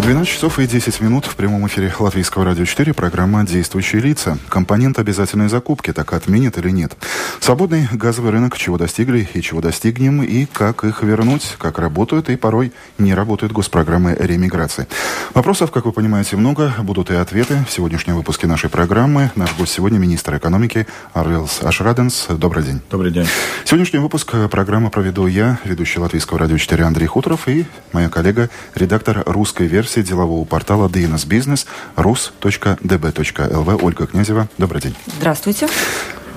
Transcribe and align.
12 0.00 0.28
часов 0.32 0.60
и 0.60 0.66
10 0.66 1.00
минут 1.00 1.26
в 1.26 1.34
прямом 1.34 1.66
эфире 1.66 1.92
Латвийского 1.98 2.44
радио 2.44 2.64
4, 2.64 2.94
программа 2.94 3.44
«Действующие 3.44 4.00
лица». 4.00 4.38
Компонент 4.48 4.96
обязательной 5.00 5.48
закупки, 5.48 5.92
так 5.92 6.12
отменит 6.12 6.56
или 6.56 6.70
нет. 6.70 6.96
Свободный 7.40 7.88
газовый 7.92 8.30
рынок, 8.30 8.56
чего 8.56 8.78
достигли 8.78 9.28
и 9.34 9.42
чего 9.42 9.60
достигнем, 9.60 10.22
и 10.22 10.46
как 10.46 10.84
их 10.84 11.02
вернуть, 11.02 11.56
как 11.58 11.80
работают 11.80 12.30
и 12.30 12.36
порой 12.36 12.72
не 12.96 13.12
работают 13.12 13.52
госпрограммы 13.52 14.16
реэмиграции. 14.18 14.86
Вопросов, 15.34 15.72
как 15.72 15.84
вы 15.84 15.90
понимаете, 15.90 16.36
много, 16.36 16.72
будут 16.78 17.10
и 17.10 17.14
ответы 17.14 17.64
в 17.68 17.72
сегодняшнем 17.72 18.14
выпуске 18.14 18.46
нашей 18.46 18.70
программы. 18.70 19.32
Наш 19.34 19.56
гость 19.56 19.72
сегодня 19.72 19.98
министр 19.98 20.36
экономики 20.36 20.86
Арвилс 21.12 21.60
Ашраденс. 21.60 22.26
Добрый 22.28 22.62
день. 22.62 22.80
Добрый 22.88 23.10
день. 23.10 23.26
Сегодняшний 23.64 23.98
выпуск 23.98 24.32
программы 24.48 24.90
проведу 24.90 25.26
я, 25.26 25.58
ведущий 25.64 25.98
Латвийского 25.98 26.38
радио 26.38 26.56
4 26.56 26.84
Андрей 26.84 27.08
Хуторов 27.08 27.48
и 27.48 27.66
моя 27.92 28.08
коллега, 28.08 28.48
редактор 28.76 29.24
русской 29.26 29.66
версии 29.66 29.87
версии 29.88 30.02
делового 30.02 30.44
портала 30.44 30.88
DNS 30.88 31.26
Business 31.26 31.66
rus.db.lv 31.96 33.78
Ольга 33.82 34.06
Князева. 34.06 34.48
Добрый 34.58 34.82
день. 34.82 34.94
Здравствуйте. 35.18 35.66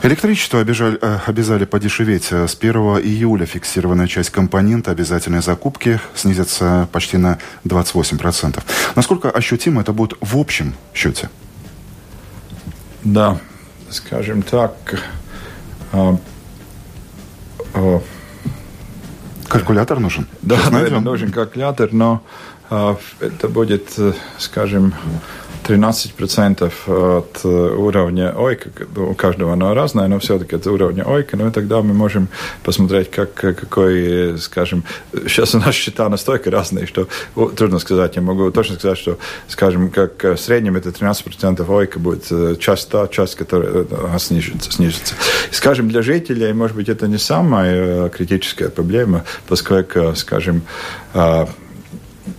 Электричество 0.04 0.62
обижали, 0.62 0.98
э, 1.02 1.20
обязали 1.28 1.66
подешеветь. 1.66 2.32
С 2.32 2.56
1 2.56 2.74
июля 3.04 3.46
фиксированная 3.46 4.08
часть 4.08 4.30
компонента 4.30 4.92
обязательной 4.92 5.42
закупки 5.42 6.00
снизится 6.16 6.88
почти 6.94 7.18
на 7.18 7.40
28%. 7.66 8.64
Насколько 8.96 9.30
ощутимо 9.30 9.82
это 9.82 9.92
будет 9.92 10.18
в 10.22 10.38
общем 10.38 10.74
счете? 10.94 11.30
Да, 13.04 13.38
скажем 13.90 14.44
так, 14.44 15.04
а, 15.92 16.18
а, 17.74 18.02
Калькулятор 19.52 20.00
нужен? 20.00 20.28
Да, 20.42 20.58
наверное, 20.72 21.02
нужен 21.02 21.30
калькулятор, 21.30 21.92
но 21.92 22.24
это 22.72 23.50
будет, 23.50 23.90
скажем, 24.38 24.94
13% 25.68 26.72
от 27.18 27.46
уровня 27.46 28.34
ОЙКа, 28.36 28.72
у 28.98 29.14
каждого 29.14 29.54
оно 29.54 29.74
разное, 29.74 30.08
но 30.08 30.20
все-таки 30.20 30.56
это 30.56 30.72
уровня 30.72 31.04
ОЙКа, 31.04 31.38
ну 31.38 31.48
и 31.48 31.52
тогда 31.52 31.82
мы 31.82 31.94
можем 31.94 32.30
посмотреть, 32.64 33.12
как, 33.12 33.34
какой, 33.34 34.38
скажем, 34.40 34.84
сейчас 35.28 35.54
у 35.54 35.60
нас 35.60 35.76
счета 35.76 36.10
настолько 36.10 36.50
разные, 36.50 36.88
что 36.88 37.08
трудно 37.56 37.78
сказать, 37.80 38.16
я 38.16 38.22
могу 38.22 38.50
точно 38.52 38.76
сказать, 38.76 38.98
что, 38.98 39.18
скажем, 39.48 39.92
как 39.92 40.24
в 40.24 40.38
среднем 40.38 40.78
это 40.78 40.90
13% 40.90 41.64
ОЙКа 41.64 42.00
будет 42.00 42.60
часть 42.60 42.90
та, 42.90 43.08
часть, 43.08 43.36
которая 43.36 43.86
снижится, 44.18 44.72
снижится. 44.72 45.14
Скажем, 45.52 45.90
для 45.90 46.02
жителей, 46.02 46.54
может 46.54 46.76
быть, 46.76 46.90
это 46.90 47.08
не 47.08 47.20
самая 47.20 48.10
критическая 48.10 48.70
проблема, 48.70 49.26
поскольку, 49.48 50.16
скажем, 50.16 50.64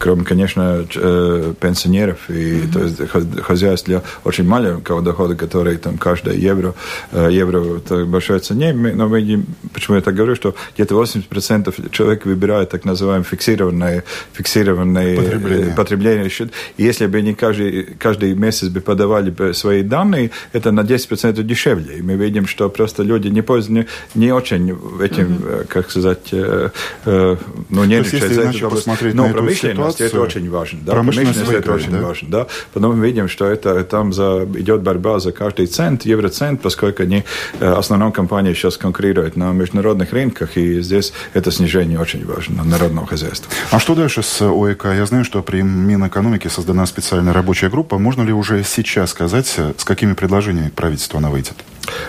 кроме, 0.00 0.24
конечно, 0.24 0.86
э, 0.94 1.54
пенсионеров 1.60 2.30
и 2.30 2.32
mm-hmm. 2.32 2.72
то 2.72 2.80
есть 2.80 3.42
хозяйств 3.42 3.86
для 3.86 4.02
очень 4.24 4.44
маленького 4.44 5.02
дохода, 5.02 5.34
который 5.36 5.76
там 5.76 5.98
каждое 5.98 6.36
евро, 6.36 6.74
э, 7.12 7.28
евро 7.30 7.76
это 7.76 8.06
большой 8.06 8.40
цене, 8.40 8.72
но 8.72 9.08
мы 9.08 9.44
почему 9.74 9.96
я 9.96 10.02
так 10.02 10.14
говорю, 10.14 10.34
что 10.34 10.54
где-то 10.74 10.94
80% 10.94 11.90
человек 11.90 12.24
выбирает 12.24 12.70
так 12.70 12.86
называемое 12.86 13.24
фиксированное, 13.24 14.04
фиксированное 14.32 15.16
потребление. 15.16 15.74
потребление. 15.74 16.30
И 16.78 16.82
если 16.82 17.06
бы 17.06 17.18
они 17.18 17.34
каждый, 17.34 17.82
каждый 17.98 18.34
месяц 18.34 18.68
бы 18.68 18.80
подавали 18.80 19.52
свои 19.52 19.82
данные, 19.82 20.30
это 20.54 20.72
на 20.72 20.80
10% 20.80 21.42
дешевле. 21.42 21.98
И 21.98 22.02
мы 22.02 22.14
видим, 22.14 22.46
что 22.46 22.70
просто 22.70 23.02
люди 23.02 23.28
не, 23.28 23.44
не, 23.68 23.86
не 24.14 24.32
очень 24.32 24.70
этим, 25.02 25.26
mm-hmm. 25.26 25.66
как 25.68 25.90
сказать, 25.90 26.32
ну, 26.32 27.84
не 27.84 27.98
решают 27.98 28.32
за 28.32 28.42
это. 28.42 29.14
Но 29.14 29.28
промышленность 29.28 29.89
промышленности 29.96 30.16
это 30.16 30.20
очень 30.20 30.50
важно. 30.50 30.78
Да? 30.82 30.92
Промышленность, 30.92 31.38
промышленность 31.38 31.66
это 31.66 31.72
очень 31.72 31.90
да? 31.92 32.06
важно. 32.06 32.28
Да? 32.28 32.46
Потом 32.72 32.98
мы 32.98 33.06
видим, 33.06 33.28
что 33.28 33.46
это 33.46 33.82
там 33.84 34.12
за, 34.12 34.46
идет 34.54 34.82
борьба 34.82 35.18
за 35.18 35.32
каждый 35.32 35.66
цент, 35.66 36.04
евроцент, 36.04 36.62
поскольку 36.62 37.02
они, 37.02 37.24
э, 37.60 37.72
основная 37.72 38.10
компания 38.10 38.54
сейчас 38.54 38.76
конкурируют 38.76 39.36
на 39.36 39.52
международных 39.52 40.12
рынках, 40.12 40.56
и 40.56 40.80
здесь 40.80 41.12
это 41.34 41.50
снижение 41.50 41.98
очень 41.98 42.24
важно 42.26 42.64
народного 42.64 43.06
хозяйства. 43.06 43.50
А 43.70 43.78
что 43.78 43.94
дальше 43.94 44.22
с 44.22 44.40
ОЭК? 44.42 44.84
Я 44.84 45.06
знаю, 45.06 45.24
что 45.24 45.42
при 45.42 45.62
Минэкономике 45.62 46.48
создана 46.48 46.86
специальная 46.86 47.32
рабочая 47.32 47.68
группа. 47.68 47.98
Можно 47.98 48.22
ли 48.22 48.32
уже 48.32 48.62
сейчас 48.64 49.10
сказать, 49.10 49.58
с 49.76 49.84
какими 49.84 50.14
предложениями 50.14 50.68
к 50.68 50.74
правительству 50.74 51.18
она 51.18 51.30
выйдет? 51.30 51.54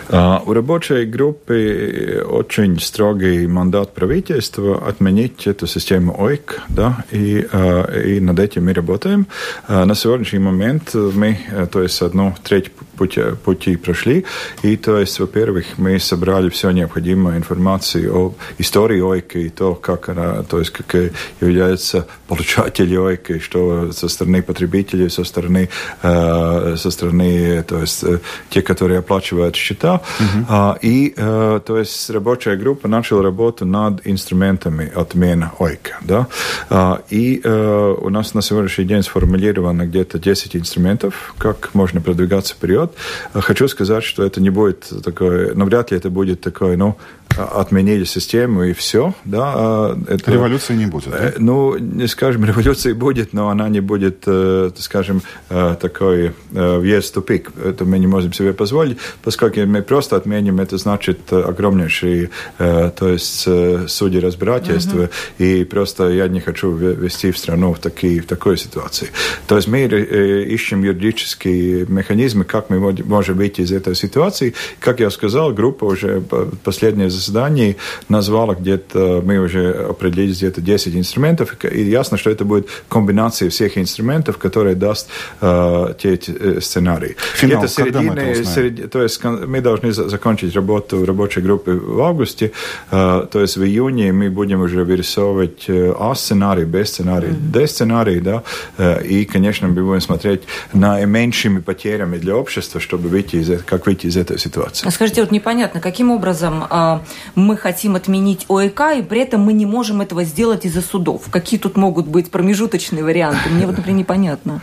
Uh, 0.10 0.42
у 0.46 0.54
рабочей 0.54 1.06
группы 1.06 2.26
очень 2.28 2.80
строгий 2.80 3.48
мандат 3.48 3.94
правительства 3.94 4.88
отменить 4.88 5.48
эту 5.48 5.68
систему 5.68 6.14
ОИК, 6.22 6.62
да, 6.70 7.06
и, 7.12 7.48
uh, 7.50 8.04
и 8.04 8.20
над 8.20 8.40
этим 8.40 8.66
мы 8.66 8.74
работаем. 8.74 9.28
Uh, 9.70 9.86
на 9.86 9.96
сегодняшний 9.96 10.40
момент 10.40 10.94
мы, 10.94 11.38
то 11.72 11.82
есть 11.82 12.02
одну 12.02 12.36
треть 12.44 12.72
пути, 13.02 13.22
пути 13.44 13.78
прошли, 13.78 14.26
и 14.64 14.78
то 14.78 15.00
есть, 15.00 15.20
во-первых, 15.20 15.66
мы 15.78 16.00
собрали 16.00 16.50
все 16.50 16.72
необходимую 16.72 17.38
информацию 17.38 18.16
о 18.16 18.34
истории 18.60 19.02
ОИК 19.02 19.36
и 19.36 19.50
то, 19.50 19.76
как 19.76 20.10
она, 20.10 20.44
то 20.44 20.60
есть, 20.60 20.72
как 20.72 21.12
является 21.42 22.06
получатель 22.28 22.96
ОИК, 22.98 23.42
что 23.42 23.92
со 23.92 24.08
стороны 24.08 24.42
потребителей, 24.42 25.10
со 25.10 25.24
стороны, 25.24 25.70
со 26.02 26.92
стороны, 26.92 27.64
то 27.64 27.80
есть, 27.82 28.06
те, 28.50 28.62
которые 28.62 29.00
оплачивают 29.00 29.56
счета. 29.56 30.02
Uh-huh. 30.20 30.46
А, 30.50 30.78
и, 30.82 31.14
э, 31.16 31.60
то 31.66 31.78
есть, 31.78 32.10
рабочая 32.10 32.56
группа 32.56 32.88
начала 32.88 33.24
работу 33.24 33.66
над 33.66 34.06
инструментами 34.06 34.92
отмены 34.94 35.52
ОИКа. 35.60 35.98
Да? 36.02 36.28
А, 36.70 37.02
и 37.10 37.42
э, 37.44 37.96
у 38.02 38.10
нас 38.10 38.34
на 38.34 38.42
сегодняшний 38.42 38.86
день 38.86 39.04
сформулировано 39.04 39.86
где-то 39.86 40.20
10 40.20 40.56
инструментов, 40.56 41.34
как 41.38 41.74
можно 41.74 42.02
продвигаться 42.02 42.54
вперед. 42.54 42.91
Хочу 43.34 43.68
сказать, 43.68 44.04
что 44.04 44.24
это 44.24 44.42
не 44.42 44.50
будет 44.50 44.92
такое, 45.04 45.54
ну, 45.54 45.66
вряд 45.66 45.92
ли 45.92 45.98
это 45.98 46.10
будет 46.10 46.42
такое, 46.42 46.78
ну, 46.78 46.98
отменили 47.38 48.04
систему 48.04 48.64
и 48.64 48.74
все. 48.74 49.14
Да, 49.26 49.54
а 49.56 49.98
это, 50.08 50.32
революции 50.32 50.76
не 50.76 50.86
будет. 50.86 51.10
Да? 51.10 51.18
Э, 51.18 51.34
ну, 51.38 51.78
не 51.78 52.08
скажем, 52.08 52.46
революции 52.52 52.94
будет, 52.94 53.34
но 53.34 53.50
она 53.50 53.70
не 53.70 53.80
будет, 53.80 54.24
э, 54.26 54.72
скажем, 54.78 55.22
э, 55.50 55.76
такой 55.80 56.34
въезд 56.52 57.12
в 57.12 57.14
тупик. 57.14 57.52
Это 57.64 57.86
мы 57.86 58.00
не 58.00 58.08
можем 58.08 58.34
себе 58.34 58.54
позволить, 58.54 58.98
поскольку 59.24 59.60
мы 59.62 59.82
просто 59.82 60.16
отменим, 60.16 60.60
это 60.60 60.78
значит 60.78 61.32
огромнейшие, 61.32 62.30
то 62.58 63.08
есть 63.08 63.48
судьи 63.88 64.20
разбирательства, 64.20 65.04
uh-huh. 65.04 65.62
и 65.62 65.64
просто 65.64 66.10
я 66.10 66.28
не 66.28 66.40
хочу 66.40 66.72
вести 66.72 67.32
в 67.32 67.38
страну 67.38 67.74
в, 67.74 67.80
такие, 67.80 68.22
в 68.22 68.26
такой 68.26 68.58
ситуации. 68.58 69.10
То 69.48 69.56
есть 69.56 69.68
мы 69.68 69.84
ищем 69.84 70.84
юридические 70.84 71.86
механизмы, 71.88 72.44
как 72.44 72.70
мы 72.70 72.80
можем 72.80 73.38
выйти 73.38 73.62
из 73.62 73.72
этой 73.72 73.96
ситуации. 73.96 74.54
Как 74.80 75.00
я 75.00 75.10
сказал, 75.10 75.54
группа 75.54 75.86
уже 75.86 76.22
последние 76.64 77.10
заседании 77.22 77.78
назвала 78.10 78.56
где-то, 78.56 79.22
мы 79.24 79.40
уже 79.40 79.72
определили 79.90 80.32
где-то 80.32 80.62
10 80.62 80.96
инструментов, 80.96 81.56
и 81.64 81.84
ясно, 81.84 82.18
что 82.18 82.30
это 82.30 82.46
будет 82.46 82.68
комбинация 82.90 83.50
всех 83.50 83.78
инструментов, 83.78 84.38
которые 84.38 84.76
даст 84.76 85.08
э, 85.42 85.94
те 86.00 86.20
э, 86.28 86.60
сценарии. 86.62 87.16
Финал, 87.36 87.64
где-то 87.64 87.74
середины, 87.74 88.46
серед, 88.46 88.92
то 88.92 89.02
есть 89.04 89.24
мы 89.24 89.62
должны 89.62 89.92
закончить 89.92 90.56
работу 90.56 91.06
рабочей 91.06 91.42
группы 91.42 91.72
в 91.72 92.02
августе, 92.02 92.52
э, 92.92 93.28
то 93.32 93.42
есть 93.42 93.58
в 93.58 93.64
июне 93.64 94.12
мы 94.12 94.30
будем 94.30 94.62
уже 94.62 94.84
вырисовывать 94.84 95.66
э, 95.68 95.94
А-сценарий, 96.00 96.66
Б-сценарий, 96.66 97.30
mm-hmm. 97.30 97.52
Д-сценарий, 97.52 98.20
да, 98.20 98.44
э, 98.78 99.06
и, 99.06 99.26
конечно, 99.26 99.68
мы 99.68 99.84
будем 99.84 100.02
смотреть 100.02 100.42
на 100.74 101.04
меньшими 101.06 101.60
потерями 101.60 102.18
для 102.18 102.36
общества, 102.36 102.80
чтобы 102.80 103.10
выйти 103.10 103.38
из, 103.38 103.64
как 103.64 103.86
выйти 103.86 104.08
из 104.08 104.18
этой 104.18 104.38
ситуации. 104.40 104.88
А 104.88 104.92
скажите, 104.92 105.22
вот 105.22 105.32
непонятно, 105.32 105.80
каким 105.80 106.12
образом 106.12 106.66
а, 106.70 107.02
мы 107.36 107.58
хотим 107.58 107.96
отменить 107.96 108.46
ОЭК, 108.50 108.82
и 108.98 109.02
при 109.02 109.22
этом 109.22 109.42
мы 109.42 109.54
не 109.54 109.66
можем 109.66 110.02
этого 110.02 110.24
сделать 110.24 110.66
из-за 110.66 110.82
судов. 110.82 111.24
Какие 111.32 111.60
тут 111.60 111.78
могут 111.78 112.08
быть 112.08 112.32
промежуточные 112.32 113.04
варианты? 113.04 113.50
Мне 113.50 113.66
вот, 113.66 113.78
например, 113.78 114.00
непонятно. 114.00 114.62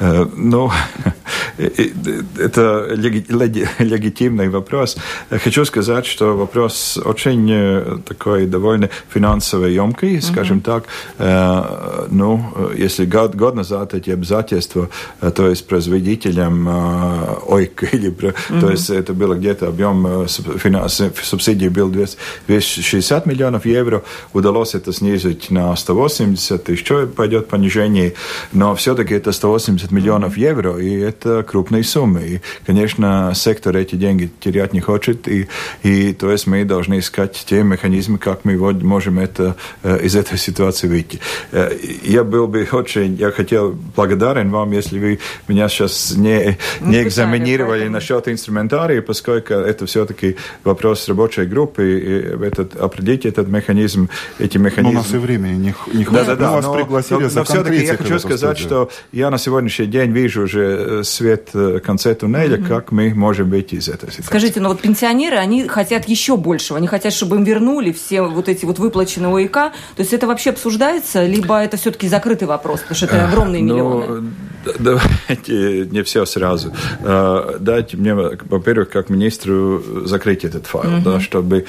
Э, 0.00 0.26
ну, 0.36 0.70
это 1.58 2.88
легитимный 2.94 4.48
вопрос. 4.48 4.96
Хочу 5.30 5.64
сказать, 5.64 6.06
что 6.06 6.36
вопрос 6.36 6.98
очень 7.04 7.48
э, 7.50 7.98
такой 8.06 8.46
довольно 8.46 8.88
финансово 9.08 9.66
емкий, 9.66 10.20
скажем 10.20 10.60
так. 10.60 10.84
Э, 11.18 12.06
ну, 12.10 12.44
если 12.76 13.04
год, 13.04 13.34
год 13.34 13.54
назад 13.54 13.94
эти 13.94 14.10
обязательства, 14.10 14.88
то 15.20 15.48
есть 15.48 15.66
производителям 15.66 16.68
ОИК, 17.48 17.84
или, 17.94 18.10
то 18.10 18.70
есть 18.70 18.90
это 18.90 19.12
было 19.12 19.34
где-то 19.34 19.68
объем 19.68 20.26
субсидий 20.28 21.68
был 21.68 21.89
260 21.90 23.26
миллионов 23.26 23.66
евро. 23.66 24.02
Удалось 24.32 24.74
это 24.74 24.92
снизить 24.92 25.50
на 25.50 25.74
180, 25.76 26.68
еще 26.68 27.06
пойдет 27.06 27.48
понижение, 27.48 28.14
но 28.52 28.74
все-таки 28.74 29.14
это 29.14 29.32
180 29.32 29.90
миллионов 29.90 30.36
евро, 30.36 30.78
и 30.78 30.98
это 30.98 31.42
крупные 31.42 31.84
суммы. 31.84 32.22
И, 32.22 32.40
конечно, 32.66 33.32
сектор 33.34 33.76
эти 33.76 33.96
деньги 33.96 34.30
терять 34.40 34.72
не 34.72 34.80
хочет, 34.80 35.28
и, 35.28 35.48
и 35.82 36.12
то 36.12 36.30
есть 36.30 36.46
мы 36.46 36.64
должны 36.64 36.98
искать 36.98 37.44
те 37.46 37.62
механизмы, 37.62 38.18
как 38.18 38.44
мы 38.44 38.56
можем 38.56 39.18
это, 39.18 39.56
из 40.02 40.16
этой 40.16 40.38
ситуации 40.38 40.88
выйти. 40.88 41.20
Я 42.02 42.24
был 42.24 42.46
бы 42.46 42.66
очень, 42.72 43.14
я 43.14 43.30
хотел 43.30 43.76
благодарен 43.96 44.50
вам, 44.50 44.72
если 44.72 44.98
вы 44.98 45.18
меня 45.48 45.68
сейчас 45.68 46.12
не, 46.16 46.58
не 46.80 47.02
экзаменировали 47.02 47.88
насчет 47.88 48.28
инструментария, 48.28 49.02
поскольку 49.02 49.54
это 49.54 49.86
все-таки 49.86 50.36
вопрос 50.64 51.08
рабочей 51.08 51.44
группы, 51.44 51.79
этот, 51.82 52.76
определить 52.76 53.26
этот 53.26 53.48
механизм, 53.48 54.08
эти 54.38 54.58
механизмы. 54.58 54.94
Но 54.94 55.00
у 55.00 55.02
нас 55.02 55.14
и 55.14 55.18
времени 55.18 55.54
не, 55.54 55.74
не 55.96 56.04
хватит. 56.04 56.26
Да, 56.26 56.36
да, 56.36 56.36
да. 56.36 56.56
Мы 56.56 56.62
вас 56.62 56.76
пригласили 56.76 57.22
но, 57.22 57.28
за 57.28 57.38
но 57.38 57.44
все-таки 57.44 57.84
я 57.84 57.96
хочу 57.96 58.18
сказать, 58.18 58.58
что 58.58 58.90
я 59.12 59.30
на 59.30 59.38
сегодняшний 59.38 59.86
день 59.86 60.12
вижу 60.12 60.42
уже 60.42 61.00
э, 61.00 61.02
свет 61.04 61.50
в 61.52 61.76
э, 61.76 61.80
конце 61.80 62.14
туннеля, 62.14 62.56
mm-hmm. 62.56 62.68
как 62.68 62.92
мы 62.92 63.14
можем 63.14 63.50
выйти 63.50 63.76
из 63.76 63.88
этой 63.88 64.10
ситуации. 64.10 64.22
Скажите, 64.22 64.60
но 64.60 64.68
вот 64.68 64.80
пенсионеры, 64.80 65.36
они 65.36 65.68
хотят 65.68 66.08
еще 66.08 66.36
большего, 66.36 66.78
они 66.78 66.86
хотят, 66.86 67.12
чтобы 67.12 67.36
им 67.36 67.44
вернули 67.44 67.92
все 67.92 68.22
вот 68.22 68.48
эти 68.48 68.64
вот 68.64 68.78
выплаченные 68.78 69.34
ОИК. 69.34 69.52
То 69.52 69.72
есть 69.98 70.12
это 70.12 70.26
вообще 70.26 70.50
обсуждается, 70.50 71.24
либо 71.26 71.60
это 71.60 71.76
все-таки 71.76 72.08
закрытый 72.08 72.48
вопрос, 72.48 72.80
потому 72.80 72.96
что 72.96 73.06
это 73.06 73.28
огромные 73.28 73.62
ну, 73.62 73.74
миллионы? 73.74 74.30
Давайте 74.78 75.86
не 75.90 76.02
все 76.02 76.24
сразу. 76.24 76.72
Дайте 77.00 77.96
мне, 77.96 78.14
во-первых, 78.14 78.90
как 78.90 79.10
министру 79.10 79.82
закрыть 80.06 80.44
этот 80.44 80.66
файл, 80.66 80.90
mm-hmm. 80.90 81.02
да, 81.02 81.20
чтобы, 81.20 81.66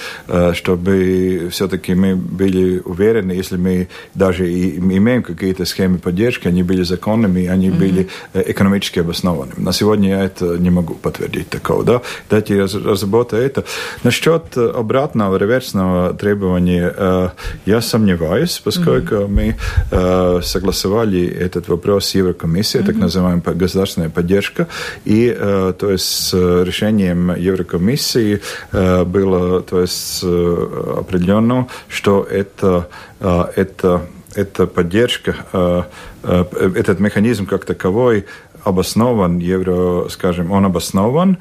чтобы 0.53 1.47
все-таки 1.51 1.93
мы 1.93 2.15
были 2.15 2.79
уверены, 2.79 3.31
если 3.31 3.57
мы 3.57 3.87
даже 4.13 4.51
и 4.51 4.77
имеем 4.77 5.23
какие-то 5.23 5.65
схемы 5.65 5.97
поддержки, 5.97 6.47
они 6.47 6.63
были 6.63 6.83
законными, 6.83 7.47
они 7.47 7.69
mm-hmm. 7.69 7.79
были 7.79 8.07
экономически 8.33 8.99
обоснованными. 8.99 9.59
На 9.59 9.73
сегодня 9.73 10.09
я 10.09 10.23
это 10.23 10.57
не 10.57 10.69
могу 10.69 10.95
подтвердить 10.95 11.49
такого. 11.49 11.83
Да? 11.83 12.01
Дайте 12.29 12.61
разработать 12.63 13.39
это. 13.39 13.63
Насчет 14.03 14.57
обратного, 14.57 15.37
реверсного 15.37 16.13
требования 16.13 17.31
я 17.65 17.81
сомневаюсь, 17.81 18.61
поскольку 18.63 19.15
mm-hmm. 19.15 19.55
мы 19.91 20.41
согласовали 20.41 21.25
этот 21.27 21.67
вопрос 21.67 22.05
с 22.05 22.15
Еврокомиссией, 22.15 22.83
mm-hmm. 22.83 22.87
так 22.87 22.95
называемая 22.95 23.55
государственная 23.55 24.09
поддержка, 24.09 24.67
и 25.05 25.35
то 25.79 25.91
есть 25.91 26.05
с 26.05 26.33
решением 26.33 27.35
Еврокомиссии 27.35 28.41
было 28.71 29.61
то 29.61 29.81
есть, 29.81 29.90
определено, 30.23 31.67
что 31.87 32.23
это, 32.23 32.87
это 33.19 34.07
эта 34.33 34.65
поддержка, 34.65 35.89
этот 36.23 36.99
механизм 36.99 37.45
как 37.45 37.65
таковой 37.65 38.25
обоснован, 38.63 39.37
евро, 39.39 40.07
скажем, 40.09 40.51
он 40.51 40.65
обоснован, 40.65 41.37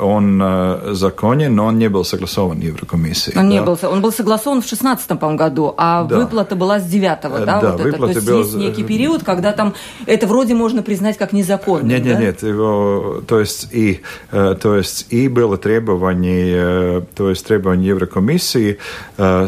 он 0.00 0.40
э, 0.42 0.92
законен, 0.92 1.54
но 1.54 1.66
он 1.66 1.78
не 1.78 1.88
был 1.88 2.04
согласован 2.04 2.58
Еврокомиссией. 2.60 3.38
Он 3.38 3.48
да? 3.48 3.54
не 3.54 3.62
был, 3.62 3.78
он 3.82 4.00
был 4.00 4.12
согласован 4.12 4.62
в 4.62 4.66
16 4.66 5.10
году, 5.36 5.74
а 5.76 6.04
да. 6.04 6.18
выплата 6.18 6.56
была 6.56 6.80
с 6.80 6.84
9 6.84 7.20
да? 7.22 7.60
Да, 7.60 7.72
вот 7.72 7.80
это. 7.80 7.98
То 7.98 8.06
есть 8.08 8.26
был... 8.26 8.38
есть 8.38 8.54
некий 8.54 8.82
период, 8.82 9.22
когда 9.22 9.52
там 9.52 9.74
это 10.06 10.26
вроде 10.26 10.54
можно 10.54 10.82
признать 10.82 11.16
как 11.18 11.32
незаконно. 11.32 11.86
Нет, 11.86 12.04
нет, 12.04 12.16
да? 12.16 12.22
нет, 12.22 12.42
его, 12.42 13.22
то 13.26 13.38
есть 13.38 13.68
и, 13.72 14.00
э, 14.32 14.56
то 14.60 14.76
есть 14.76 15.06
и 15.10 15.28
было 15.28 15.56
требование, 15.56 16.56
э, 16.56 17.02
то 17.14 17.30
есть 17.30 17.46
требование 17.46 17.90
Еврокомиссии, 17.90 18.78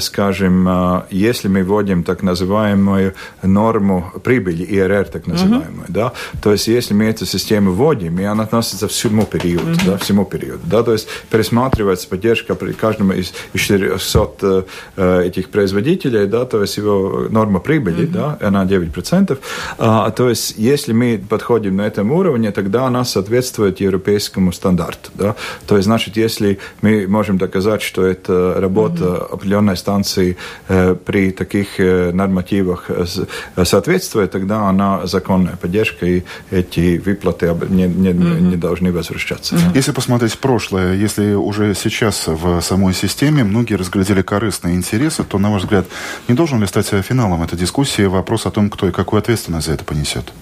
скажем, 0.00 1.04
если 1.10 1.48
мы 1.48 1.62
вводим 1.62 2.04
так 2.04 2.22
называемую 2.22 3.14
норму 3.42 4.12
прибыли, 4.22 4.64
ИРР 4.64 5.06
так 5.06 5.26
называемую, 5.26 5.84
угу. 5.84 5.92
да, 5.92 6.12
то 6.42 6.52
есть 6.52 6.68
если 6.68 6.94
мы 7.02 7.08
эту 7.08 7.26
систему 7.26 7.72
вводим, 7.72 8.20
и 8.20 8.25
она 8.25 8.44
относится 8.44 8.87
всему 8.87 9.26
периоду, 9.26 9.72
угу. 9.72 9.81
да, 9.87 9.96
всему 9.96 10.25
периоду. 10.25 10.60
Да? 10.64 10.82
То 10.82 10.93
есть 10.93 11.08
пересматривается 11.31 12.08
поддержка 12.08 12.54
при 12.54 12.72
каждом 12.72 13.12
из 13.12 13.32
400 13.54 14.64
э, 14.96 15.22
этих 15.26 15.49
производителей, 15.49 16.26
да, 16.26 16.44
то 16.44 16.62
есть 16.62 16.76
его 16.76 17.26
норма 17.31 17.60
прибыли, 17.60 18.04
mm-hmm. 18.04 18.38
да, 18.38 18.38
она 18.40 18.64
9%. 18.64 19.38
А, 19.78 20.10
то 20.10 20.28
есть 20.28 20.54
если 20.58 20.93
мы 20.93 21.22
подходим 21.28 21.76
на 21.76 21.82
этом 21.82 22.12
уровне, 22.12 22.52
тогда 22.52 22.87
она 22.87 23.05
соответствует 23.05 23.81
европейскому 23.81 24.52
стандарту. 24.52 25.10
Да? 25.14 25.34
То 25.66 25.76
есть, 25.76 25.87
значит, 25.87 26.16
если 26.16 26.58
мы 26.82 27.06
можем 27.08 27.38
доказать, 27.38 27.82
что 27.82 28.06
это 28.06 28.55
работа 28.58 29.05
mm-hmm. 29.05 29.34
определенной 29.34 29.76
станции 29.76 30.37
э, 30.69 30.94
при 30.94 31.32
таких 31.32 31.81
э, 31.81 32.12
нормативах 32.12 32.84
э, 32.88 33.64
соответствует, 33.64 34.31
тогда 34.31 34.69
она 34.69 35.06
законная 35.06 35.56
поддержка, 35.56 36.06
и 36.06 36.22
эти 36.52 36.91
выплаты 36.98 37.54
не, 37.68 37.86
не, 37.86 38.10
mm-hmm. 38.10 38.40
не 38.40 38.56
должны 38.56 38.92
возвращаться. 38.92 39.54
Mm-hmm. 39.54 39.72
Если 39.74 39.92
посмотреть 39.92 40.38
прошлое, 40.38 40.94
если 40.94 41.34
уже 41.34 41.74
сейчас 41.74 42.26
в 42.26 42.60
самой 42.60 42.94
системе 42.94 43.44
многие 43.44 43.74
разглядели 43.74 44.22
корыстные 44.22 44.74
интересы, 44.74 45.24
то, 45.24 45.38
на 45.38 45.50
ваш 45.50 45.62
взгляд, 45.62 45.86
не 46.28 46.34
должен 46.34 46.60
ли 46.60 46.66
стать 46.66 46.86
финалом 46.86 47.42
этой 47.42 47.58
дискуссии 47.58 48.02
вопрос 48.02 48.46
о 48.46 48.50
том, 48.50 48.70
кто 48.70 48.88
и 48.88 48.92
какую 48.92 49.18
ответственность 49.18 49.66
за 49.66 49.74
это 49.74 49.84
понесет? 49.84 50.32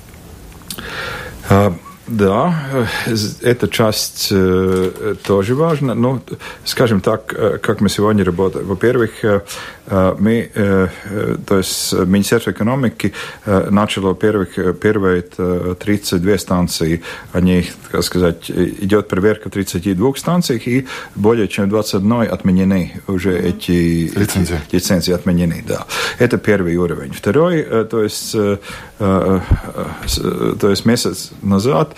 А, 1.49 1.75
да, 2.07 2.89
эта 3.41 3.69
часть 3.69 4.29
э, 4.31 5.15
тоже 5.23 5.55
важна. 5.55 5.95
Но, 5.95 6.21
скажем 6.65 7.01
так, 7.01 7.35
э, 7.37 7.59
как 7.59 7.81
мы 7.81 7.89
сегодня 7.89 8.25
работаем. 8.25 8.67
Во-первых, 8.67 9.25
э, 9.25 9.41
Э, 9.91 10.15
мы, 10.19 10.51
э, 10.55 10.89
э, 11.05 11.37
то 11.47 11.59
есть 11.59 11.93
Министерство 11.93 12.53
экономики 12.53 13.13
начало 13.71 14.15
первых, 14.15 14.55
первые 14.81 15.23
32 15.23 16.39
станции, 16.39 17.03
они, 17.33 17.67
так 17.91 18.03
сказать, 18.05 18.51
идет 18.51 19.09
проверка 19.09 19.51
32 19.51 20.15
станций, 20.17 20.63
и 20.65 20.87
более 21.15 21.49
чем 21.49 21.69
21 21.69 22.23
отменены 22.31 22.93
уже 23.09 23.39
эти 23.39 24.11
лицензии, 24.17 24.61
лицензии 24.73 25.13
отменены, 25.13 25.65
да. 25.67 25.87
Это 26.19 26.39
первый 26.39 26.77
уровень. 26.77 27.13
Второй, 27.13 27.63
то 27.85 28.03
есть, 28.03 28.37
то 29.01 30.69
есть 30.69 30.85
месяц 30.85 31.31
назад 31.41 31.95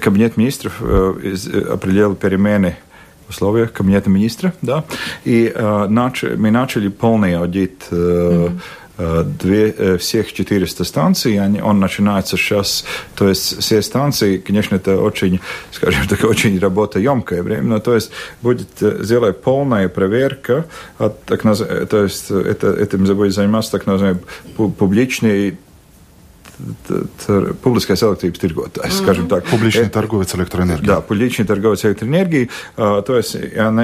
Кабинет 0.00 0.36
министров 0.36 0.80
определил 0.80 2.14
перемены 2.14 2.76
условиях 3.28 3.72
кабинета 3.72 4.08
министра, 4.10 4.54
да, 4.62 4.84
и 5.24 5.52
э, 5.52 5.86
мы 6.36 6.50
начали 6.52 6.88
полный 6.88 7.36
аудит 7.36 7.86
э, 7.90 7.94
mm-hmm 7.94 8.60
две, 8.98 9.98
всех 9.98 10.32
400 10.32 10.84
станций, 10.84 11.38
они, 11.38 11.60
он 11.60 11.80
начинается 11.80 12.38
сейчас, 12.38 12.86
то 13.14 13.28
есть 13.28 13.60
все 13.60 13.82
станции, 13.82 14.38
конечно, 14.38 14.76
это 14.76 14.98
очень, 14.98 15.40
скажем 15.70 16.08
так, 16.08 16.24
очень 16.24 16.58
работоемкое 16.58 17.42
время, 17.42 17.62
но 17.62 17.78
то 17.78 17.94
есть 17.94 18.10
будет 18.40 18.68
сделать 18.80 19.42
полная 19.42 19.90
проверка, 19.90 20.64
от, 20.96 21.22
так, 21.24 21.42
то 21.42 22.02
есть 22.04 22.30
это, 22.30 22.72
этим 22.72 23.04
будет 23.04 23.34
заниматься 23.34 23.72
так 23.72 23.86
называемый 23.86 24.22
публичный 24.56 25.58
publiskais 27.62 28.02
elektrības 28.02 28.38
tirgotājs, 28.40 29.02
скажем 29.02 29.28
так. 29.28 29.44
Публичный 29.44 29.88
торговец 29.88 30.34
электроэнергией. 30.34 30.86
Да, 30.86 31.00
публичный 31.00 31.44
торговец 31.44 31.84
электроэнергией. 31.84 32.50
То 32.76 33.16
есть 33.16 33.36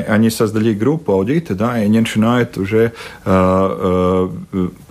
они 0.08 0.30
создали 0.30 0.73
группу 0.73 1.12
аудита, 1.12 1.54
да, 1.54 1.78
и 1.78 1.85
они 1.85 2.00
начинают 2.00 2.56
уже, 2.56 2.92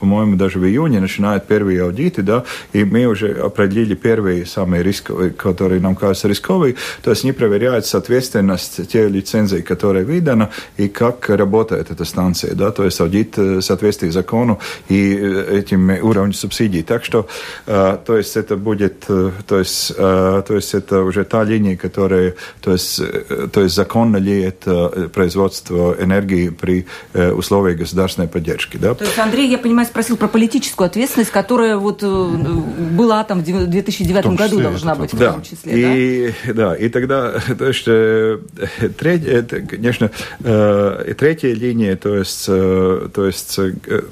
по-моему, 0.01 0.36
даже 0.36 0.60
в 0.60 0.65
июне 0.65 1.00
начинают 1.00 1.48
первые 1.48 1.84
аудиты, 1.84 2.22
да, 2.22 2.43
и 2.74 2.84
мы 2.84 3.05
уже 3.05 3.31
определили 3.31 3.96
первые 3.96 4.46
самые 4.46 4.84
рисковые, 4.84 5.29
которые 5.31 5.79
нам 5.79 5.96
кажутся 5.96 6.27
рисковые. 6.27 6.75
То 7.03 7.12
есть 7.12 7.24
они 7.24 7.31
проверяют 7.31 7.86
соответственность 7.86 8.89
те 8.89 9.08
лицензии, 9.08 9.62
которые 9.62 10.05
выданы, 10.05 10.50
и 10.77 10.88
как 10.88 11.29
работает 11.29 11.91
эта 11.91 12.03
станция, 12.03 12.55
да, 12.55 12.72
то 12.72 12.84
есть 12.84 13.00
аудит 13.00 13.38
соответствие 13.62 14.12
закону 14.12 14.60
и 14.89 15.13
этим 15.13 15.89
уровнем 16.03 16.34
субсидий. 16.34 16.84
Так 16.84 17.05
что 17.05 17.27
Э, 17.65 17.98
то 18.05 18.17
есть 18.17 18.38
это 18.38 18.55
будет, 18.58 19.05
э, 19.08 19.31
то 19.48 19.60
есть, 19.60 19.93
э, 19.98 20.43
то 20.48 20.55
есть 20.55 20.74
это 20.74 21.01
уже 21.01 21.24
та 21.24 21.43
линия, 21.43 21.77
которая, 21.77 22.36
то 22.62 22.72
есть, 22.72 23.01
то 23.51 23.62
есть 23.62 23.75
законно 23.75 24.17
ли 24.17 24.41
это 24.41 25.10
производство 25.13 25.96
энергии 26.00 26.50
при 26.50 26.86
условиях 27.13 27.77
государственной 27.79 28.27
поддержки. 28.27 28.77
Да? 28.77 28.93
То 28.93 29.05
есть 29.05 29.20
Андрей, 29.20 29.50
я 29.50 29.58
понимаю, 29.58 29.88
спросил 29.91 30.17
про 30.17 30.27
политическую 30.27 30.86
ответственность, 30.86 31.31
которая 31.31 31.77
вот 31.77 32.03
была 32.03 33.24
там 33.24 33.41
в 33.41 33.43
2009 33.43 34.25
в 34.25 34.36
году 34.36 34.62
должна 34.62 34.95
быть 34.95 35.13
в 35.13 35.17
да. 35.17 35.33
том 35.33 35.43
числе. 35.43 35.71
И, 35.74 36.33
да? 36.48 36.53
да, 36.53 36.75
и 36.75 36.89
тогда, 36.89 37.33
то 37.57 37.67
есть, 37.67 37.86
третья, 37.86 39.31
это, 39.31 39.62
конечно, 39.62 40.10
третья 40.39 41.53
линия, 41.53 41.95
то 41.95 42.15
есть, 42.17 42.45
то 42.45 43.25
есть 43.25 43.60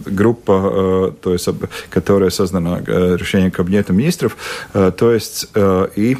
группа, 0.06 1.14
то 1.22 1.34
есть, 1.34 1.50
которая 1.90 2.30
создана 2.30 2.80
решением 2.80 3.52
Кабинета 3.52 3.94
министров. 3.94 4.38
Э, 4.74 4.92
то 4.96 5.12
есть 5.12 5.48
э, 5.54 5.88
и 5.96 6.18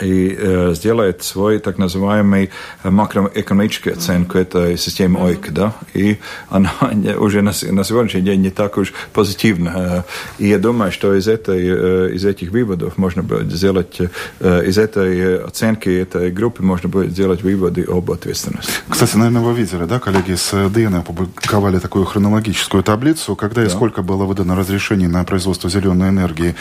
и 0.00 0.36
э, 0.38 0.72
сделает 0.74 1.22
свой 1.22 1.58
так 1.58 1.78
называемый 1.78 2.50
макроэкономический 2.82 3.92
оценку 3.92 4.38
этой 4.38 4.78
системы 4.78 5.20
ОИК, 5.20 5.52
да, 5.52 5.74
и 5.92 6.18
она 6.48 6.72
уже 7.18 7.42
на, 7.42 7.52
на 7.70 7.84
сегодняшний 7.84 8.22
день 8.22 8.40
не 8.40 8.50
так 8.50 8.78
уж 8.78 8.92
позитивна. 9.12 10.04
И 10.38 10.48
я 10.48 10.58
думаю, 10.58 10.92
что 10.92 11.14
из, 11.14 11.28
этой, 11.28 12.14
из 12.14 12.24
этих 12.24 12.50
выводов 12.50 12.96
можно 12.96 13.22
будет 13.22 13.52
сделать, 13.52 14.00
из 14.40 14.78
этой 14.78 15.44
оценки 15.44 15.88
этой 15.90 16.30
группы 16.30 16.62
можно 16.62 16.88
будет 16.88 17.10
сделать 17.10 17.42
выводы 17.42 17.84
об 17.86 18.10
ответственности. 18.10 18.72
Кстати, 18.88 19.16
наверное, 19.16 19.42
вы 19.42 19.54
видели, 19.54 19.84
да, 19.84 19.98
коллеги 19.98 20.34
с 20.34 20.68
ДН 20.70 20.96
опубликовали 20.96 21.78
такую 21.78 22.06
хронологическую 22.06 22.82
таблицу, 22.82 23.36
когда 23.36 23.60
да. 23.60 23.66
и 23.66 23.70
сколько 23.70 24.02
было 24.02 24.24
выдано 24.24 24.56
разрешений 24.56 25.06
на 25.06 25.22
производство 25.24 25.68
зеленой 25.68 26.08
энергии. 26.08 26.54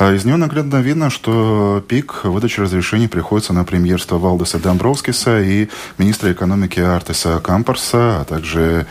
Из 0.00 0.24
нее 0.24 0.36
наглядно 0.36 0.80
видно, 0.80 1.10
что 1.10 1.84
пик 1.86 2.24
выдачи 2.24 2.60
разрешений 2.60 2.77
решений 2.78 3.08
приходится 3.08 3.52
на 3.52 3.64
премьерство 3.64 4.18
Валдеса 4.18 4.58
Домбровскиса 4.58 5.40
и 5.40 5.68
министра 5.98 6.32
экономики 6.32 6.80
Артеса 6.80 7.40
Кампарса, 7.42 8.20
а 8.20 8.24
также 8.24 8.86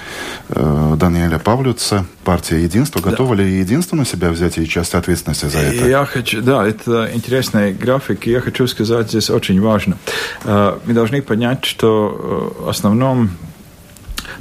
э, 0.49 0.95
Даниэля 0.97 1.39
Павлюца. 1.39 2.05
Партия 2.23 2.61
«Единство». 2.61 2.99
Готова 2.99 3.35
да. 3.35 3.43
ли 3.43 3.59
«Единство» 3.59 3.95
на 3.95 4.05
себя 4.05 4.29
взять 4.29 4.57
и 4.57 4.67
часть 4.67 4.93
ответственности 4.93 5.45
за 5.45 5.59
это? 5.59 5.87
Я 5.87 6.05
хочу, 6.05 6.41
да, 6.41 6.67
это 6.67 7.09
интересный 7.13 7.73
график, 7.73 8.27
я 8.27 8.41
хочу 8.41 8.67
сказать, 8.67 9.09
здесь 9.09 9.29
очень 9.29 9.61
важно. 9.61 9.97
Э, 10.43 10.77
мы 10.85 10.93
должны 10.93 11.21
понять, 11.21 11.65
что 11.65 12.53
э, 12.61 12.63
в 12.65 12.69
основном 12.69 13.31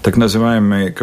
так 0.03 0.17
называемые 0.17 0.95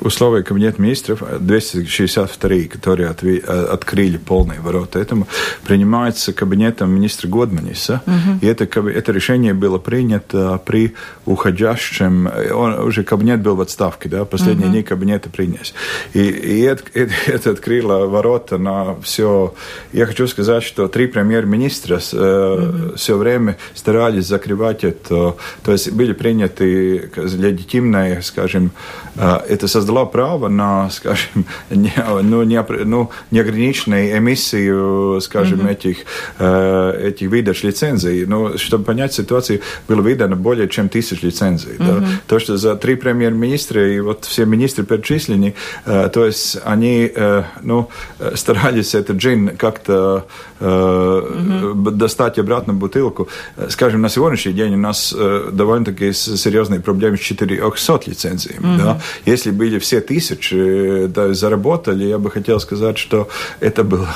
условия 0.00 0.42
Кабинета 0.42 0.80
министров 0.80 1.22
262, 1.40 2.50
которые 2.70 3.08
отви, 3.08 3.38
открыли 3.38 4.16
полные 4.16 4.60
ворота 4.60 4.98
этому, 4.98 5.26
принимается 5.64 6.32
Кабинетом 6.32 6.90
министра 6.90 7.28
Годманиса. 7.28 8.02
Угу. 8.06 8.38
И 8.42 8.46
это, 8.46 8.64
это 8.64 9.12
решение 9.12 9.54
было 9.54 9.78
принято 9.78 10.60
при 10.64 10.94
уходящем... 11.26 12.30
Он, 12.54 12.80
уже 12.80 13.04
кабинет 13.04 13.40
был 13.40 13.56
в 13.56 13.60
отставке, 13.60 14.08
да, 14.08 14.24
последние 14.24 14.66
угу. 14.66 14.74
дни 14.74 14.82
кабинета 14.82 15.28
принялись. 15.30 15.74
И, 16.14 16.20
и 16.20 16.60
это, 16.60 16.82
это, 16.94 17.12
это 17.26 17.50
открыло 17.50 18.06
ворота 18.06 18.58
на 18.58 19.00
все... 19.02 19.54
Я 19.92 20.06
хочу 20.06 20.26
сказать, 20.26 20.62
что 20.62 20.88
три 20.88 21.06
премьер-министра 21.06 21.96
угу. 21.96 22.96
все 22.96 23.16
время 23.16 23.56
старались 23.74 24.26
закрывать 24.26 24.84
это. 24.84 25.36
То 25.62 25.72
есть 25.72 25.92
были 25.92 26.12
приняты 26.12 27.10
легитимные, 27.16 28.22
скажем, 28.22 28.70
а, 29.16 29.17
это 29.18 29.68
создало 29.68 30.04
право 30.04 30.48
на, 30.48 30.90
скажем, 30.90 31.46
не, 31.70 31.92
ну, 32.22 32.42
не, 32.42 32.64
ну, 32.84 33.10
неограниченную 33.30 34.16
эмиссию, 34.18 35.20
скажем, 35.20 35.60
mm-hmm. 35.60 35.72
этих, 35.72 35.96
э, 36.38 37.08
этих 37.08 37.28
выдач 37.30 37.62
лицензий. 37.62 38.26
Но, 38.26 38.56
чтобы 38.56 38.84
понять 38.84 39.12
ситуацию, 39.12 39.60
было 39.88 40.02
выдано 40.02 40.36
более 40.36 40.68
чем 40.68 40.88
тысяч 40.88 41.22
лицензий. 41.22 41.72
Mm-hmm. 41.78 42.00
Да? 42.00 42.06
То, 42.26 42.38
что 42.38 42.56
за 42.56 42.76
три 42.76 42.94
премьер-министра 42.94 43.92
и 43.92 44.00
вот 44.00 44.24
все 44.24 44.44
министры 44.44 44.84
перечислены, 44.84 45.54
э, 45.84 46.08
то 46.12 46.24
есть 46.24 46.58
они 46.64 47.10
э, 47.14 47.42
ну, 47.62 47.88
старались 48.34 48.94
этот 48.94 49.16
джин 49.16 49.56
как-то 49.56 50.26
mm-hmm. 50.60 51.90
достать 51.90 52.38
обратно 52.38 52.72
бутылку. 52.72 53.28
Скажем, 53.68 54.02
на 54.02 54.08
сегодняшний 54.08 54.52
день 54.52 54.74
у 54.74 54.78
нас 54.78 55.14
довольно-таки 55.52 56.12
серьезные 56.12 56.80
проблемы 56.80 57.16
с 57.16 57.20
400 57.20 58.00
лицензиями. 58.06 58.64
Mm-hmm. 58.64 58.78
Да? 58.78 59.00
Если 59.26 59.50
были 59.50 59.78
все 59.78 60.00
тысячи 60.00 61.06
да, 61.06 61.32
заработали, 61.34 62.04
я 62.04 62.18
бы 62.18 62.30
хотел 62.30 62.60
сказать, 62.60 62.98
что 62.98 63.28
это 63.60 63.84
было, 63.84 64.08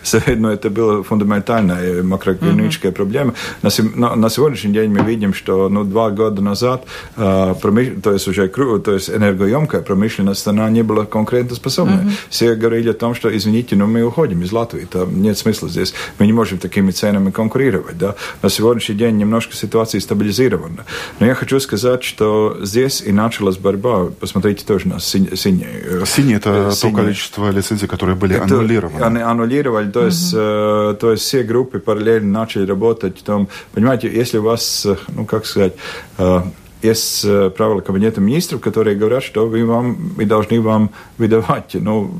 ну, 0.26 0.48
это 0.48 0.70
была 0.70 1.02
фундаментальная 1.02 2.02
макроэкономическая 2.02 2.92
mm-hmm. 2.92 2.94
проблема. 2.94 3.34
На, 3.62 3.70
на, 3.94 4.16
на 4.16 4.30
сегодняшний 4.30 4.72
день 4.72 4.90
мы 4.90 5.04
видим, 5.04 5.34
что 5.34 5.68
ну, 5.68 5.84
два 5.84 6.10
года 6.10 6.42
назад, 6.42 6.84
э, 7.16 7.54
промыш... 7.60 7.88
то 8.02 8.12
есть 8.12 8.28
уже 8.28 8.48
то 8.48 8.94
есть 8.94 9.10
энергоемкая 9.10 9.82
промышленность, 9.82 10.46
она 10.46 10.68
не 10.70 10.82
была 10.82 11.04
конкурентоспособной. 11.04 12.04
Mm-hmm. 12.04 12.12
Все 12.30 12.54
говорили 12.54 12.90
о 12.90 12.94
том, 12.94 13.14
что, 13.14 13.34
извините, 13.34 13.76
но 13.76 13.86
мы 13.86 14.02
уходим 14.02 14.42
из 14.42 14.52
Латвии, 14.52 14.86
там 14.90 15.22
нет 15.22 15.38
смысла 15.38 15.68
здесь, 15.68 15.94
мы 16.18 16.26
не 16.26 16.32
можем 16.32 16.58
такими 16.58 16.90
ценами 16.90 17.30
конкурировать. 17.30 17.98
Да? 17.98 18.14
На 18.42 18.50
сегодняшний 18.50 18.94
день 18.94 19.16
немножко 19.16 19.54
ситуация 19.54 20.00
стабилизирована. 20.00 20.84
Но 21.20 21.26
я 21.26 21.34
хочу 21.34 21.60
сказать, 21.60 22.02
что 22.02 22.58
здесь 22.62 23.00
и 23.00 23.12
началась 23.12 23.56
борьба. 23.56 24.06
Посмотрите, 24.20 24.37
посмотрите 24.38 24.64
тоже 24.64 24.88
на 24.88 25.00
синие. 25.00 25.36
Синие 25.36 26.36
это 26.36 26.70
синие. 26.70 26.96
то 26.96 27.02
количество 27.02 27.50
лицензий, 27.50 27.88
которые 27.88 28.14
были 28.16 28.36
это 28.36 28.44
аннулированы. 28.44 29.02
Они 29.02 29.20
аннулировали, 29.20 29.90
то, 29.90 30.00
угу. 30.00 30.06
есть, 30.06 30.32
э, 30.34 30.96
то 31.00 31.10
есть 31.10 31.24
все 31.24 31.42
группы 31.42 31.80
параллельно 31.80 32.40
начали 32.40 32.66
работать. 32.66 33.22
Там, 33.24 33.48
понимаете, 33.72 34.08
если 34.08 34.38
у 34.38 34.42
вас, 34.42 34.86
э, 34.86 34.96
ну 35.08 35.24
как 35.26 35.46
сказать, 35.46 35.74
э, 36.18 36.42
есть 36.82 37.22
правила 37.56 37.80
Кабинета 37.80 38.20
министров, 38.20 38.60
которые 38.60 38.96
говорят, 38.96 39.22
что 39.22 39.46
вы, 39.46 39.64
вам, 39.64 40.12
мы 40.16 40.24
должны 40.24 40.60
вам 40.60 40.90
выдавать. 41.18 41.74
Ну, 41.74 42.12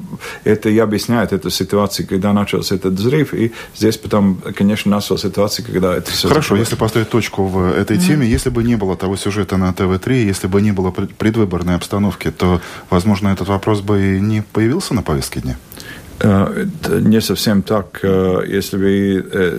это 0.44 0.68
и 0.68 0.78
объясняет 0.78 1.32
эту 1.32 1.50
ситуацию, 1.50 2.06
когда 2.06 2.32
начался 2.32 2.74
этот 2.74 2.94
взрыв, 2.94 3.34
и 3.34 3.52
здесь 3.76 3.96
потом, 3.96 4.40
конечно, 4.54 4.90
началась 4.90 5.22
ситуация, 5.22 5.64
когда 5.64 5.96
это 5.96 6.10
все... 6.10 6.28
Хорошо, 6.28 6.48
закрылось. 6.48 6.68
если 6.68 6.76
поставить 6.76 7.10
точку 7.10 7.44
в 7.44 7.72
этой 7.72 7.96
mm-hmm. 7.96 8.06
теме, 8.06 8.26
если 8.26 8.50
бы 8.50 8.62
не 8.62 8.76
было 8.76 8.96
того 8.96 9.16
сюжета 9.16 9.56
на 9.56 9.72
ТВ-3, 9.72 10.24
если 10.24 10.46
бы 10.46 10.60
не 10.60 10.72
было 10.72 10.90
предвыборной 10.90 11.74
обстановки, 11.74 12.30
то, 12.30 12.60
возможно, 12.90 13.28
этот 13.28 13.48
вопрос 13.48 13.80
бы 13.80 14.16
и 14.16 14.20
не 14.20 14.42
появился 14.42 14.94
на 14.94 15.02
повестке 15.02 15.40
дня? 15.40 15.58
Э, 16.20 16.66
не 17.00 17.20
совсем 17.20 17.62
так. 17.62 18.00
Э, 18.02 18.42
если 18.48 18.76
бы 18.76 19.24
э, 19.32 19.58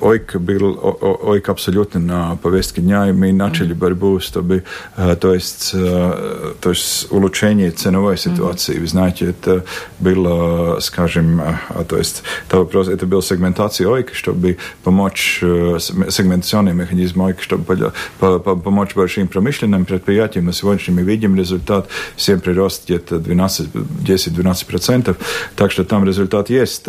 ОЙК 0.00 0.40
был 0.40 0.98
ОЙК 1.22 1.50
абсолютно 1.50 2.00
на 2.00 2.36
повестке 2.36 2.82
дня, 2.82 3.08
и 3.08 3.12
мы 3.12 3.32
начали 3.32 3.74
борьбу, 3.74 4.18
чтобы, 4.18 4.64
то 4.96 5.34
есть, 5.34 5.72
то 5.72 6.70
есть 6.70 7.12
улучшение 7.12 7.70
ценовой 7.70 8.16
ситуации. 8.16 8.78
Вы 8.78 8.86
знаете, 8.86 9.30
это 9.30 9.64
было, 10.00 10.80
скажем, 10.80 11.40
то 11.88 11.96
есть, 11.96 12.22
это 12.48 12.58
вопрос, 12.58 12.88
это 12.88 13.06
был 13.06 13.22
сегментация 13.22 13.88
ОЙК, 13.88 14.14
чтобы 14.14 14.56
помочь 14.82 15.38
сегментационный 15.40 16.72
механизм 16.72 17.22
ОЙК, 17.22 17.42
чтобы 17.42 17.92
помочь 18.18 18.94
большим 18.94 19.28
промышленным 19.28 19.84
предприятиям. 19.84 20.46
На 20.46 20.52
сегодня 20.52 20.94
мы 20.94 21.02
видим 21.02 21.36
результат, 21.36 21.88
всем 22.16 22.40
прирост 22.40 22.84
где-то 22.84 23.16
10-12%. 23.16 25.16
Так 25.56 25.72
что 25.72 25.83
там 25.84 26.04
результат 26.04 26.50
есть. 26.50 26.84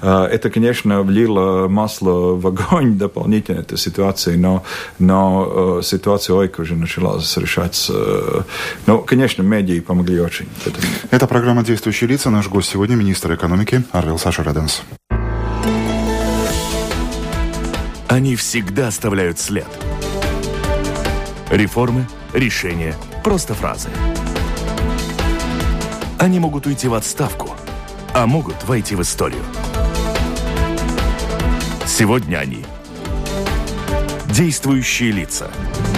Это, 0.00 0.50
конечно, 0.52 1.02
влило 1.02 1.68
масло 1.68 2.34
в 2.34 2.46
огонь 2.46 2.98
дополнительно 2.98 3.60
этой 3.60 3.78
ситуации, 3.78 4.36
но, 4.36 4.62
но 4.98 5.80
ситуация 5.82 6.36
ОЙК 6.36 6.60
уже 6.60 6.74
начала 6.74 7.18
решаться. 7.36 8.44
Ну, 8.86 8.98
конечно, 8.98 9.42
медиа 9.42 9.82
помогли 9.82 10.20
очень. 10.20 10.48
Это 11.10 11.26
программа 11.26 11.64
«Действующие 11.64 12.08
лица». 12.08 12.30
Наш 12.30 12.48
гость 12.48 12.70
сегодня– 12.70 12.94
министр 12.96 13.34
экономики 13.34 13.82
Арвел 13.92 14.18
Саша 14.18 14.42
Раденс. 14.42 14.82
Они 18.08 18.36
всегда 18.36 18.88
оставляют 18.88 19.38
след. 19.38 19.66
Реформы, 21.50 22.06
решения, 22.32 22.94
просто 23.22 23.54
фразы. 23.54 23.88
Они 26.18 26.40
могут 26.40 26.66
уйти 26.66 26.88
в 26.88 26.94
отставку– 26.94 27.54
а 28.18 28.26
могут 28.26 28.64
войти 28.64 28.94
в 28.94 29.02
историю. 29.02 29.42
Сегодня 31.84 32.38
они– 32.38 32.64
действующие 34.30 35.10
лица– 35.10 35.50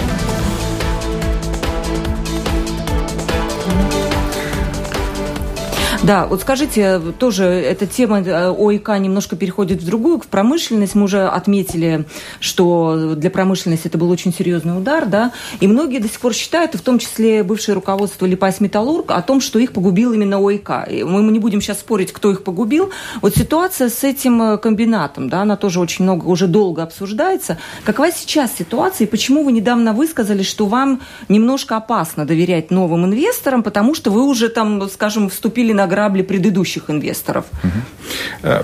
Да, 6.09 6.25
вот 6.25 6.41
скажите, 6.41 6.99
тоже 7.19 7.43
эта 7.43 7.85
тема 7.85 8.21
э, 8.21 8.49
ОИК 8.49 8.97
немножко 8.97 9.35
переходит 9.35 9.83
в 9.83 9.85
другую, 9.85 10.19
в 10.19 10.25
промышленность. 10.25 10.95
Мы 10.95 11.03
уже 11.03 11.27
отметили, 11.27 12.05
что 12.39 13.13
для 13.15 13.29
промышленности 13.29 13.89
это 13.89 13.99
был 13.99 14.09
очень 14.09 14.33
серьезный 14.33 14.75
удар, 14.75 15.05
да, 15.05 15.33
и 15.59 15.67
многие 15.67 15.99
до 15.99 16.07
сих 16.07 16.19
пор 16.19 16.33
считают, 16.33 16.73
в 16.73 16.81
том 16.81 16.97
числе 16.97 17.43
бывшее 17.43 17.75
руководство 17.75 18.25
Лиепаяс 18.25 18.59
Металургс, 18.59 19.11
о 19.11 19.21
том, 19.21 19.39
что 19.39 19.59
их 19.59 19.71
погубил 19.71 20.11
именно 20.11 20.39
ОИК. 20.39 20.71
И 20.89 21.03
мы 21.03 21.21
не 21.31 21.37
будем 21.37 21.61
сейчас 21.61 21.81
спорить, 21.81 22.11
кто 22.11 22.31
их 22.31 22.43
погубил. 22.43 22.89
Вот 23.21 23.35
ситуация 23.35 23.89
с 23.89 24.03
этим 24.03 24.41
э, 24.41 24.57
комбинатом, 24.57 25.29
да, 25.29 25.43
она 25.43 25.57
тоже 25.57 25.79
очень 25.79 26.05
много, 26.05 26.25
уже 26.25 26.47
долго 26.47 26.81
обсуждается. 26.81 27.59
Какова 27.83 28.11
сейчас 28.11 28.57
ситуация, 28.57 29.05
и 29.05 29.07
почему 29.07 29.43
вы 29.43 29.51
недавно 29.51 29.93
высказали, 29.93 30.41
что 30.41 30.65
вам 30.65 31.01
немножко 31.27 31.77
опасно 31.77 32.25
доверять 32.25 32.71
новым 32.71 33.05
инвесторам, 33.05 33.61
потому 33.61 33.93
что 33.93 34.09
вы 34.09 34.23
уже 34.23 34.49
там, 34.49 34.89
скажем, 34.89 35.29
вступили 35.29 35.71
на 35.71 35.85
грабли 35.99 36.21
предыдущих 36.21 36.89
инвесторов. 36.89 37.45
Угу 37.63 38.63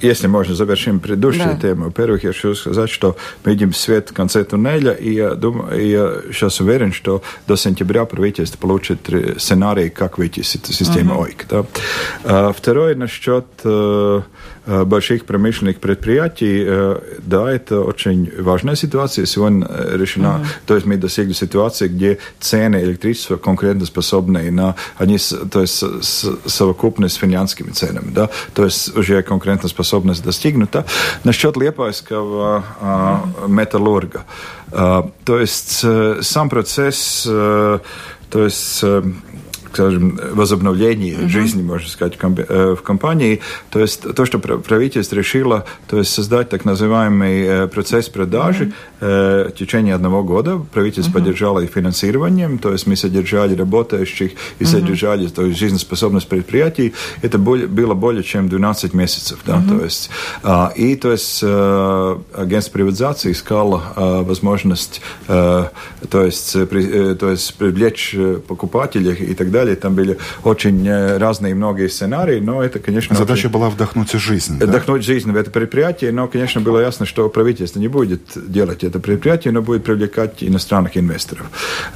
если 0.00 0.28
можно, 0.28 0.54
завершим 0.54 1.00
предыдущую 1.00 1.54
да. 1.54 1.60
тему. 1.60 1.86
Во-первых, 1.86 2.22
я 2.22 2.32
хочу 2.32 2.54
сказать, 2.54 2.88
что 2.88 3.16
мы 3.44 3.50
видим 3.50 3.74
свет 3.74 4.10
в 4.10 4.12
конце 4.12 4.44
туннеля, 4.44 4.92
и 4.92 5.14
я, 5.14 5.34
думаю, 5.34 5.84
я 5.84 6.32
сейчас 6.32 6.60
уверен, 6.60 6.92
что 6.92 7.22
до 7.48 7.56
сентября 7.56 8.04
правительство 8.04 8.56
получит 8.56 9.00
сценарий, 9.36 9.90
как 9.90 10.16
выйти 10.18 10.40
из 10.40 10.50
системы 10.50 11.14
uh-huh. 11.14 11.24
ОИК. 11.24 11.46
Да. 11.50 11.66
А, 12.22 12.52
второе, 12.52 12.94
насчет 12.94 13.46
э, 13.64 14.20
Э, 14.57 14.57
больших 14.68 15.24
промышленных 15.24 15.78
предприятий, 15.78 16.62
э, 16.66 17.00
да, 17.18 17.50
это 17.50 17.80
очень 17.80 18.30
важная 18.38 18.76
ситуация. 18.76 19.24
Сегодня 19.24 19.66
э, 19.66 19.96
решена, 19.96 20.26
mm-hmm. 20.26 20.66
то 20.66 20.74
есть 20.74 20.86
мы 20.86 20.96
достигли 20.98 21.32
ситуации, 21.32 21.88
где 21.88 22.18
цены 22.38 22.76
электричества 22.76 23.36
конкурентоспособны 23.36 24.50
на, 24.50 24.74
они, 24.98 25.18
то 25.50 25.62
есть 25.62 25.82
совокупны 26.46 27.08
с 27.08 27.14
финансовыми 27.14 27.72
ценами, 27.72 28.10
да, 28.12 28.28
то 28.52 28.64
есть 28.64 28.94
уже 28.96 29.22
конкурентоспособность 29.22 30.22
достигнута. 30.22 30.84
Насчет 31.24 31.56
Лепайского 31.56 32.62
mm-hmm. 32.80 33.48
металлурга, 33.48 34.24
то 34.70 35.38
есть 35.40 35.84
сам 36.20 36.50
процесс, 36.50 37.22
то 37.24 37.80
есть 38.34 38.84
скажем, 39.72 40.18
возобновлении 40.32 41.16
uh-huh. 41.16 41.28
жизни, 41.28 41.62
можно 41.62 41.88
сказать, 41.88 42.14
э, 42.20 42.74
в 42.78 42.82
компании. 42.82 43.40
То 43.70 43.80
есть 43.80 44.02
то, 44.14 44.24
что 44.24 44.38
правительство 44.38 45.16
решило, 45.16 45.64
то 45.86 45.98
есть 45.98 46.12
создать 46.12 46.48
так 46.48 46.64
называемый 46.64 47.42
э, 47.42 47.68
процесс 47.68 48.08
продажи 48.08 48.72
uh-huh. 49.00 49.48
в 49.48 49.52
течение 49.52 49.94
одного 49.94 50.22
года. 50.22 50.58
Правительство 50.72 51.10
uh-huh. 51.10 51.14
поддержало 51.14 51.60
и 51.60 51.66
финансированием, 51.66 52.58
то 52.58 52.72
есть 52.72 52.86
мы 52.86 52.96
содержали 52.96 53.54
работающих 53.54 54.32
и 54.32 54.64
uh-huh. 54.64 54.66
содержали 54.66 55.26
то 55.28 55.44
есть, 55.44 55.58
жизнеспособность 55.58 56.28
предприятий. 56.28 56.94
Это 57.22 57.38
было 57.38 57.94
более 57.94 58.22
чем 58.22 58.48
12 58.48 58.94
месяцев. 58.94 59.40
Да? 59.46 59.56
Uh-huh. 59.56 59.78
То 59.78 59.84
есть, 59.84 60.10
а, 60.42 60.72
и 60.74 60.96
то 60.96 61.12
есть 61.12 61.42
агентство 61.42 62.72
приватизации 62.72 63.32
искало 63.32 63.82
возможность 63.96 65.00
то 65.26 65.70
есть, 66.24 66.52
то 66.52 67.30
есть 67.30 67.54
привлечь 67.54 68.16
покупателей 68.46 69.14
и 69.14 69.34
так 69.34 69.50
далее 69.50 69.57
далее. 69.58 69.76
Там 69.76 69.94
были 69.94 70.18
очень 70.44 70.86
э, 70.86 71.18
разные 71.18 71.54
многие 71.54 71.88
сценарии, 71.88 72.40
но 72.40 72.62
это, 72.62 72.78
конечно... 72.78 73.16
Задача 73.16 73.46
очень... 73.46 73.50
была 73.50 73.70
вдохнуть 73.70 74.12
жизнь. 74.12 74.56
Вдохнуть 74.56 75.00
да? 75.00 75.12
жизнь 75.12 75.30
в 75.32 75.36
это 75.36 75.50
предприятие, 75.50 76.12
но, 76.12 76.28
конечно, 76.28 76.60
было 76.60 76.80
ясно, 76.80 77.06
что 77.06 77.28
правительство 77.28 77.80
не 77.80 77.88
будет 77.88 78.22
делать 78.34 78.84
это 78.84 78.98
предприятие, 78.98 79.52
но 79.52 79.62
будет 79.62 79.84
привлекать 79.84 80.42
иностранных 80.42 80.96
инвесторов. 80.96 81.46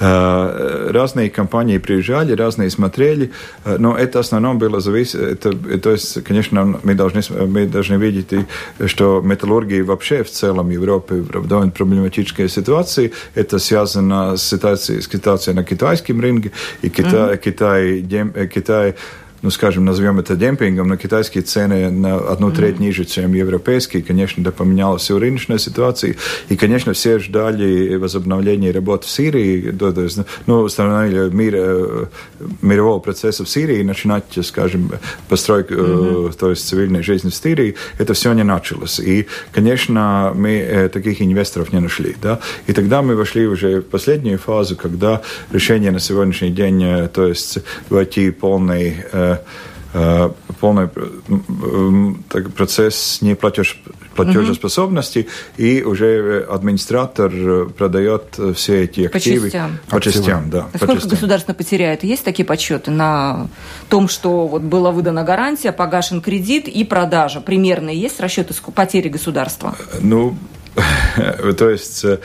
Э, 0.01 0.91
разные 0.93 1.31
компании 1.31 1.79
приезжали, 1.79 2.33
разные 2.33 2.71
смотрели, 2.71 3.31
э, 3.65 3.77
но 3.79 3.97
это 3.97 4.19
в 4.19 4.21
основном 4.21 4.59
было 4.59 4.81
зависит... 4.81 5.41
то 5.41 5.91
есть, 5.91 6.25
конечно, 6.25 6.81
мы 6.83 6.95
должны, 6.95 7.23
мы 7.47 7.67
должны 7.67 7.95
видеть, 7.95 8.47
что 8.87 9.21
металлургия 9.25 9.85
вообще 9.85 10.23
в 10.23 10.31
целом 10.31 10.71
Европе 10.71 11.15
в 11.17 11.47
довольно 11.47 11.73
проблематической 11.73 12.49
ситуации. 12.49 13.13
Это 13.35 13.59
связано 13.59 14.37
с 14.37 14.43
ситуацией, 14.43 15.01
с 15.01 15.09
ситуацией 15.09 15.57
на 15.57 15.65
китайском 15.65 16.21
рынке, 16.21 16.51
и 16.83 16.89
Китай, 16.89 17.35
mm-hmm. 17.35 17.39
Китай, 17.52 18.02
э, 18.34 18.48
Китай 18.48 18.96
ну, 19.43 19.51
скажем, 19.51 19.85
назовем 19.85 20.19
это 20.19 20.37
демпингом, 20.37 20.89
но 20.89 20.97
китайские 20.97 21.43
цены 21.43 21.91
на 21.91 22.17
одну 22.17 22.51
треть 22.51 22.79
ниже, 22.79 23.05
чем 23.05 23.33
европейские. 23.35 24.03
Конечно, 24.03 24.41
это 24.41 24.53
поменялась 24.53 25.03
всю 25.03 25.19
рыночная 25.19 25.59
ситуация. 25.59 26.17
И, 26.49 26.57
конечно, 26.57 26.93
все 26.93 27.19
ждали 27.19 27.97
возобновления 27.97 28.71
работы 28.71 29.07
в 29.07 29.11
Сирии, 29.11 29.75
ну, 30.47 30.61
установили 30.61 31.29
мир, 31.31 31.55
э, 31.57 32.07
мирового 32.63 33.01
процесса 33.01 33.45
в 33.45 33.49
Сирии 33.49 33.81
и 33.81 33.83
начинать, 33.83 34.25
скажем, 34.43 34.93
постройку, 35.29 35.75
mm-hmm. 35.75 36.39
то 36.39 36.51
есть 36.51 36.67
цивильной 36.69 37.03
жизни 37.03 37.31
в 37.31 37.35
Сирии. 37.35 37.75
Это 37.99 38.15
все 38.15 38.33
не 38.33 38.45
началось. 38.45 39.01
И, 39.01 39.27
конечно, 39.53 40.33
мы 40.35 40.51
э, 40.51 40.89
таких 40.89 41.21
инвесторов 41.21 41.73
не 41.73 41.81
нашли. 41.81 42.17
Да? 42.23 42.41
И 42.67 42.73
тогда 42.73 43.03
мы 43.03 43.17
вошли 43.17 43.47
уже 43.47 43.81
в 43.81 43.85
последнюю 43.85 44.39
фазу, 44.39 44.77
когда 44.77 45.23
решение 45.53 45.91
на 45.91 46.01
сегодняшний 46.01 46.51
день, 46.51 47.09
то 47.09 47.27
есть 47.27 47.59
войти 47.89 48.31
полный 48.31 49.03
Э, 49.13 49.32
полный 50.61 50.89
так, 52.31 52.51
процесс 52.55 53.19
неплатеж 53.21 53.83
платежеспособности, 54.15 55.19
угу. 55.21 55.63
и 55.63 55.83
уже 55.83 56.47
администратор 56.51 57.31
продает 57.77 58.39
все 58.55 58.85
эти 58.85 59.03
активы 59.03 59.47
по 59.47 59.51
частям. 59.51 59.79
По 59.89 60.01
частям, 60.01 60.51
да. 60.51 60.69
А 60.73 60.77
сколько 60.77 60.95
частям. 60.95 61.11
государство 61.11 61.53
потеряет? 61.53 62.05
Есть 62.05 62.25
такие 62.25 62.45
подсчеты 62.47 62.91
на 62.91 63.49
том, 63.89 64.09
что 64.09 64.47
вот 64.47 64.63
была 64.63 64.91
выдана 64.93 65.25
гарантия, 65.25 65.73
погашен 65.73 66.21
кредит 66.21 66.69
и 66.69 66.85
продажа? 66.85 67.41
Примерно 67.41 67.91
есть 67.91 68.21
расчеты 68.21 68.55
потери 68.75 69.09
государства? 69.09 69.75
Ну, 70.01 70.37
то 71.59 71.69
есть 71.69 72.05
э, 72.05 72.19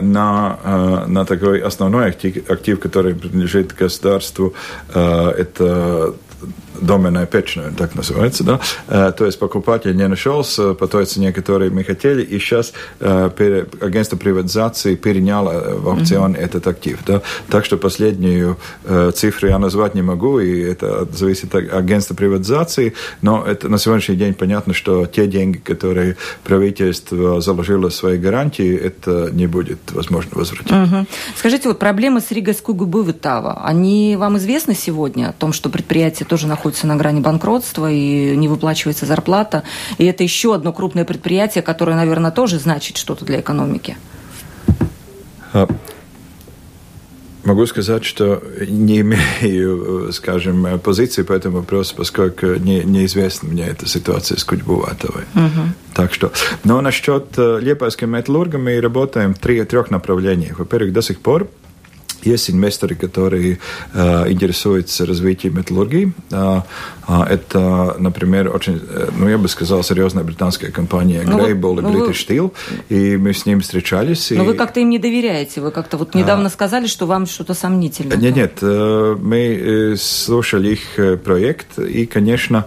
на, 0.00 1.04
на 1.06 1.24
такой 1.26 1.60
основной 1.60 2.08
актив, 2.08 2.50
актив, 2.50 2.80
который 2.80 3.14
принадлежит 3.14 3.74
государству, 3.74 4.54
это 4.94 6.14
them. 6.42 6.71
Доменная 6.80 7.26
печная, 7.26 7.70
так 7.70 7.94
называется, 7.94 8.44
да, 8.44 9.12
то 9.12 9.26
есть 9.26 9.38
покупатель 9.38 9.94
не 9.96 10.08
нашелся 10.08 10.74
по 10.74 10.86
той 10.86 11.04
цене, 11.06 11.32
которую 11.32 11.72
мы 11.72 11.84
хотели, 11.84 12.22
и 12.22 12.38
сейчас 12.38 12.72
агентство 13.00 14.16
приватизации 14.16 14.94
переняло 14.96 15.78
в 15.78 15.88
аукцион 15.88 16.34
mm-hmm. 16.34 16.40
этот 16.40 16.66
актив, 16.66 16.98
да, 17.06 17.22
так 17.48 17.64
что 17.64 17.76
последнюю 17.76 18.56
цифру 19.14 19.48
я 19.48 19.58
назвать 19.58 19.94
не 19.94 20.02
могу, 20.02 20.40
и 20.40 20.60
это 20.60 21.06
зависит 21.12 21.54
от 21.54 21.72
агентства 21.72 22.14
приватизации, 22.14 22.94
но 23.20 23.44
это 23.46 23.68
на 23.68 23.78
сегодняшний 23.78 24.16
день 24.16 24.34
понятно, 24.34 24.74
что 24.74 25.06
те 25.06 25.26
деньги, 25.26 25.58
которые 25.58 26.16
правительство 26.42 27.40
заложило 27.40 27.90
в 27.90 27.94
свои 27.94 28.18
гарантии, 28.18 28.74
это 28.76 29.30
не 29.32 29.46
будет 29.46 29.78
возможно 29.92 30.30
возвратить. 30.34 30.72
Угу. 30.72 31.06
Скажите, 31.36 31.68
вот 31.68 31.78
проблемы 31.78 32.20
с 32.20 32.30
Рига 32.30 32.54
Скугубы 32.54 33.02
они 33.22 34.16
вам 34.18 34.38
известны 34.38 34.74
сегодня, 34.74 35.28
о 35.28 35.32
том, 35.32 35.52
что 35.52 35.68
предприятие 35.68 36.26
тоже 36.26 36.46
находится 36.46 36.61
находится 36.62 36.86
на 36.86 36.94
грани 36.94 37.20
банкротства 37.20 37.90
и 37.90 38.36
не 38.36 38.46
выплачивается 38.46 39.04
зарплата. 39.04 39.64
И 39.98 40.04
это 40.04 40.22
еще 40.22 40.54
одно 40.54 40.72
крупное 40.72 41.04
предприятие, 41.04 41.62
которое, 41.62 41.96
наверное, 41.96 42.30
тоже 42.30 42.60
значит 42.60 42.96
что-то 42.96 43.24
для 43.24 43.40
экономики. 43.40 43.96
А, 45.52 45.66
могу 47.42 47.66
сказать, 47.66 48.04
что 48.04 48.40
не 48.60 49.00
имею, 49.00 50.12
скажем, 50.12 50.78
позиции 50.78 51.24
по 51.24 51.32
этому 51.32 51.56
вопросу, 51.58 51.96
поскольку 51.96 52.46
не, 52.46 52.84
неизвестна 52.84 53.48
мне 53.48 53.66
эта 53.66 53.88
ситуация 53.88 54.38
с 54.38 54.44
Кудьбуватовой. 54.44 55.24
Угу. 55.34 55.62
Так 55.94 56.14
что, 56.14 56.30
но 56.62 56.80
насчет 56.80 57.36
э, 57.38 57.58
Лепайской 57.60 58.06
металлурга 58.06 58.58
мы 58.58 58.80
работаем 58.80 59.34
в 59.34 59.40
три, 59.40 59.64
трех 59.64 59.90
направлениях. 59.90 60.60
Во-первых, 60.60 60.92
до 60.92 61.02
сих 61.02 61.20
пор 61.20 61.48
есть 62.24 62.50
инвесторы, 62.50 62.94
которые 62.94 63.58
э, 63.94 64.30
интересуются 64.30 65.06
развитием 65.06 65.56
металлургии. 65.56 66.12
Э, 66.30 66.60
э, 67.08 67.22
это, 67.30 67.96
например, 67.98 68.54
очень, 68.54 68.80
э, 68.88 69.08
ну, 69.16 69.28
я 69.28 69.38
бы 69.38 69.48
сказал, 69.48 69.82
серьезная 69.82 70.24
британская 70.24 70.70
компания 70.70 71.22
ну, 71.26 71.46
и 71.46 71.54
ну, 71.54 71.74
British 71.80 72.26
Steel, 72.26 72.52
и 72.88 73.16
мы 73.16 73.32
с 73.32 73.46
ним 73.46 73.60
встречались. 73.60 74.30
Но 74.30 74.44
и... 74.44 74.46
вы 74.46 74.54
как-то 74.54 74.80
им 74.80 74.90
не 74.90 74.98
доверяете? 74.98 75.60
Вы 75.60 75.70
как-то 75.70 75.96
вот 75.96 76.14
недавно 76.14 76.46
а... 76.46 76.50
сказали, 76.50 76.86
что 76.86 77.06
вам 77.06 77.26
что-то 77.26 77.54
сомнительное. 77.54 78.16
Нет, 78.16 78.36
нет, 78.36 78.58
э, 78.62 79.16
мы 79.20 79.38
э, 79.38 79.96
слушали 79.96 80.72
их 80.72 81.20
проект, 81.22 81.78
и, 81.78 82.06
конечно, 82.06 82.66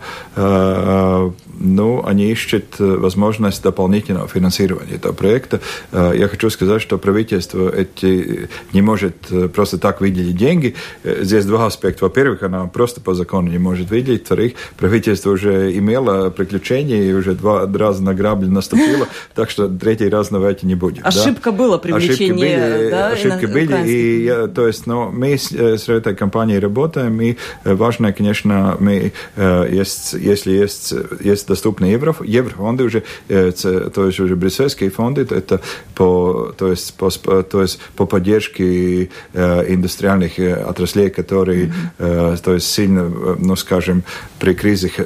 ну, 1.60 2.06
они 2.06 2.32
ищут 2.32 2.80
возможность 2.80 3.64
дополнительного 3.64 4.28
финансирования 4.28 4.96
этого 4.96 5.14
проекта. 5.14 5.62
Я 5.92 6.28
хочу 6.28 6.50
сказать, 6.50 6.82
что 6.82 6.98
правительство 6.98 7.70
эти 7.70 8.50
не 8.74 8.82
может 8.82 9.16
просто 9.54 9.78
так 9.78 10.02
выделить 10.02 10.38
деньги. 10.38 10.76
Э, 11.04 11.24
здесь 11.24 11.46
два 11.46 11.66
аспекта. 11.66 12.06
Во-первых, 12.06 12.44
она 12.44 12.66
просто 12.66 13.02
по 13.02 13.14
закону 13.14 13.50
не 13.50 13.58
может 13.58 13.90
выделить. 13.90 14.22
Во-вторых, 14.22 14.54
правительство 14.78 15.32
уже 15.32 15.76
имело 15.78 16.30
приключения 16.30 17.04
и 17.04 17.14
уже 17.14 17.34
два 17.34 17.66
раза 17.72 18.04
на 18.04 18.14
грабли 18.14 18.48
наступило. 18.48 19.08
Так 19.34 19.50
что 19.50 19.68
третий 19.68 20.08
раз 20.08 20.30
давайте 20.30 20.66
не 20.66 20.76
будем. 20.76 21.02
Ошибка 21.06 21.52
да? 21.52 21.58
была 21.58 21.78
привлечение. 21.78 22.16
Ошибки 22.16 22.80
были, 22.80 22.90
да, 22.90 23.08
ошибки 23.10 23.46
были 23.46 23.88
и 23.88 24.24
я, 24.24 24.48
то 24.48 24.68
есть, 24.68 24.88
но 24.88 25.12
мы 25.12 25.38
с, 25.38 25.52
э, 25.52 25.78
с 25.78 25.90
этой 25.90 26.16
компанией 26.16 26.60
работаем, 26.60 27.20
и 27.22 27.36
э, 27.64 27.74
важно, 27.74 28.14
конечно, 28.14 28.78
мы, 28.80 29.12
есть, 29.36 30.14
если 30.14 30.52
есть, 30.52 30.94
есть 31.20 31.45
доступные 31.48 31.94
евро, 31.94 32.16
еврофонды 32.24 32.84
уже, 32.84 33.04
то 33.28 34.06
есть 34.06 34.20
уже 34.20 34.36
брюссельские 34.36 34.90
фонды, 34.90 35.22
это 35.30 35.62
по, 35.94 36.54
то 36.58 36.70
есть, 36.70 36.94
по, 36.96 37.10
то 37.10 37.62
есть 37.62 37.80
по 37.96 38.06
поддержке 38.06 39.10
индустриальных 39.34 40.40
отраслей, 40.40 41.10
которые, 41.10 41.72
mm-hmm. 41.98 42.42
то 42.44 42.54
есть 42.54 42.68
сильно, 42.72 43.10
ну, 43.40 43.56
скажем, 43.56 44.04
при 44.40 44.54
кризисах, 44.54 45.06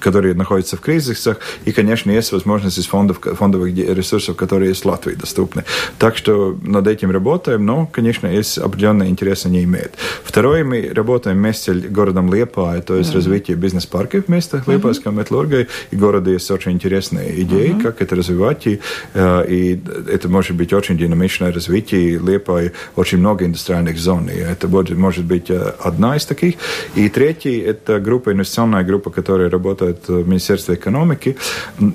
которые 0.00 0.34
находятся 0.34 0.76
в 0.76 0.80
кризисах, 0.80 1.38
и, 1.64 1.72
конечно, 1.72 2.10
есть 2.10 2.32
возможность 2.32 2.78
из 2.78 2.86
фондов, 2.86 3.20
фондовых 3.20 3.74
ресурсов, 3.74 4.36
которые 4.36 4.70
есть 4.70 4.84
в 4.84 4.88
Латвии 4.88 5.14
доступны. 5.14 5.64
Так 5.98 6.16
что 6.16 6.58
над 6.62 6.86
этим 6.86 7.10
работаем, 7.10 7.64
но, 7.64 7.86
конечно, 7.86 8.26
есть 8.26 8.58
определенные 8.58 9.10
интересы 9.10 9.48
не 9.48 9.64
имеет. 9.64 9.94
Второе, 10.24 10.64
мы 10.64 10.90
работаем 10.92 11.38
вместе 11.38 11.74
с 11.74 11.82
городом 11.84 12.32
Лепа, 12.32 12.80
то 12.80 12.96
есть 12.96 13.10
mm-hmm. 13.10 13.14
развитие 13.14 13.56
бизнес-парков 13.56 14.24
вместе 14.28 14.56
mm-hmm. 14.56 14.64
Лепайской 14.94 15.12
металлургии, 15.12 15.66
и 15.90 15.96
города 15.96 16.30
есть 16.30 16.50
очень 16.50 16.72
интересные 16.72 17.42
идеи, 17.42 17.70
mm-hmm. 17.70 17.82
как 17.82 18.02
это 18.02 18.16
развивать, 18.16 18.66
и, 18.66 18.80
и 19.14 19.80
это 20.10 20.28
может 20.28 20.56
быть 20.56 20.72
очень 20.72 20.96
динамичное 20.96 21.52
развитие, 21.52 22.18
Лепай 22.18 22.72
очень 22.96 23.18
много 23.18 23.44
индустриальных 23.44 23.98
зон, 23.98 24.28
и 24.28 24.36
это 24.36 24.68
будет, 24.68 24.96
может 24.96 25.24
быть 25.24 25.50
одна 25.50 26.16
из 26.16 26.24
таких. 26.24 26.54
И 26.94 27.08
третий, 27.08 27.58
это 27.58 28.00
группа, 28.00 28.32
инвестиционная 28.32 28.84
группа, 28.84 29.10
которая 29.10 29.50
работает 29.50 30.08
в 30.08 30.26
Министерстве 30.26 30.74
экономики. 30.74 31.36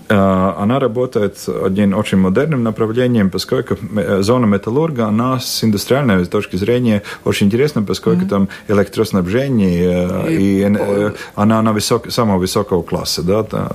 Она 0.08 0.80
работает 0.80 1.38
одним 1.48 1.98
очень 1.98 2.18
модерным 2.18 2.64
направлением, 2.64 3.30
поскольку 3.30 3.78
зона 4.20 4.46
металлурга, 4.46 5.06
она 5.06 5.40
с 5.40 5.64
индустриальной 5.64 6.26
точки 6.26 6.58
зрения 6.58 7.02
очень 7.26 7.48
интересна, 7.48 7.84
поскольку 7.84 8.26
mm-hmm. 8.26 8.30
там 8.30 8.50
электроснабжение, 8.68 10.30
и, 10.30 10.40
и 10.40 10.62
э, 10.62 11.12
она 11.36 11.62
на 11.62 11.74
высок, 11.74 12.12
самого 12.12 12.40
высокого 12.40 12.82
класса. 12.90 13.22
Да, 13.24 13.44
та, 13.44 13.72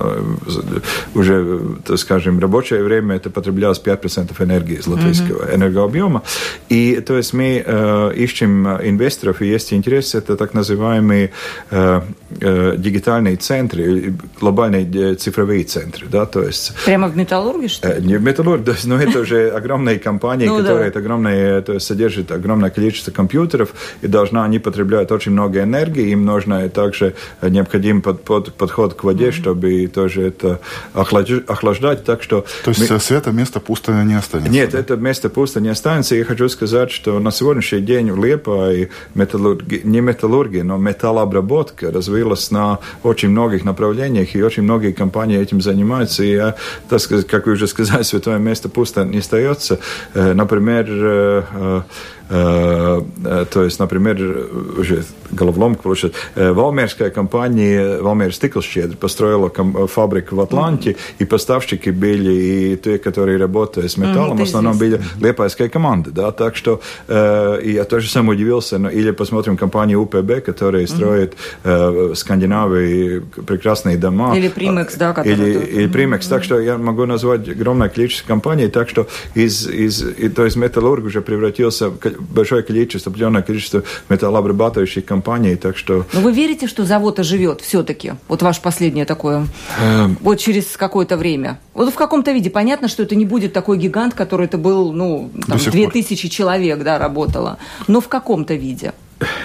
уже, 1.15 1.59
так 1.85 1.97
скажем, 1.97 2.39
рабочее 2.39 2.83
время 2.83 3.15
это 3.15 3.29
потреблялось 3.29 3.81
5% 3.83 4.43
энергии 4.43 4.77
из 4.77 4.87
латвийского 4.87 5.43
mm-hmm. 5.43 5.55
энергообъема. 5.55 6.21
И 6.69 7.01
то 7.05 7.17
есть 7.17 7.33
мы 7.33 7.63
э, 7.65 8.11
ищем 8.15 8.67
инвесторов, 8.67 9.41
и 9.41 9.47
есть 9.47 9.73
интерес, 9.73 10.15
это 10.15 10.35
так 10.35 10.53
называемые 10.53 11.29
э, 11.71 12.01
э, 12.41 12.75
дигитальные 12.77 13.37
центры, 13.37 14.13
глобальные 14.39 15.15
цифровые 15.15 15.63
центры. 15.63 16.07
Да, 16.11 16.25
то 16.25 16.43
есть, 16.43 16.73
Прямо 16.85 17.07
в 17.07 17.15
металлурге, 17.17 17.67
что 17.67 17.93
ли? 17.93 18.05
Не 18.05 18.17
в 18.17 18.23
металлурге, 18.23 18.75
но 18.83 18.99
это 18.99 19.19
уже 19.19 19.49
огромные 19.49 19.99
компании, 19.99 20.47
ну 20.47 20.57
которые 20.59 20.91
огромные, 20.91 21.61
то 21.61 21.73
есть 21.73 21.85
содержат 21.85 22.31
огромное 22.31 22.69
количество 22.69 23.11
компьютеров, 23.11 23.69
и 24.01 24.07
должна, 24.07 24.43
они 24.43 24.59
потребляют 24.59 25.11
очень 25.11 25.31
много 25.31 25.61
энергии, 25.61 26.09
им 26.09 26.25
нужно 26.25 26.69
также 26.69 27.13
необходим 27.41 28.01
под, 28.01 28.23
под, 28.23 28.53
подход 28.53 28.93
к 28.93 29.04
воде, 29.05 29.31
чтобы 29.31 29.87
тоже 29.87 30.23
это 30.23 30.59
охлаждать, 30.93 32.03
так 32.03 32.21
что... 32.23 32.45
То 32.63 32.71
есть 32.71 32.89
мы... 32.89 32.99
света 32.99 33.31
место 33.31 33.59
пусто 33.59 33.91
не 34.03 34.15
останется? 34.15 34.51
Нет, 34.51 34.71
да? 34.71 34.79
это 34.79 34.97
место 34.97 35.29
пусто 35.29 35.61
не 35.61 35.69
останется, 35.69 36.15
я 36.15 36.25
хочу 36.25 36.49
сказать, 36.49 36.91
что 36.91 37.19
на 37.19 37.31
сегодняшний 37.31 37.81
день 37.81 38.11
в 38.11 38.23
Лепае 38.23 38.89
металлурги... 39.13 39.81
не 39.83 40.01
металлургия, 40.01 40.63
но 40.63 40.77
металлообработка 40.77 41.91
развилась 41.91 42.51
на 42.51 42.79
очень 43.03 43.29
многих 43.29 43.63
направлениях, 43.63 44.35
и 44.35 44.43
очень 44.43 44.63
многие 44.63 44.91
компании 44.91 45.39
этим 45.39 45.61
занимаются, 45.61 46.23
и, 46.23 46.33
я, 46.33 46.55
так 46.89 47.01
как 47.29 47.47
вы 47.47 47.53
уже 47.53 47.67
сказали, 47.67 48.03
святое 48.03 48.37
место 48.37 48.69
пусто 48.69 49.03
не 49.05 49.19
остается. 49.19 49.79
Э, 50.13 50.33
например, 50.33 51.05
Э, 51.05 51.43
э, 51.53 51.81
то 52.29 53.63
есть, 53.63 53.79
например, 53.79 54.47
уже 54.77 55.03
головоломка 55.31 55.83
получилась. 55.83 56.15
Э, 56.35 56.51
Валмерская 56.51 57.09
компания, 57.09 58.01
Валмер 58.01 58.33
Стиклщедр, 58.33 58.95
построила 58.95 59.49
фабрику 59.87 60.35
в 60.35 60.41
Атланте, 60.41 60.91
mm-hmm. 60.91 61.15
и 61.19 61.25
поставщики 61.25 61.91
были, 61.91 62.33
и 62.33 62.77
те, 62.77 62.97
которые 62.97 63.37
работают 63.37 63.91
с 63.91 63.97
металлом, 63.97 64.37
mm-hmm, 64.37 64.39
в 64.39 64.43
основном 64.43 64.77
были 64.77 65.01
лепайская 65.19 65.69
команда, 65.69 66.11
да, 66.11 66.31
так 66.31 66.55
что 66.55 66.81
э, 67.07 67.59
я 67.63 67.83
тоже 67.83 68.09
сам 68.09 68.29
удивился, 68.29 68.77
но, 68.77 68.89
или 68.89 69.11
посмотрим 69.11 69.57
компанию 69.57 70.01
УПБ, 70.01 70.41
которая 70.45 70.87
строит 70.87 71.33
mm-hmm. 71.33 72.09
э, 72.09 72.13
в 72.13 72.15
Скандинавии 72.15 73.23
прекрасные 73.45 73.97
дома. 73.97 74.35
Или 74.37 74.47
Примекс, 74.47 74.95
да, 74.95 75.13
который... 75.13 75.33
Или, 75.33 75.65
или 75.65 75.87
Примекс, 75.87 76.25
mm-hmm. 76.25 76.29
так 76.29 76.43
что 76.43 76.59
я 76.59 76.77
могу 76.77 77.05
назвать 77.05 77.47
огромное 77.49 77.89
количество 77.89 78.27
компаний, 78.27 78.67
так 78.67 78.89
что 78.89 79.07
из, 79.33 79.67
из, 79.67 80.01
и, 80.01 80.29
то 80.29 80.45
есть 80.45 80.55
металлург 80.55 81.05
уже 81.05 81.21
превратился 81.21 81.91
большое 82.19 82.63
количество, 82.63 83.09
определенное 83.09 83.41
количество 83.41 83.83
металлообрабатывающих 84.09 85.05
компаний, 85.05 85.55
так 85.55 85.77
что... 85.77 86.05
Но 86.13 86.21
вы 86.21 86.31
верите, 86.31 86.67
что 86.67 86.85
завод 86.85 87.19
оживет 87.19 87.61
все-таки? 87.61 88.13
Вот 88.27 88.41
ваше 88.41 88.61
последнее 88.61 89.05
такое, 89.05 89.47
эм... 89.81 90.17
вот 90.21 90.35
через 90.39 90.77
какое-то 90.77 91.17
время. 91.17 91.59
Вот 91.73 91.91
в 91.91 91.95
каком-то 91.95 92.31
виде. 92.31 92.49
Понятно, 92.49 92.87
что 92.87 93.03
это 93.03 93.15
не 93.15 93.25
будет 93.25 93.53
такой 93.53 93.77
гигант, 93.77 94.13
который 94.13 94.45
это 94.45 94.57
был, 94.57 94.91
ну, 94.93 95.31
там, 95.47 95.57
2000 95.57 96.29
человек, 96.29 96.83
да, 96.83 96.97
работало. 96.97 97.57
Но 97.87 98.01
в 98.01 98.07
каком-то 98.07 98.53
виде. 98.55 98.93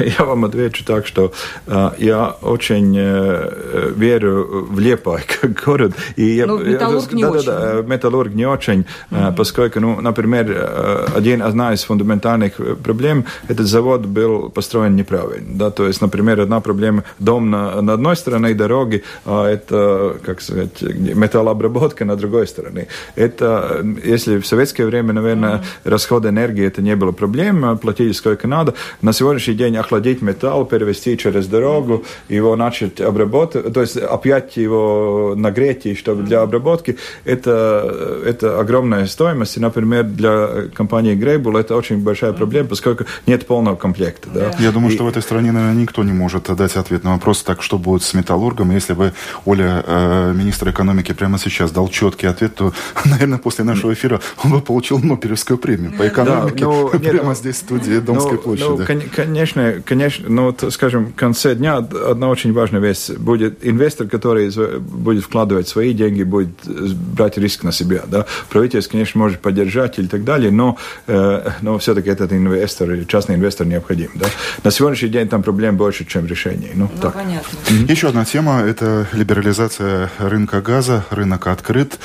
Я 0.01 0.25
вам 0.25 0.45
отвечу 0.45 0.85
так, 0.85 1.07
что 1.07 1.33
э, 1.67 1.91
я 1.99 2.35
очень 2.43 2.95
э, 2.99 3.93
верю 3.97 4.67
в 4.69 4.79
Лепай 4.79 5.23
как 5.41 5.65
город. 5.65 5.93
И 6.17 6.25
я, 6.25 6.47
ну, 6.47 6.59
металлург 6.59 7.11
я, 7.11 7.17
не 7.17 7.23
да, 7.23 7.31
очень. 7.31 7.47
Да, 7.47 7.75
да, 7.75 7.83
металлург 7.83 8.35
не 8.35 8.47
очень, 8.47 8.85
mm-hmm. 9.11 9.35
поскольку, 9.37 9.81
ну, 9.81 10.01
например, 10.01 11.07
один, 11.15 11.43
одна 11.43 11.73
из 11.73 11.85
фундаментальных 11.85 12.55
проблем, 12.83 13.25
этот 13.49 13.67
завод 13.67 14.07
был 14.07 14.51
построен 14.51 14.97
неправильно. 14.97 15.59
Да? 15.59 15.71
То 15.71 15.87
есть, 15.87 16.01
например, 16.01 16.41
одна 16.41 16.61
проблема, 16.61 17.05
дом 17.19 17.51
на, 17.51 17.81
на 17.81 17.93
одной 17.93 18.17
стороне 18.17 18.55
дороги, 18.55 19.05
а 19.25 19.47
это, 19.47 20.17
как 20.25 20.41
сказать, 20.41 20.83
металлообработка 20.83 22.05
на 22.05 22.17
другой 22.17 22.47
стороне. 22.47 22.89
Это, 23.15 23.85
если 24.05 24.39
в 24.39 24.47
советское 24.47 24.87
время, 24.87 25.13
наверное, 25.13 25.57
mm-hmm. 25.57 25.91
расход 25.91 26.27
энергии 26.27 26.67
это 26.67 26.83
не 26.83 26.97
было 26.97 27.13
проблем, 27.13 27.79
платили 27.79 28.13
сколько 28.13 28.49
надо. 28.49 28.75
На 29.03 29.13
сегодняшний 29.13 29.55
день 29.55 29.70
охладить 29.79 30.23
металл, 30.23 30.65
перевести 30.65 31.17
через 31.17 31.47
дорогу, 31.47 32.05
его 32.29 32.57
начать 32.57 33.01
обработать, 33.01 33.73
то 33.73 33.81
есть 33.81 33.97
опять 33.97 34.57
его 34.57 35.35
нагреть, 35.37 35.99
чтобы 35.99 36.23
для 36.23 36.43
обработки, 36.43 36.97
это, 37.25 38.23
это 38.25 38.59
огромная 38.61 39.07
стоимость. 39.07 39.57
И, 39.57 39.61
например, 39.61 40.05
для 40.05 40.69
компании 40.75 41.15
Грейбул 41.15 41.57
это 41.57 41.77
очень 41.77 41.99
большая 41.99 42.33
проблема, 42.33 42.69
поскольку 42.69 43.05
нет 43.27 43.47
полного 43.47 43.77
комплекта. 43.77 44.29
Да? 44.33 44.51
Я 44.59 44.73
думаю, 44.73 44.93
и... 44.93 44.95
что 44.95 45.05
в 45.05 45.09
этой 45.09 45.23
стране, 45.23 45.53
наверное, 45.53 45.81
никто 45.81 46.03
не 46.03 46.13
может 46.13 46.55
дать 46.55 46.77
ответ 46.77 47.05
на 47.05 47.13
вопрос, 47.13 47.43
так 47.43 47.63
что 47.63 47.79
будет 47.79 48.03
с 48.03 48.15
металлургом. 48.15 48.71
Если 48.71 48.95
бы 48.95 49.13
Оля, 49.45 49.85
э, 49.87 50.33
министр 50.35 50.71
экономики, 50.71 51.13
прямо 51.13 51.39
сейчас 51.39 51.71
дал 51.71 51.89
четкий 51.89 52.27
ответ, 52.27 52.55
то, 52.55 52.73
наверное, 53.05 53.39
после 53.39 53.65
нашего 53.65 53.93
эфира 53.93 54.21
он 54.45 54.51
бы 54.51 54.61
получил 54.61 54.99
Нобелевскую 54.99 55.59
премию 55.59 55.93
по 55.93 56.07
экономике 56.07 56.65
да, 56.65 56.67
ну, 56.67 56.89
прямо 56.91 57.29
нет, 57.29 57.39
здесь 57.39 57.57
в 57.57 57.59
студии 57.59 57.99
Домской 57.99 58.33
ну, 58.33 58.39
площади. 58.39 58.69
Ну, 58.69 59.03
конечно, 59.15 59.50
конечно, 59.53 59.83
конечно, 59.83 60.29
ну, 60.29 60.45
вот, 60.47 60.73
скажем, 60.73 61.07
в 61.07 61.15
конце 61.15 61.55
дня 61.55 61.77
одна 61.77 62.29
очень 62.29 62.53
важная 62.53 62.81
вещь. 62.81 63.11
Будет 63.11 63.65
инвестор, 63.67 64.07
который 64.07 64.51
будет 64.79 65.25
вкладывать 65.25 65.69
свои 65.69 65.93
деньги, 65.93 66.23
будет 66.23 66.51
брать 66.65 67.39
риск 67.39 67.63
на 67.63 67.73
себя. 67.73 68.03
Да? 68.07 68.27
Правительство, 68.49 68.93
конечно, 68.93 69.19
может 69.19 69.41
поддержать 69.41 69.99
и 69.99 70.07
так 70.07 70.25
далее, 70.25 70.51
но, 70.51 70.77
э, 71.07 71.51
но 71.61 71.79
все-таки 71.79 72.11
этот 72.11 72.33
инвестор, 72.33 73.05
частный 73.07 73.37
инвестор 73.37 73.67
необходим. 73.67 74.11
Да? 74.15 74.27
На 74.65 74.71
сегодняшний 74.71 75.09
день 75.09 75.29
там 75.29 75.43
проблем 75.43 75.77
больше, 75.77 76.05
чем 76.05 76.27
решений. 76.27 76.71
Ну, 76.75 76.91
ну 76.95 77.01
так. 77.01 77.15
понятно. 77.15 77.57
Mm-hmm. 77.69 77.91
Еще 77.91 78.09
одна 78.09 78.25
тема– 78.25 78.61
это 78.67 79.07
либерализация 79.13 80.11
рынка 80.19 80.61
газа. 80.61 81.05
Рынок 81.11 81.47
открыт. 81.47 81.99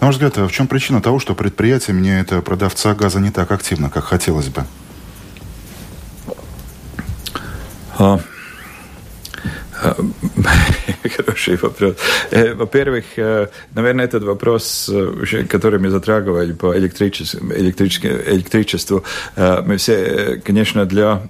На 0.00 0.06
ваш 0.06 0.16
взгляд, 0.16 0.36
в 0.36 0.50
чем 0.50 0.66
причина 0.66 1.02
того, 1.02 1.18
что 1.18 1.34
предприятие 1.34 1.94
меняет 1.94 2.28
продавца 2.44 2.94
газа 2.94 3.20
не 3.20 3.30
так 3.30 3.50
активно, 3.50 3.90
как 3.90 4.04
хотелось 4.04 4.48
бы? 4.48 4.64
А, 6.26 6.32
а, 7.89 7.89
хороший 11.16 11.56
вопрос. 11.56 11.96
Э, 12.30 12.54
во-первых, 12.54 13.04
э, 13.16 13.48
наверное, 13.74 14.04
этот 14.04 14.22
вопрос, 14.22 14.90
э, 14.92 15.44
который 15.48 15.78
мы 15.78 15.90
затрагивали 15.90 16.52
по 16.52 16.76
электричеству, 16.76 17.40
электричеству 17.52 19.04
мы 19.36 19.76
все, 19.76 20.40
конечно, 20.44 20.86
для 20.86 21.22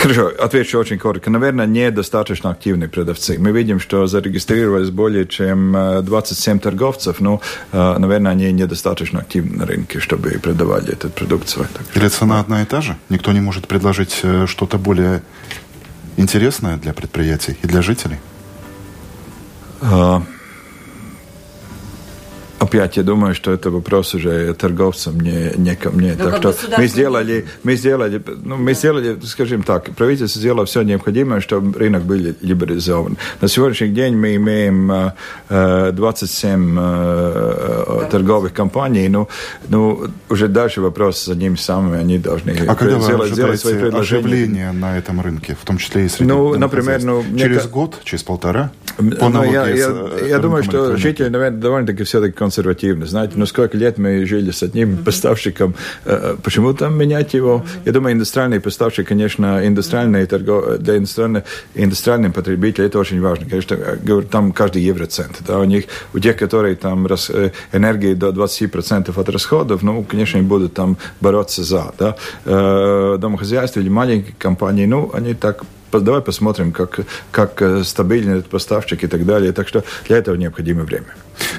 Хорошо, 0.00 0.32
отвечу 0.38 0.78
очень 0.78 0.98
коротко. 0.98 1.30
Наверное, 1.30 1.66
недостаточно 1.66 2.50
активные 2.50 2.88
продавцы. 2.88 3.36
Мы 3.38 3.52
видим, 3.52 3.78
что 3.78 4.06
зарегистрировалось 4.06 4.88
более 4.88 5.26
чем 5.26 5.72
27 6.02 6.56
э, 6.56 6.60
торговцев, 6.60 7.20
но, 7.20 7.42
э, 7.72 7.98
наверное, 7.98 8.32
они 8.32 8.50
недостаточно 8.50 9.20
активны 9.20 9.58
на 9.58 9.66
рынке, 9.66 10.00
чтобы 10.00 10.30
продавать 10.42 10.88
эту 10.88 11.10
продукцию. 11.10 11.66
Или 11.94 12.08
цена 12.08 12.40
одна 12.40 12.62
и 12.62 12.64
та 12.64 12.80
же? 12.80 12.96
Никто 13.10 13.32
не 13.32 13.40
может 13.40 13.68
предложить 13.68 14.20
э, 14.22 14.46
что-то 14.46 14.78
более 14.78 15.22
интересное 16.16 16.78
для 16.78 16.94
предприятий 16.94 17.58
и 17.62 17.66
для 17.66 17.82
жителей? 17.82 18.16
А, 19.82 20.22
Опять 22.60 22.98
я 22.98 23.02
думаю, 23.02 23.34
что 23.34 23.52
это 23.52 23.70
вопрос 23.70 24.14
уже 24.14 24.52
торговцам, 24.52 25.18
не, 25.18 25.52
не 25.56 25.76
ко 25.76 25.90
мне. 25.90 26.14
Ну, 26.18 26.24
так 26.24 26.36
что 26.36 26.54
мы 26.78 26.88
сделали, 26.88 27.46
мы 27.62 27.74
сделали, 27.74 28.22
ну, 28.44 28.56
мы 28.56 28.74
сделали, 28.74 29.18
скажем 29.24 29.62
так, 29.62 29.90
правительство 29.96 30.40
сделало 30.40 30.66
все 30.66 30.82
необходимое, 30.82 31.40
чтобы 31.40 31.78
рынок 31.78 32.02
был 32.02 32.34
либерализован. 32.42 33.16
На 33.40 33.48
сегодняшний 33.48 33.88
день 33.88 34.14
мы 34.14 34.36
имеем 34.36 34.92
э, 35.48 35.92
27 35.92 36.76
э, 36.78 38.08
торговых 38.10 38.52
компаний, 38.52 39.08
ну, 39.08 39.28
ну, 39.68 40.08
уже 40.28 40.48
дальше 40.48 40.82
вопрос 40.82 41.24
за 41.24 41.36
ними 41.36 41.56
самыми, 41.56 41.98
они 41.98 42.18
должны 42.18 42.50
а 42.68 42.74
когда 42.74 43.00
сделать, 43.00 43.32
сделать 43.32 43.60
свои 43.60 43.78
предложения. 43.78 44.18
оживление 44.18 44.72
на 44.72 44.98
этом 44.98 45.22
рынке, 45.22 45.56
в 45.58 45.64
том 45.64 45.78
числе 45.78 46.04
и 46.04 46.08
среди 46.08 46.28
Ну, 46.28 46.58
например, 46.58 47.02
ну, 47.04 47.24
через 47.38 47.66
год, 47.68 48.00
через 48.04 48.22
полтора? 48.22 48.70
Ну, 48.98 49.44
я, 49.44 49.66
я, 49.68 49.88
я 50.28 50.38
думаю, 50.38 50.62
что 50.62 50.96
жители, 50.96 51.30
наверное, 51.30 51.58
довольно-таки 51.58 52.04
все-таки 52.04 52.34
консервативны. 52.50 53.06
Знаете, 53.06 53.34
ну 53.36 53.46
сколько 53.46 53.76
лет 53.76 53.98
мы 53.98 54.26
жили 54.26 54.50
с 54.50 54.62
одним 54.62 54.96
поставщиком, 55.04 55.74
э, 56.04 56.36
почему 56.42 56.74
там 56.74 56.98
менять 56.98 57.34
его? 57.34 57.64
Я 57.84 57.92
думаю, 57.92 58.14
индустриальные 58.14 58.60
поставщики, 58.60 59.04
конечно, 59.04 59.64
индустриальные 59.64 60.26
торгов... 60.26 60.78
для 60.78 60.96
индустриальных, 60.96 61.44
индустриальных 61.76 62.34
потребителей 62.34 62.88
это 62.88 62.98
очень 62.98 63.20
важно. 63.20 63.46
Конечно, 63.48 63.76
говорю, 64.02 64.26
там 64.26 64.52
каждый 64.52 64.82
евроцент. 64.82 65.38
Да, 65.46 65.58
у 65.58 65.64
них, 65.64 65.84
у 66.12 66.18
тех, 66.18 66.36
которые 66.36 66.74
там 66.74 67.06
рас, 67.06 67.30
э, 67.30 67.52
энергии 67.72 68.14
до 68.14 68.30
20% 68.30 69.20
от 69.20 69.28
расходов, 69.28 69.82
ну, 69.82 70.02
конечно, 70.02 70.40
они 70.40 70.48
будут 70.48 70.74
там 70.74 70.96
бороться 71.20 71.62
за. 71.62 71.92
Да. 71.98 72.16
Э, 72.44 73.16
домохозяйства 73.20 73.80
или 73.80 73.88
маленькие 73.88 74.34
компании, 74.38 74.86
ну, 74.86 75.10
они 75.14 75.34
так 75.34 75.62
давай 75.98 76.20
посмотрим, 76.20 76.72
как, 76.72 77.00
как 77.30 77.60
э, 77.62 77.82
стабильный 77.84 78.38
этот 78.38 78.50
поставщик 78.50 79.04
и 79.04 79.06
так 79.06 79.26
далее. 79.26 79.52
Так 79.52 79.68
что 79.68 79.84
для 80.06 80.18
этого 80.18 80.36
необходимо 80.36 80.82
время. 80.82 81.08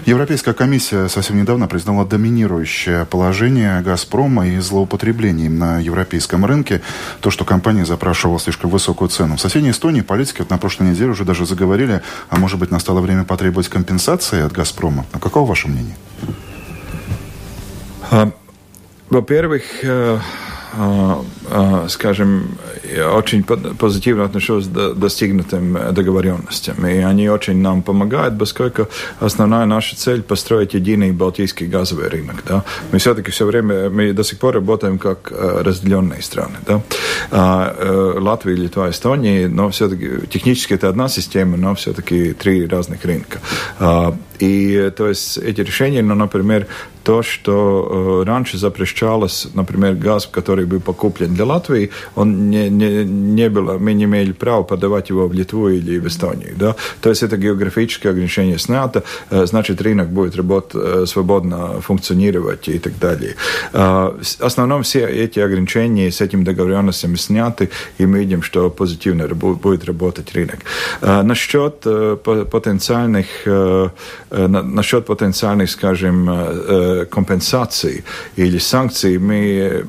Европейская 0.05 0.53
комиссия 0.53 1.07
совсем 1.09 1.37
недавно 1.37 1.67
признала 1.67 2.05
доминирующее 2.05 3.05
положение 3.05 3.81
«Газпрома» 3.81 4.47
и 4.47 4.59
злоупотребление 4.59 5.49
на 5.49 5.79
европейском 5.79 6.45
рынке. 6.45 6.81
То, 7.19 7.31
что 7.31 7.45
компания 7.45 7.85
запрашивала 7.85 8.39
слишком 8.39 8.69
высокую 8.69 9.09
цену. 9.09 9.37
В 9.37 9.41
соседней 9.41 9.71
Эстонии 9.71 10.01
политики 10.01 10.39
вот 10.39 10.49
на 10.49 10.57
прошлой 10.57 10.89
неделе 10.89 11.11
уже 11.11 11.25
даже 11.25 11.45
заговорили, 11.45 12.01
а 12.29 12.37
может 12.37 12.59
быть 12.59 12.71
настало 12.71 13.01
время 13.01 13.23
потребовать 13.23 13.69
компенсации 13.69 14.41
от 14.41 14.51
«Газпрома». 14.51 15.05
А 15.11 15.19
каково 15.19 15.49
ваше 15.49 15.67
мнение? 15.67 15.95
А, 18.11 18.31
во-первых, 19.09 19.63
э, 19.83 20.19
а, 20.73 21.23
скажем, 21.89 22.57
очень 23.13 23.43
позитивно 23.43 24.25
отношусь 24.25 24.67
к 24.67 24.93
достигнутым 24.93 25.77
договоренностям. 25.93 26.85
И 26.87 26.97
они 26.97 27.29
очень 27.29 27.57
нам 27.57 27.81
помогают, 27.81 28.37
поскольку 28.37 28.87
основная 29.19 29.65
наша 29.65 29.95
цель– 29.95 30.21
построить 30.31 30.73
единый 30.73 31.11
балтийский 31.11 31.67
газовый 31.67 32.09
рынок. 32.09 32.43
Да? 32.47 32.63
Мы 32.91 32.99
все-таки 32.99 33.31
все 33.31 33.45
время, 33.45 33.89
мы 33.89 34.13
до 34.13 34.23
сих 34.23 34.39
пор 34.39 34.55
работаем 34.55 34.97
как 34.97 35.31
э, 35.31 35.61
разделенные 35.63 36.21
страны. 36.21 36.55
Да? 36.65 36.81
А, 37.31 37.75
э, 37.77 38.19
Латвия, 38.19 38.55
Литва, 38.55 38.89
Эстония, 38.89 39.47
но 39.47 39.69
все-таки 39.69 40.27
технически 40.27 40.73
это 40.73 40.89
одна 40.89 41.09
система, 41.09 41.57
но 41.57 41.75
все-таки 41.75 42.33
три 42.33 42.65
разных 42.67 43.05
рынка. 43.05 43.39
И 44.39 44.91
то 44.97 45.07
есть 45.07 45.37
эти 45.37 45.61
решения, 45.61 46.01
ну, 46.01 46.15
например, 46.15 46.65
то, 47.03 47.21
что 47.23 48.21
э, 48.23 48.27
раньше 48.27 48.57
запрещалось, 48.57 49.47
например, 49.53 49.95
газ, 49.95 50.27
который 50.27 50.65
был 50.65 50.79
покуплен 50.79 51.35
для 51.41 51.54
Латвии, 51.54 51.89
он 52.15 52.49
не, 52.49 52.69
не, 52.69 53.06
не 53.06 53.49
было, 53.49 53.77
мы 53.77 53.93
не 53.93 54.04
имели 54.04 54.32
права 54.32 54.63
подавать 54.63 55.10
его 55.10 55.27
в 55.27 55.34
Литву 55.34 55.69
или 55.69 55.99
в 55.99 56.08
Эстонию. 56.08 56.54
Да? 56.56 56.75
То 57.01 57.10
есть 57.10 57.23
это 57.23 57.38
географическое 57.38 58.12
ограничение 58.12 58.60
снято, 58.60 59.04
э, 59.32 59.45
значит, 59.45 59.82
рынок 59.82 60.10
будет 60.10 60.36
работать, 60.36 60.75
э, 60.75 61.06
свободно 61.08 61.82
функционировать 61.82 62.67
и 62.69 62.80
так 62.80 62.93
далее. 62.99 63.36
Э, 63.73 64.12
в 64.21 64.45
основном 64.45 64.84
все 64.84 65.08
эти 65.08 65.39
ограничения 65.39 66.12
с 66.12 66.21
этим 66.21 66.43
договоренностями 66.43 67.17
сняты, 67.17 67.69
и 67.99 68.06
мы 68.06 68.19
видим, 68.19 68.43
что 68.43 68.69
позитивно 68.69 69.27
будет 69.27 69.86
работать 69.86 70.36
рынок. 70.36 70.60
Э, 71.01 71.23
насчет 71.23 71.75
э, 71.86 72.17
потенциальных, 72.51 73.25
насчет 74.32 75.06
потенциальных, 75.06 75.69
скажем, 75.69 76.30
компенсации 77.10 78.04
или 78.38 78.60
санкций, 78.60 79.17
мы, 79.17 79.84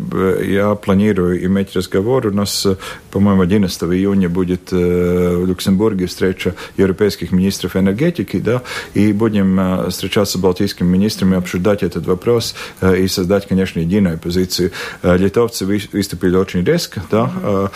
я 0.45 0.75
планирую 0.75 1.42
иметь 1.45 1.75
разговор. 1.75 2.27
У 2.27 2.31
нас, 2.31 2.67
по-моему, 3.11 3.43
11 3.43 3.83
июня 3.83 4.29
будет 4.29 4.73
в 4.73 5.47
Люксембурге 5.47 6.07
встреча 6.07 6.55
европейских 6.77 7.33
министров 7.33 7.77
энергетики, 7.77 8.39
да, 8.39 8.63
и 8.95 9.13
будем 9.13 9.91
встречаться 9.91 10.39
с 10.39 10.41
балтийскими 10.41 10.89
министрами, 10.89 11.37
обсуждать 11.37 11.83
этот 11.83 12.07
вопрос 12.07 12.55
и 12.83 13.07
создать, 13.09 13.47
конечно, 13.47 13.81
единую 13.81 14.19
позицию. 14.19 14.73
Литовцы 15.03 15.67
выступили 15.67 16.37
очень 16.37 16.65
резко, 16.65 17.03
да, 17.11 17.71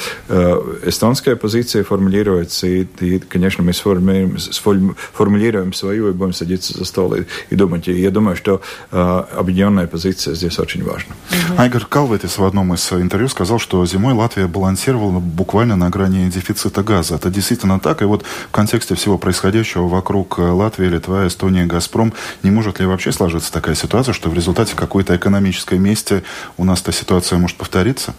эстонская 0.84 1.36
позиция 1.36 1.84
формулируется, 1.84 2.66
и, 2.66 2.86
и 3.00 3.18
конечно, 3.18 3.64
мы 3.64 3.72
сформулируем, 3.72 4.38
сформулируем 4.38 5.72
свою 5.72 6.08
и 6.08 6.12
будем 6.12 6.32
садиться 6.32 6.76
за 6.76 6.84
стол 6.84 7.14
и, 7.14 7.24
и 7.50 7.54
думать. 7.56 7.88
И 7.88 7.92
я 8.00 8.10
думаю, 8.10 8.36
что 8.36 8.60
объединенная 8.90 9.86
позиция 9.86 10.34
здесь 10.34 10.58
очень 10.58 10.84
важна. 10.84 11.14
Айгор 11.56 11.86
Калветис 11.86 12.38
в 12.38 12.44
одном 12.44 12.74
из 12.74 12.92
интервью 12.92 13.28
сказал, 13.28 13.55
что 13.58 13.84
зимой 13.86 14.14
Латвия 14.14 14.46
балансировала 14.46 15.18
буквально 15.18 15.76
на 15.76 15.90
грани 15.90 16.28
дефицита 16.30 16.82
газа. 16.82 17.16
Это 17.16 17.30
действительно 17.30 17.80
так. 17.80 18.02
И 18.02 18.04
вот 18.04 18.24
в 18.24 18.50
контексте 18.50 18.94
всего 18.94 19.18
происходящего 19.18 19.88
вокруг 19.88 20.38
Латвии, 20.38 20.86
Литва, 20.86 21.26
Эстония, 21.26 21.66
Газпром, 21.66 22.12
не 22.42 22.50
может 22.50 22.80
ли 22.80 22.86
вообще 22.86 23.12
сложиться 23.12 23.52
такая 23.52 23.74
ситуация, 23.74 24.12
что 24.12 24.30
в 24.30 24.34
результате 24.34 24.74
какой-то 24.74 25.16
экономической 25.16 25.78
мести 25.78 26.22
у 26.56 26.64
нас 26.64 26.82
эта 26.82 26.92
ситуация 26.92 27.38
может 27.38 27.56
повториться? 27.56 28.14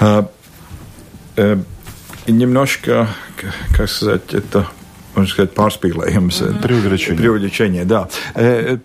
А, 0.00 0.28
э, 1.36 1.56
немножко, 2.26 3.08
как 3.76 3.88
сказать, 3.88 4.34
это 4.34 4.66
можно 5.14 5.32
сказать, 5.32 5.54
pārspīlējums. 5.54 6.60
Преувеличение. 6.60 7.18
Преувеличение, 7.18 7.84
да. 7.86 8.08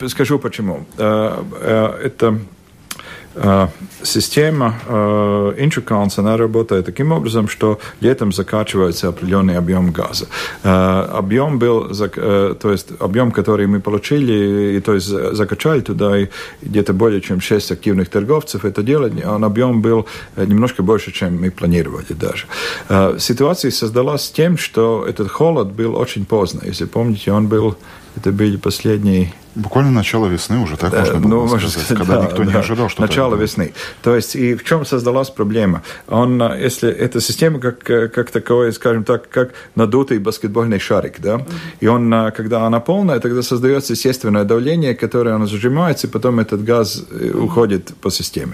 Скажу 0.08 0.40
почему. 0.40 0.86
Это 0.98 2.40
система 4.04 4.76
э, 4.86 5.70
она 6.18 6.38
работает 6.38 6.86
таким 6.86 7.12
образом, 7.12 7.48
что 7.48 7.80
летом 8.02 8.32
закачивается 8.32 9.08
определенный 9.08 9.58
объем 9.58 9.92
газа. 9.92 10.28
Э, 10.64 11.08
объем 11.18 11.60
был, 11.60 11.92
э, 11.92 12.56
то 12.60 12.72
есть 12.72 12.88
объем, 13.00 13.32
который 13.32 13.68
мы 13.68 13.80
получили, 13.80 14.78
и 14.78 14.82
то 14.82 14.94
есть 14.94 15.08
закачали 15.08 15.82
туда 15.82 16.18
где-то 16.62 16.94
более 16.94 17.22
чем 17.22 17.42
6 17.42 17.72
активных 17.72 18.10
торговцев 18.10 18.66
это 18.66 18.84
делали, 18.84 19.24
он 19.24 19.44
объем 19.44 19.82
был 19.82 20.06
немножко 20.38 20.84
больше, 20.84 21.12
чем 21.12 21.42
мы 21.42 21.52
планировали 21.52 22.14
даже. 22.14 22.46
Ситуация 23.20 23.72
создалась 23.72 24.30
тем, 24.32 24.58
что 24.58 25.06
этот 25.08 25.30
холод 25.32 25.72
был 25.72 25.96
очень 25.96 26.26
поздно. 26.26 26.62
Если 26.66 26.86
помните, 26.86 27.32
он 27.32 27.48
был, 27.48 27.76
это 28.16 28.32
были 28.32 28.58
последние 28.58 29.34
Буквально 29.56 29.92
начало 29.92 30.28
весны 30.28 30.60
уже, 30.60 30.78
так 30.78 30.94
можно 30.94 31.20
было 31.20 31.42
ну, 31.42 31.48
сказать, 31.48 31.70
сказать, 31.70 31.88
когда 31.98 32.18
да, 32.18 32.26
никто 32.26 32.44
да, 32.44 32.52
не 32.52 32.58
ожидал, 32.58 32.90
что 32.90 33.02
Начало 33.02 33.36
это... 33.36 33.44
весны. 33.44 33.74
То 34.02 34.16
есть, 34.16 34.36
и 34.36 34.56
в 34.56 34.64
чем 34.64 34.86
создалась 34.86 35.30
проблема? 35.30 35.84
Он, 36.08 36.42
если 36.58 36.90
эта 36.90 37.20
система 37.20 37.60
как, 37.60 37.80
как 37.80 38.32
таковой, 38.32 38.72
скажем 38.72 39.04
так, 39.04 39.30
как 39.30 39.52
надутый 39.76 40.20
баскетбольный 40.20 40.80
шарик, 40.80 41.20
да, 41.20 41.46
и 41.80 41.88
он, 41.88 42.14
когда 42.36 42.66
она 42.66 42.80
полная, 42.80 43.20
тогда 43.20 43.42
создается 43.42 43.94
естественное 43.94 44.46
давление, 44.46 44.96
которое 44.96 45.36
оно 45.36 45.48
сжимается, 45.48 46.08
и 46.08 46.10
потом 46.10 46.40
этот 46.40 46.64
газ 46.64 47.04
э, 47.12 47.32
уходит 47.32 47.94
по 48.02 48.10
системе. 48.10 48.54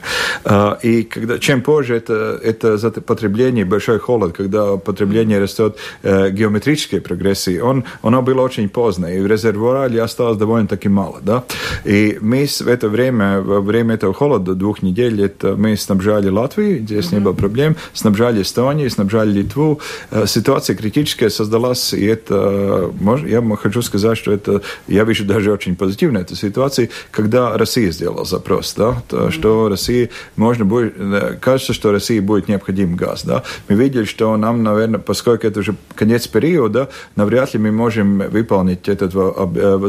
И 0.82 1.04
когда, 1.04 1.38
чем 1.40 1.62
позже 1.62 1.96
это, 1.96 2.40
это 2.42 3.02
потребление, 3.02 3.66
большой 3.66 4.00
холод, 4.00 4.36
когда 4.36 4.78
потребление 4.78 5.40
растет 5.40 5.78
э, 6.04 6.32
геометрической 6.32 7.02
прогрессии, 7.02 7.60
он, 7.60 7.84
оно 8.02 8.22
было 8.22 8.42
очень 8.42 8.70
поздно, 8.70 9.08
и 9.08 9.20
в 9.20 9.28
резервуаре 9.28 10.02
осталось 10.02 10.38
довольно-таки 10.38 10.87
довольно-таки 10.88 10.90
мало. 10.90 11.20
Да? 11.22 11.44
И 11.84 12.18
мы 12.22 12.46
в 12.46 12.68
это 12.68 12.90
время, 12.90 13.42
во 13.42 13.62
время 13.62 13.96
этого 13.96 14.14
холода, 14.14 14.54
двух 14.56 14.82
недель, 14.82 15.22
это 15.22 15.56
мы 15.56 15.78
снабжали 15.78 16.30
Латвию, 16.30 16.80
здесь 16.80 17.06
mm-hmm. 17.06 17.14
не 17.14 17.20
было 17.20 17.34
проблем, 17.34 17.76
снабжали 17.94 18.42
Эстонию, 18.42 18.90
снабжали 18.90 19.32
Литву. 19.32 19.80
Ситуация 20.26 20.76
критическая 20.76 21.30
создалась, 21.30 21.94
и 21.94 22.06
это, 22.06 22.92
я 23.26 23.58
хочу 23.58 23.82
сказать, 23.82 24.18
что 24.18 24.32
это, 24.32 24.62
я 24.88 25.04
вижу 25.04 25.26
даже 25.26 25.52
очень 25.52 25.76
позитивно 25.76 26.20
эту 26.20 26.36
ситуацию, 26.36 26.90
когда 27.12 27.58
Россия 27.58 27.92
сделала 27.92 28.26
запрос, 28.26 28.74
да, 28.78 29.02
то, 29.08 29.18
mm-hmm. 29.18 29.32
что 29.32 29.70
России 29.70 30.10
можно 30.36 30.66
будет, 30.66 30.94
кажется, 31.40 31.74
что 31.74 31.92
России 31.92 32.20
будет 32.20 32.48
необходим 32.48 32.96
газ, 32.96 33.24
да. 33.24 33.44
Мы 33.70 33.76
видели, 33.76 34.06
что 34.06 34.36
нам, 34.38 34.64
наверное, 34.64 35.00
поскольку 35.00 35.48
это 35.48 35.60
уже 35.60 35.76
конец 35.96 36.28
периода, 36.28 36.90
навряд 37.16 37.54
ли 37.54 37.60
мы 37.60 37.72
можем 37.72 38.20
выполнить 38.20 38.88
этот 38.88 39.14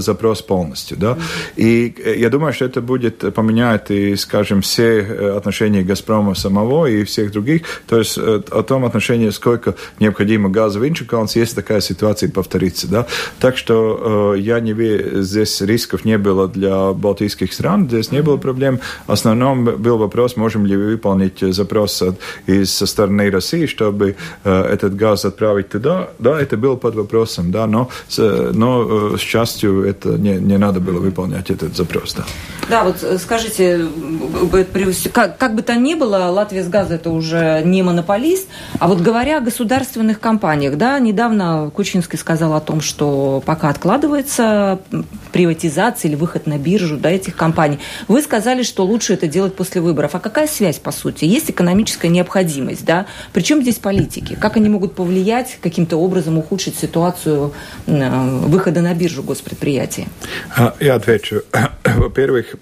запрос 0.02 0.42
полностью. 0.42 0.87
Полностью. 0.88 0.98
Да? 0.98 1.18
И 1.56 1.94
я 2.18 2.30
думаю, 2.30 2.52
что 2.52 2.64
это 2.64 2.80
будет 2.80 3.34
поменять, 3.34 3.90
и, 3.90 4.16
скажем, 4.16 4.60
все 4.60 5.00
отношения 5.36 5.82
«Газпрома» 5.82 6.34
самого 6.34 6.86
и 6.86 7.04
всех 7.04 7.32
других. 7.32 7.62
То 7.86 7.98
есть 7.98 8.18
о 8.18 8.62
том 8.62 8.84
отношении, 8.84 9.30
сколько 9.30 9.74
необходимо 10.00 10.48
газа 10.48 10.78
в 10.78 10.86
Инчукалнс, 10.86 11.36
если 11.36 11.56
такая 11.56 11.80
ситуация 11.80 12.30
повторится. 12.30 12.88
Да? 12.88 13.06
Так 13.40 13.56
что 13.56 14.34
я 14.34 14.60
не 14.60 14.72
вижу, 14.72 15.22
здесь 15.22 15.60
рисков 15.60 16.04
не 16.04 16.18
было 16.18 16.48
для 16.48 16.92
балтийских 16.92 17.52
стран, 17.52 17.88
здесь 17.88 18.12
не 18.12 18.22
было 18.22 18.36
проблем. 18.36 18.80
В 19.06 19.12
основном 19.12 19.64
был 19.64 19.98
вопрос, 19.98 20.36
можем 20.36 20.66
ли 20.66 20.76
выполнить 20.76 21.40
запрос 21.40 22.02
из 22.46 22.72
со 22.72 22.86
стороны 22.86 23.30
России, 23.30 23.66
чтобы 23.66 24.16
этот 24.44 24.94
газ 24.94 25.24
отправить 25.24 25.68
туда. 25.68 26.10
Да, 26.18 26.40
это 26.40 26.56
было 26.56 26.76
под 26.76 26.94
вопросом, 26.94 27.50
да, 27.50 27.66
но, 27.66 27.90
но 28.16 29.16
с 29.16 29.20
счастью, 29.20 29.82
это 29.84 30.10
не, 30.10 30.34
не 30.34 30.58
надо 30.58 30.77
было 30.80 31.00
выполнять 31.00 31.50
этот 31.50 31.76
запрос. 31.76 32.14
Да, 32.14 32.24
да 32.68 32.84
вот 32.84 33.04
скажите, 33.20 33.86
как, 35.12 35.38
как 35.38 35.54
бы 35.54 35.62
то 35.62 35.74
ни 35.74 35.94
было, 35.94 36.28
Латвия 36.30 36.62
с 36.62 36.68
газа 36.68 36.94
это 36.94 37.10
уже 37.10 37.62
не 37.64 37.82
монополист, 37.82 38.48
а 38.78 38.88
вот 38.88 39.00
говоря 39.00 39.38
о 39.38 39.40
государственных 39.40 40.20
компаниях, 40.20 40.76
да, 40.76 40.98
недавно 40.98 41.70
Кучинский 41.74 42.18
сказал 42.18 42.54
о 42.54 42.60
том, 42.60 42.80
что 42.80 43.42
пока 43.44 43.68
откладывается 43.68 44.78
приватизация 45.32 46.08
или 46.08 46.16
выход 46.16 46.46
на 46.46 46.58
биржу 46.58 46.96
да, 46.96 47.10
этих 47.10 47.36
компаний. 47.36 47.78
Вы 48.08 48.22
сказали, 48.22 48.62
что 48.62 48.84
лучше 48.84 49.14
это 49.14 49.26
делать 49.26 49.54
после 49.54 49.80
выборов. 49.80 50.14
А 50.14 50.20
какая 50.20 50.46
связь, 50.46 50.78
по 50.78 50.90
сути? 50.90 51.24
Есть 51.24 51.50
экономическая 51.50 52.08
необходимость, 52.08 52.84
да? 52.84 53.06
Причем 53.32 53.62
здесь 53.62 53.76
политики? 53.76 54.36
Как 54.40 54.56
они 54.56 54.68
могут 54.68 54.94
повлиять, 54.94 55.58
каким-то 55.60 55.96
образом 55.96 56.38
ухудшить 56.38 56.76
ситуацию 56.76 57.52
э, 57.86 58.38
выхода 58.46 58.80
на 58.80 58.94
биржу 58.94 59.22
госпредприятия? 59.22 60.06
Ja, 60.80 60.98
dveč. 60.98 61.32
V 62.00 62.08
prvih 62.10 62.54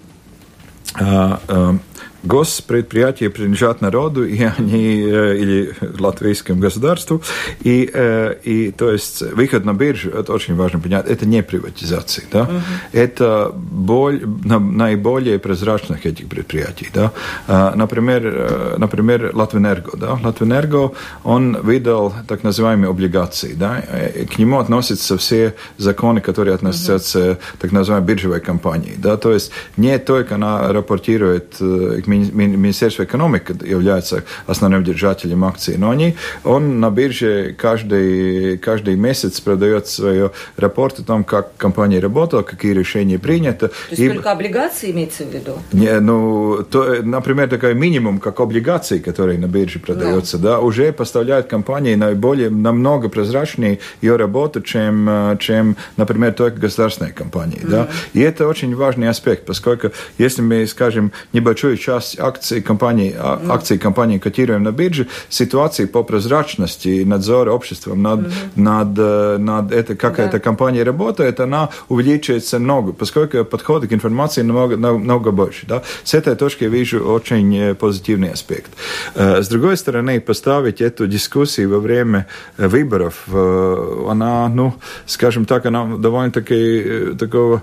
госпредприятия 2.23 3.29
принадлежат 3.29 3.81
народу, 3.81 4.25
и 4.25 4.43
они, 4.57 5.03
э, 5.03 5.37
или 5.37 5.73
латвийскому 5.99 6.59
государству, 6.59 7.21
и, 7.61 7.89
э, 7.93 8.35
и 8.43 8.71
то 8.71 8.91
есть 8.91 9.21
выход 9.21 9.65
на 9.65 9.73
биржу, 9.73 10.09
это 10.09 10.33
очень 10.33 10.55
важно 10.55 10.79
понять, 10.79 11.05
это 11.07 11.25
не 11.25 11.43
приватизация, 11.43 12.25
да, 12.31 12.43
угу. 12.43 12.51
это 12.91 13.51
боль, 13.53 14.23
наиболее 14.25 15.39
прозрачных 15.39 16.05
этих 16.05 16.27
предприятий, 16.27 16.89
да, 16.93 17.11
а, 17.47 17.73
например, 17.75 18.21
э, 18.25 18.75
например, 18.77 19.31
Латвенерго, 19.33 19.97
да, 19.97 20.19
Латвенерго, 20.23 20.93
он 21.23 21.57
выдал 21.61 22.13
так 22.27 22.43
называемые 22.43 22.89
облигации, 22.89 23.53
да, 23.53 23.83
к 24.29 24.37
нему 24.39 24.59
относятся 24.59 25.17
все 25.17 25.53
законы, 25.77 26.21
которые 26.21 26.55
относятся 26.55 27.31
угу. 27.31 27.37
так 27.59 27.71
называемой 27.71 28.07
биржевой 28.07 28.39
компании, 28.41 28.93
да, 28.97 29.17
то 29.17 29.31
есть 29.31 29.51
не 29.77 29.97
только 29.99 30.35
она 30.35 30.71
рапортирует 30.73 31.57
Министерство 32.07 33.03
экономики 33.03 33.55
является 33.65 34.23
основным 34.45 34.83
держателем 34.83 35.43
акций, 35.45 35.75
но 35.77 35.91
они, 35.91 36.15
он 36.43 36.79
на 36.79 36.89
бирже 36.89 37.55
каждый, 37.57 38.57
каждый 38.57 38.95
месяц 38.95 39.39
продает 39.39 39.87
свой 39.87 40.31
рапорт 40.57 40.99
о 40.99 41.03
том, 41.03 41.23
как 41.23 41.55
компания 41.57 41.99
работала, 41.99 42.41
какие 42.41 42.73
решения 42.73 43.19
приняты. 43.19 43.67
То 43.67 43.73
есть 43.89 44.01
и... 44.01 44.09
только 44.09 44.31
облигации 44.31 44.91
имеется 44.91 45.23
в 45.23 45.33
виду? 45.33 45.59
Не, 45.73 45.99
ну, 45.99 46.63
то, 46.69 46.97
например, 47.03 47.49
такой 47.49 47.73
минимум, 47.73 48.19
как 48.19 48.39
облигации, 48.39 48.99
которые 48.99 49.39
на 49.39 49.47
бирже 49.47 49.79
продаются, 49.79 50.37
да, 50.37 50.53
да 50.53 50.59
уже 50.59 50.91
поставляют 50.91 51.47
компании 51.47 51.95
наиболее, 51.95 52.49
намного 52.49 53.09
прозрачнее 53.09 53.79
ее 54.01 54.15
работу, 54.15 54.61
чем, 54.61 55.37
чем 55.39 55.75
например, 55.97 56.33
только 56.33 56.59
государственные 56.59 57.13
компании. 57.13 57.59
Mm-hmm. 57.59 57.69
Да? 57.69 57.87
И 58.13 58.21
это 58.21 58.47
очень 58.47 58.75
важный 58.75 59.09
аспект, 59.09 59.45
поскольку 59.45 59.91
если 60.17 60.41
мы, 60.41 60.65
скажем, 60.67 61.11
небольшую 61.33 61.77
часть 61.77 61.96
часть 61.99 62.19
акций 62.19 62.61
компании, 62.61 63.15
mm. 63.15 63.51
акций 63.51 63.77
компании 63.77 64.17
котируем 64.17 64.63
на 64.63 64.71
бирже, 64.71 65.07
ситуации 65.29 65.85
по 65.85 66.03
прозрачности 66.03 67.03
надзора 67.05 67.51
обществом 67.51 68.01
над, 68.01 68.19
mm-hmm. 68.19 68.55
над, 68.55 69.39
над 69.39 69.71
это, 69.71 69.95
как 69.95 70.17
да. 70.17 70.23
эта 70.23 70.39
компания 70.39 70.83
работает, 70.83 71.39
она 71.39 71.69
увеличивается 71.89 72.59
много, 72.59 72.93
поскольку 72.93 73.43
подходы 73.45 73.87
к 73.87 73.93
информации 73.93 74.43
намного, 74.43 74.77
намного 74.77 75.31
больше. 75.31 75.65
Да? 75.67 75.81
С 76.03 76.13
этой 76.13 76.35
точки 76.35 76.63
я 76.63 76.69
вижу 76.69 76.99
очень 76.99 77.75
позитивный 77.75 78.31
аспект. 78.31 78.71
С 79.15 79.47
другой 79.47 79.77
стороны, 79.77 80.19
поставить 80.19 80.81
эту 80.81 81.07
дискуссию 81.07 81.69
во 81.69 81.79
время 81.79 82.25
выборов, 82.57 83.27
она, 83.27 84.49
ну, 84.49 84.73
скажем 85.05 85.45
так, 85.45 85.65
она 85.65 85.85
довольно-таки 85.97 87.15
такого 87.19 87.61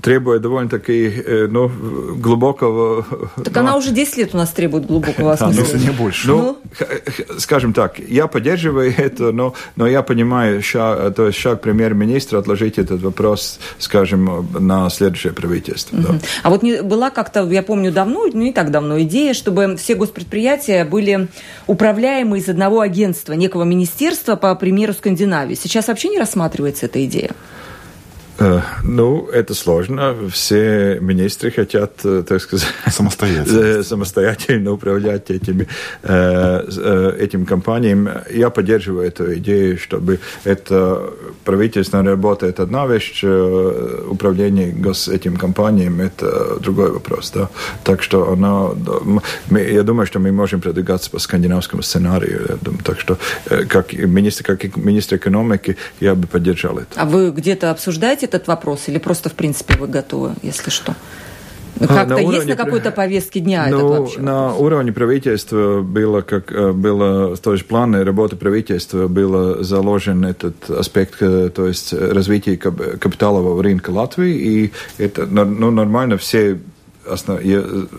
требует 0.00 0.42
довольно-таки 0.42 1.12
ну, 1.48 1.70
глубокого 2.16 3.04
так 3.44 3.56
она 3.56 3.76
уже 3.76 3.90
10 3.90 4.16
лет 4.16 4.34
у 4.34 4.36
нас 4.36 4.50
требует 4.50 4.86
глубокого 4.86 5.32
осмысления. 5.32 5.72
Если 5.72 5.86
не 5.86 5.90
больше. 5.90 6.28
Ну, 6.28 6.58
скажем 7.38 7.72
так, 7.72 7.98
я 7.98 8.26
поддерживаю 8.26 8.94
это, 8.96 9.32
но, 9.32 9.54
но 9.76 9.86
я 9.86 10.02
понимаю, 10.02 10.62
шаг, 10.62 11.14
то 11.14 11.26
есть 11.26 11.38
шаг 11.38 11.60
премьер-министра 11.60 12.38
отложить 12.38 12.78
этот 12.78 13.02
вопрос, 13.02 13.58
скажем, 13.78 14.48
на 14.58 14.88
следующее 14.90 15.32
правительство. 15.32 15.96
Угу. 15.96 16.06
Да. 16.06 16.18
А 16.42 16.50
вот 16.50 16.62
не, 16.62 16.82
была 16.82 17.10
как-то, 17.10 17.44
я 17.50 17.62
помню, 17.62 17.92
давно, 17.92 18.26
ну 18.32 18.42
не 18.42 18.52
так 18.52 18.70
давно, 18.70 19.00
идея, 19.02 19.34
чтобы 19.34 19.76
все 19.76 19.94
госпредприятия 19.94 20.84
были 20.84 21.28
управляемы 21.66 22.38
из 22.38 22.48
одного 22.48 22.80
агентства, 22.80 23.32
некого 23.32 23.64
министерства, 23.64 24.36
по 24.36 24.54
примеру 24.54 24.92
Скандинавии. 24.92 25.54
Сейчас 25.54 25.88
вообще 25.88 26.08
не 26.08 26.18
рассматривается 26.18 26.86
эта 26.86 27.04
идея? 27.04 27.32
Э, 28.38 28.60
ну, 28.82 29.28
это 29.32 29.54
сложно. 29.54 30.14
Все 30.30 30.98
министры 31.00 31.50
хотят, 31.50 31.92
э, 32.04 32.22
так 32.26 32.40
сказать, 32.40 32.66
самостоятельно, 32.90 33.82
самостоятельно 33.82 34.72
управлять 34.72 35.30
этими, 35.30 35.68
э, 36.02 37.16
этим 37.18 37.46
компаниям. 37.46 38.08
Я 38.30 38.50
поддерживаю 38.50 39.06
эту 39.06 39.34
идею, 39.34 39.78
чтобы 39.78 40.18
это 40.44 41.10
правительственная 41.44 42.04
работа– 42.04 42.46
это 42.48 42.62
одна 42.62 42.86
вещь, 42.86 43.24
управление 44.10 44.72
гос 44.72 45.08
этим 45.08 45.36
компаниям– 45.36 46.00
это 46.00 46.58
другой 46.60 46.90
вопрос. 46.90 47.30
Да? 47.34 47.48
Так 47.84 48.02
что 48.02 48.32
оно, 48.32 48.76
я 49.50 49.82
думаю, 49.82 50.06
что 50.06 50.18
мы 50.18 50.32
можем 50.32 50.60
продвигаться 50.60 51.10
по 51.10 51.18
скандинавскому 51.18 51.82
сценарию. 51.82 52.58
Так 52.84 53.00
что 53.00 53.18
как 53.68 53.92
министр, 53.92 54.44
как 54.44 54.76
министр 54.76 55.16
экономики 55.16 55.76
я 56.00 56.14
бы 56.14 56.26
поддержал 56.26 56.78
это. 56.78 57.00
А 57.00 57.04
вы 57.04 57.30
где-то 57.30 57.70
обсуждаете 57.70 58.21
этот 58.22 58.46
вопрос 58.48 58.88
или 58.88 58.98
просто, 58.98 59.28
в 59.28 59.34
принципе, 59.34 59.76
вы 59.76 59.86
готовы, 59.88 60.34
если 60.42 60.70
что? 60.70 60.94
А, 61.80 61.86
как-то 61.86 62.18
есть 62.18 62.46
на 62.46 62.56
какой-то 62.56 62.90
повестке 62.90 63.40
дня 63.40 63.66
ну, 63.70 63.76
этот 63.76 63.98
вообще? 63.98 64.20
На 64.20 64.48
вопрос? 64.48 64.60
уровне 64.60 64.92
правительства 64.92 65.80
было, 65.80 66.20
как 66.20 66.52
э, 66.52 66.72
было, 66.72 67.36
то 67.36 67.52
есть 67.52 67.66
планы 67.66 68.04
работы 68.04 68.36
правительства 68.36 69.08
было 69.08 69.62
заложен 69.64 70.24
этот 70.24 70.70
аспект, 70.70 71.22
э, 71.22 71.48
то 71.48 71.66
есть 71.66 71.92
развитие 71.92 72.56
капиталового 72.56 73.62
рынка 73.62 73.90
Латвии, 73.90 74.34
и 74.34 74.72
это 74.98 75.26
ну, 75.26 75.70
нормально 75.70 76.18
все 76.18 76.58
основ, 77.08 77.40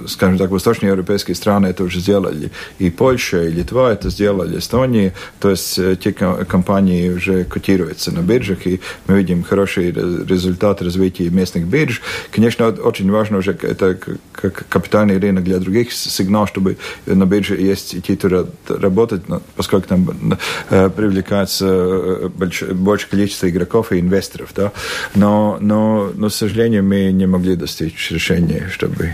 скажем 0.08 0.38
так, 0.38 0.50
восточноевропейские 0.52 1.36
страны 1.36 1.68
это 1.68 1.84
уже 1.84 2.00
сделали. 2.00 2.52
И 2.80 2.90
Польша, 2.90 3.44
и 3.44 3.52
Литва 3.52 3.92
это 3.92 4.10
сделали, 4.10 4.60
Эстония. 4.60 5.14
То 5.40 5.50
есть 5.50 5.80
те 6.00 6.14
компании 6.14 7.10
уже 7.10 7.44
котируются 7.44 8.12
на 8.12 8.20
биржах, 8.20 8.66
и 8.68 8.80
мы 9.08 9.18
видим 9.18 9.44
хороший 9.44 9.92
результат 9.92 10.82
развития 10.82 11.30
местных 11.30 11.66
бирж. 11.68 12.02
Конечно, 12.32 12.68
очень 12.68 13.12
важно 13.12 13.38
уже 13.38 13.52
это 13.52 13.98
как 14.32 14.68
капитальный 14.68 15.18
рынок 15.18 15.44
для 15.44 15.60
других 15.60 15.92
сигнал, 15.92 16.48
чтобы 16.48 16.78
на 17.06 17.26
бирже 17.26 17.56
есть 17.56 17.96
идти 17.96 18.16
туда 18.16 18.46
работать, 18.68 19.22
поскольку 19.56 19.88
там 19.88 20.38
привлекается 20.70 22.30
большее 22.30 23.10
количество 23.10 23.50
игроков 23.50 23.92
и 23.92 24.00
инвесторов. 24.00 24.52
Да? 24.56 24.72
Но, 25.16 25.58
но, 25.60 26.12
но, 26.16 26.30
к 26.30 26.34
сожалению, 26.34 26.84
мы 26.84 27.12
не 27.12 27.28
могли 27.28 27.56
достичь 27.56 28.12
решения, 28.12 28.70
чтобы 28.72 28.93
чтобы 28.94 29.14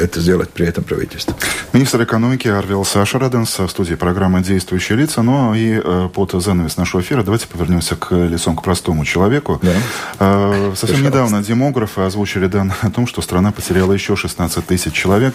это 0.00 0.20
сделать 0.20 0.50
при 0.50 0.66
этом 0.66 0.84
правительство. 0.84 1.34
Министр 1.72 2.02
экономики 2.04 2.48
Арвил 2.48 2.84
Сашараденс 2.84 3.58
в 3.58 3.68
студии 3.68 3.94
программы 3.94 4.42
«Действующие 4.42 4.98
лица». 4.98 5.22
Ну 5.22 5.54
и 5.54 5.80
э, 5.82 6.08
под 6.12 6.32
занавес 6.32 6.76
нашего 6.76 7.00
эфира 7.00 7.22
давайте 7.22 7.46
повернемся 7.46 7.96
к 7.96 8.12
лицом 8.12 8.56
к 8.56 8.62
простому 8.62 9.04
человеку. 9.04 9.60
Да. 9.62 9.72
Э, 10.18 10.72
совсем 10.74 10.96
Пожалуйста. 10.96 11.06
недавно 11.06 11.42
демографы 11.42 12.00
озвучили 12.02 12.46
данные 12.46 12.76
о 12.80 12.90
том, 12.90 13.06
что 13.06 13.22
страна 13.22 13.52
потеряла 13.52 13.92
еще 13.92 14.16
16 14.16 14.66
тысяч 14.66 14.92
человек. 14.92 15.34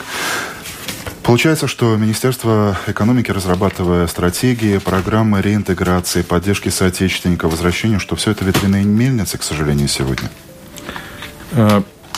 Получается, 1.23 1.67
что 1.67 1.97
Министерство 1.97 2.77
экономики, 2.87 3.31
разрабатывая 3.31 4.07
стратегии, 4.07 4.77
программы 4.77 5.41
реинтеграции, 5.41 6.21
поддержки 6.21 6.69
соотечественников, 6.69 7.51
возвращения, 7.51 7.99
что 7.99 8.15
все 8.15 8.31
это 8.31 8.45
ветряные 8.45 8.85
мельницы, 8.85 9.37
к 9.37 9.43
сожалению, 9.43 9.89
сегодня? 9.89 10.29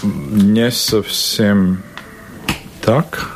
Э, 0.03 0.07
не 0.07 0.71
совсем 0.71 1.83
так. 2.81 3.31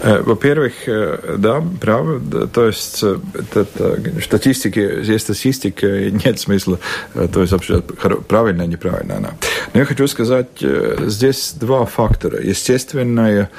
Э, 0.00 0.22
во-первых, 0.22 0.72
э, 0.86 1.36
да, 1.38 1.62
право, 1.80 2.20
то 2.52 2.66
есть 2.66 3.02
это, 3.02 3.60
это, 3.60 4.20
статистики, 4.22 4.78
есть 4.78 5.24
статистика, 5.24 5.86
нет 6.10 6.38
смысла, 6.38 6.78
то 7.14 7.40
есть 7.40 7.52
вообще 7.52 7.80
правильно, 7.80 8.66
неправильно 8.66 9.16
она. 9.16 9.30
Но 9.74 9.80
я 9.80 9.86
хочу 9.86 10.06
сказать, 10.06 10.48
здесь 10.60 11.54
два 11.58 11.84
фактора. 11.84 12.40
Естественное 12.40 13.50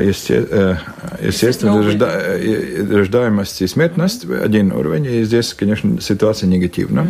Есте, 0.00 0.78
естественно, 1.20 1.76
рожда, 1.82 2.38
рождаемость 2.90 3.60
и 3.60 3.66
смертность 3.66 4.24
один 4.24 4.72
уровень, 4.72 5.04
и 5.04 5.22
здесь, 5.24 5.52
конечно, 5.52 6.00
ситуация 6.00 6.48
негативна. 6.48 7.06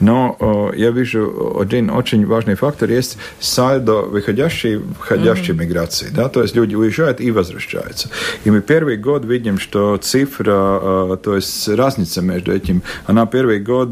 Но 0.00 0.72
я 0.76 0.90
вижу 0.90 1.56
один 1.60 1.90
очень 1.90 2.26
важный 2.26 2.56
фактор, 2.56 2.90
есть 2.90 3.18
сальдо 3.38 4.02
выходящей, 4.02 4.82
входящей 4.98 5.54
миграции, 5.54 6.08
да, 6.10 6.28
то 6.28 6.42
есть 6.42 6.56
люди 6.56 6.74
уезжают 6.74 7.20
и 7.20 7.30
возвращаются. 7.30 8.10
И 8.44 8.50
мы 8.50 8.62
первый 8.62 8.96
год 8.96 9.24
видим, 9.24 9.60
что 9.60 9.96
цифра, 9.98 11.16
то 11.22 11.36
есть 11.36 11.68
разница 11.68 12.20
между 12.20 12.52
этим, 12.52 12.82
она 13.06 13.26
первый 13.26 13.60
год, 13.60 13.90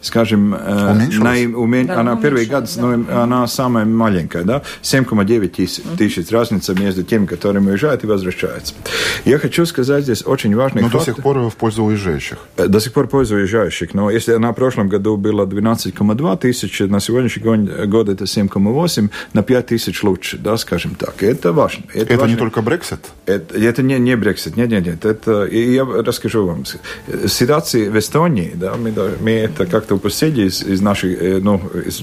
скажем, 0.00 0.50
на, 0.50 1.36
умен... 1.56 1.86
да, 1.86 2.00
она 2.00 2.16
первый 2.16 2.46
год, 2.46 2.68
да. 2.76 3.22
она 3.22 3.46
самая 3.46 3.84
маленькая, 3.84 4.42
да, 4.42 4.62
7,9 4.82 5.48
тысяч, 5.48 5.82
тысяч 5.96 6.30
разница 6.30 6.71
разница 6.72 6.82
между 6.82 7.02
теми, 7.02 7.26
которые 7.26 7.62
уезжают 7.62 8.04
и 8.04 8.06
возвращаются. 8.06 8.74
Я 9.24 9.38
хочу 9.38 9.66
сказать 9.66 10.04
здесь 10.04 10.26
очень 10.26 10.54
важный 10.56 10.82
Но 10.82 10.88
факт. 10.88 11.06
до 11.06 11.12
сих 11.12 11.22
пор 11.22 11.38
в 11.38 11.56
пользу 11.56 11.84
уезжающих. 11.84 12.38
Э, 12.56 12.66
до 12.68 12.80
сих 12.80 12.92
пор 12.92 13.06
в 13.06 13.10
пользу 13.10 13.36
уезжающих. 13.36 13.94
Но 13.94 14.10
если 14.10 14.38
на 14.38 14.52
прошлом 14.52 14.88
году 14.88 15.16
было 15.16 15.46
12,2 15.46 16.38
тысячи, 16.38 16.82
на 16.84 17.00
сегодняшний 17.00 17.42
год 17.86 18.08
это 18.08 18.24
7,8, 18.24 19.10
на 19.34 19.42
5 19.42 19.66
тысяч 19.66 20.02
лучше, 20.02 20.38
да, 20.38 20.56
скажем 20.56 20.94
так. 20.94 21.22
Это 21.22 21.52
важно. 21.52 21.84
Это, 21.94 22.14
это 22.14 22.20
важно. 22.20 22.34
не 22.34 22.38
только 22.38 22.60
Brexit? 22.60 23.00
Это, 23.26 23.58
это 23.58 23.82
не, 23.82 23.98
не 23.98 24.16
Brexit, 24.16 24.52
нет, 24.56 24.70
нет, 24.70 24.86
нет. 24.86 25.04
Это, 25.04 25.44
я 25.46 25.84
расскажу 25.84 26.46
вам. 26.46 26.64
Ситуация 27.26 27.90
в 27.90 27.98
Эстонии, 27.98 28.52
да, 28.54 28.74
мы, 28.74 28.92
мы 29.20 29.30
это 29.30 29.66
как-то 29.66 29.94
упустили 29.94 30.46
из, 30.48 30.62
из 30.62 30.80
нашей, 30.80 31.14
э, 31.14 31.40
ну, 31.42 31.60
из 31.86 32.02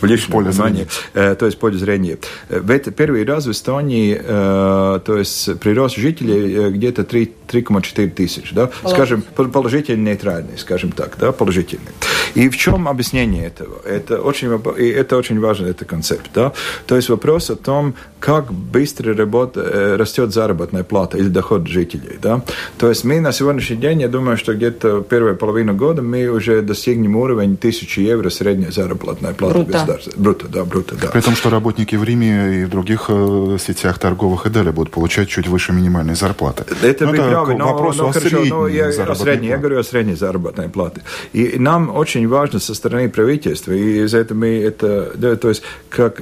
публичного 0.00 0.42
внимания, 0.42 0.86
э, 1.14 1.34
то 1.34 1.46
есть 1.46 1.58
поле 1.58 1.78
зрения. 1.78 2.18
В 2.48 2.70
это 2.70 2.90
первый 2.90 3.24
раз 3.24 3.46
в 3.46 3.50
Эстонии 3.50 3.97
Германии, 3.98 4.20
э, 4.22 5.00
то 5.04 5.16
есть 5.16 5.58
прирост 5.60 5.96
жителей 5.96 6.54
э, 6.54 6.70
где-то 6.70 7.02
3,4 7.02 8.10
тысяч, 8.10 8.52
да, 8.52 8.70
скажем, 8.86 9.22
положительный, 9.22 10.10
нейтральный, 10.10 10.58
скажем 10.58 10.92
так, 10.92 11.16
да, 11.18 11.32
положительный. 11.32 11.92
И 12.34 12.48
в 12.48 12.56
чем 12.56 12.88
объяснение 12.88 13.46
этого? 13.46 13.80
Это 13.84 14.20
очень, 14.20 14.48
и 14.78 14.88
это 14.88 15.16
очень 15.16 15.40
важный 15.40 15.70
это 15.70 15.84
концепт, 15.84 16.30
да, 16.34 16.52
то 16.86 16.96
есть 16.96 17.08
вопрос 17.08 17.50
о 17.50 17.56
том, 17.56 17.94
как 18.20 18.52
быстро 18.52 19.14
работа, 19.14 19.60
э, 19.60 19.96
растет 19.96 20.32
заработная 20.32 20.84
плата 20.84 21.18
или 21.18 21.28
доход 21.28 21.66
жителей, 21.68 22.18
да, 22.20 22.42
то 22.78 22.88
есть 22.88 23.04
мы 23.04 23.20
на 23.20 23.32
сегодняшний 23.32 23.76
день, 23.76 24.00
я 24.00 24.08
думаю, 24.08 24.36
что 24.36 24.54
где-то 24.54 25.02
первую 25.02 25.36
половину 25.36 25.74
года 25.74 26.02
мы 26.02 26.28
уже 26.28 26.62
достигнем 26.62 27.16
уровень 27.16 27.54
1000 27.54 28.00
евро 28.00 28.30
средняя 28.30 28.70
заработная 28.70 29.32
плата 29.32 29.58
бруто. 29.58 29.72
государства. 29.72 30.12
Бруто, 30.16 30.48
да, 30.48 30.64
бруто, 30.64 30.94
да. 31.00 31.08
При 31.08 31.20
том, 31.20 31.36
что 31.36 31.50
работники 31.50 31.96
в 31.96 32.04
Риме 32.04 32.62
и 32.62 32.64
в 32.64 32.70
других 32.70 33.06
э, 33.08 33.56
сетях 33.88 33.98
торговых 33.98 34.46
и 34.46 34.50
далее 34.50 34.72
будут 34.72 34.92
получать 34.92 35.28
чуть 35.28 35.48
выше 35.48 35.72
минимальной 35.72 36.14
зарплаты. 36.14 36.64
Это 36.82 37.04
ну, 37.04 37.10
вы 37.10 37.16
правы, 37.16 37.54
но, 37.54 37.72
вопрос 37.72 37.96
но, 37.96 38.08
о 38.08 38.12
хорошо, 38.12 38.44
но 38.44 38.68
я, 38.68 38.88
о 38.88 39.14
средней, 39.14 39.48
я 39.48 39.56
говорю 39.56 39.78
о 39.78 39.84
средней 39.84 40.14
заработной 40.14 40.68
плате. 40.68 41.00
И 41.32 41.58
нам 41.58 41.90
очень 41.96 42.28
важно 42.28 42.60
со 42.60 42.74
стороны 42.74 43.08
правительства, 43.08 43.72
и 43.72 44.04
из 44.04 44.14
этого 44.14 44.38
мы 44.38 44.48
это, 44.48 45.12
да, 45.14 45.36
то 45.36 45.48
есть 45.48 45.62
как, 45.88 46.20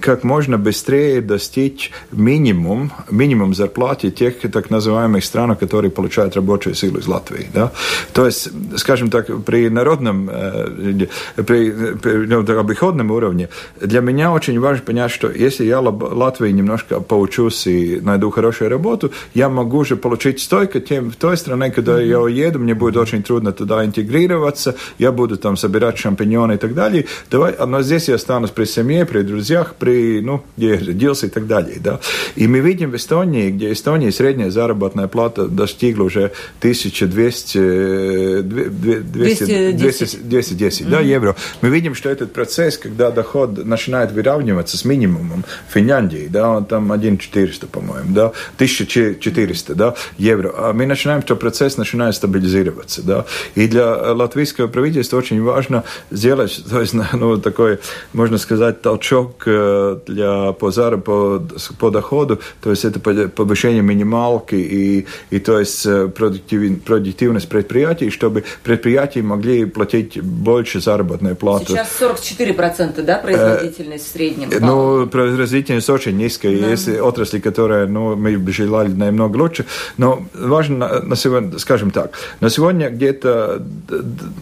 как 0.00 0.24
можно 0.24 0.58
быстрее 0.58 1.20
достичь 1.20 1.90
минимум, 2.12 2.92
минимум 3.10 3.54
зарплаты 3.54 4.10
тех 4.10 4.40
так 4.40 4.70
называемых 4.70 5.24
стран, 5.24 5.56
которые 5.56 5.90
получают 5.90 6.36
рабочую 6.36 6.74
силу 6.74 6.98
из 6.98 7.06
Латвии. 7.06 7.46
Да? 7.54 7.72
То 8.12 8.26
есть, 8.26 8.50
скажем 8.76 9.10
так, 9.10 9.26
при 9.44 9.68
народном, 9.68 10.28
э, 10.30 11.06
при, 11.36 11.70
при 11.94 12.26
ну, 12.26 12.60
обиходном 12.60 13.10
уровне, 13.10 13.48
для 13.80 14.00
меня 14.00 14.32
очень 14.32 14.60
важно 14.60 14.84
понять, 14.84 15.10
что 15.10 15.30
если 15.30 15.64
я 15.64 15.80
Латвии 15.80 16.52
немножко 16.52 16.99
поучусь 17.00 17.66
и 17.66 18.00
найду 18.00 18.30
хорошую 18.30 18.70
работу, 18.70 19.12
я 19.34 19.48
могу 19.48 19.78
уже 19.78 19.96
получить 19.96 20.40
столько 20.40 20.80
тем 20.80 21.10
в 21.10 21.16
той 21.16 21.36
стране, 21.36 21.70
куда 21.70 22.00
mm-hmm. 22.00 22.08
я 22.08 22.20
уеду, 22.20 22.58
мне 22.58 22.74
будет 22.74 22.96
очень 22.96 23.22
трудно 23.22 23.52
туда 23.52 23.84
интегрироваться, 23.84 24.74
я 24.98 25.12
буду 25.12 25.36
там 25.36 25.56
собирать 25.56 25.98
шампиньоны 25.98 26.54
и 26.54 26.56
так 26.56 26.74
далее. 26.74 27.06
Давай, 27.30 27.54
но 27.66 27.82
здесь 27.82 28.08
я 28.08 28.16
останусь 28.16 28.50
при 28.50 28.64
семье, 28.64 29.04
при 29.06 29.22
друзьях, 29.22 29.74
при, 29.78 30.20
ну, 30.20 30.42
где 30.56 30.74
я 30.74 30.78
родился 30.78 31.26
и 31.26 31.30
так 31.30 31.46
далее, 31.46 31.78
да. 31.80 32.00
И 32.36 32.46
мы 32.46 32.60
видим 32.60 32.90
в 32.90 32.96
Эстонии, 32.96 33.50
где 33.50 33.72
Эстонии 33.72 34.10
средняя 34.10 34.50
заработная 34.50 35.08
плата 35.08 35.46
достигла 35.46 36.04
уже 36.04 36.32
1200, 36.58 38.42
200, 38.42 39.72
200, 39.72 40.16
210 40.22 40.86
mm-hmm. 40.86 40.90
да, 40.90 41.00
евро. 41.00 41.36
Мы 41.62 41.68
видим, 41.68 41.94
что 41.94 42.08
этот 42.08 42.32
процесс, 42.32 42.78
когда 42.78 43.10
доход 43.10 43.64
начинает 43.64 44.12
выравниваться 44.12 44.76
с 44.76 44.84
минимумом 44.84 45.44
в 45.68 45.72
Финляндии, 45.72 46.28
да, 46.30 46.50
он 46.50 46.64
там 46.64 46.89
1400, 46.94 47.66
по-моему, 47.66 48.14
да, 48.14 48.32
1400, 48.56 49.74
да, 49.74 49.94
евро. 50.18 50.52
А 50.56 50.72
мы 50.72 50.86
начинаем, 50.86 51.22
что 51.22 51.36
процесс 51.36 51.76
начинает 51.76 52.14
стабилизироваться, 52.14 53.02
да. 53.02 53.24
И 53.54 53.66
для 53.66 54.12
латвийского 54.12 54.66
правительства 54.68 55.18
очень 55.18 55.42
важно 55.42 55.84
сделать, 56.10 56.62
то 56.70 56.80
есть, 56.80 56.94
ну, 57.12 57.38
такой, 57.38 57.78
можно 58.12 58.38
сказать, 58.38 58.82
толчок 58.82 59.42
э, 59.46 59.98
для 60.06 60.52
по, 60.52 60.70
по, 60.70 61.42
по 61.78 61.90
доходу, 61.90 62.40
то 62.62 62.70
есть 62.70 62.84
это 62.84 63.00
повышение 63.00 63.82
минималки 63.82 64.54
и, 64.54 65.06
и 65.30 65.38
то 65.38 65.58
есть 65.58 65.86
э, 65.86 66.08
продуктив, 66.08 66.82
продуктивность 66.82 67.48
предприятий, 67.48 68.10
чтобы 68.10 68.44
предприятия 68.62 69.22
могли 69.22 69.64
платить 69.64 70.20
больше 70.20 70.80
заработной 70.80 71.34
платы. 71.34 71.66
Сейчас 71.66 71.88
44%, 72.00 73.02
да, 73.02 73.18
производительность 73.18 74.06
в 74.06 74.12
среднем? 74.12 74.50
Ну, 74.60 75.06
производительность 75.06 75.90
очень 75.90 76.16
низкая. 76.16 76.58
Да. 76.58 76.66
Отрасли, 76.88 77.38
которые, 77.38 77.86
ну, 77.86 78.16
мы 78.16 78.38
бы 78.38 78.52
желали 78.52 78.92
намного 78.92 79.36
лучше, 79.36 79.66
но 79.96 80.22
важно 80.34 81.00
на 81.02 81.16
сегодня, 81.16 81.58
скажем 81.58 81.90
так, 81.90 82.12
на 82.40 82.50
сегодня 82.50 82.90
где-то 82.90 83.62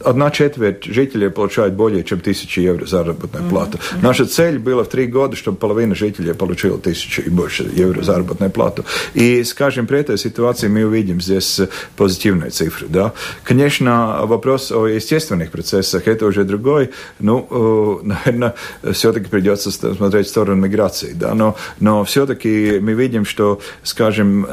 одна 0.04 0.30
четверть 0.30 0.84
жителей 0.84 1.30
получают 1.30 1.74
более 1.74 2.04
чем 2.04 2.20
тысячу 2.20 2.60
евро 2.60 2.86
заработную 2.86 3.44
mm-hmm. 3.44 3.50
плату. 3.50 3.78
Наша 4.02 4.26
цель 4.26 4.58
была 4.58 4.84
в 4.84 4.88
три 4.88 5.06
года, 5.06 5.36
чтобы 5.36 5.58
половина 5.58 5.94
жителей 5.94 6.34
получила 6.34 6.78
тысячу 6.78 7.22
и 7.22 7.30
больше 7.30 7.68
евро 7.74 8.02
заработную 8.02 8.50
плату. 8.50 8.84
И, 9.14 9.44
скажем, 9.44 9.86
при 9.86 10.00
этой 10.00 10.18
ситуации 10.18 10.68
мы 10.68 10.84
увидим 10.84 11.20
здесь 11.20 11.60
позитивные 11.96 12.50
цифры. 12.50 12.86
Да? 12.88 13.12
Конечно, 13.44 14.20
вопрос 14.22 14.72
о 14.72 14.86
естественных 14.86 15.50
процессах 15.50 16.06
это 16.08 16.26
уже 16.26 16.44
другой. 16.44 16.90
Ну, 17.18 18.00
наверное, 18.02 18.54
все-таки 18.92 19.28
придется 19.28 19.70
смотреть 19.70 20.26
в 20.26 20.30
сторону 20.30 20.62
миграции. 20.62 21.12
Да? 21.14 21.34
Но, 21.34 21.56
но 21.80 22.04
все-таки 22.28 22.78
мы 22.80 22.92
видим, 22.92 23.24
что, 23.24 23.60
скажем, 23.82 24.46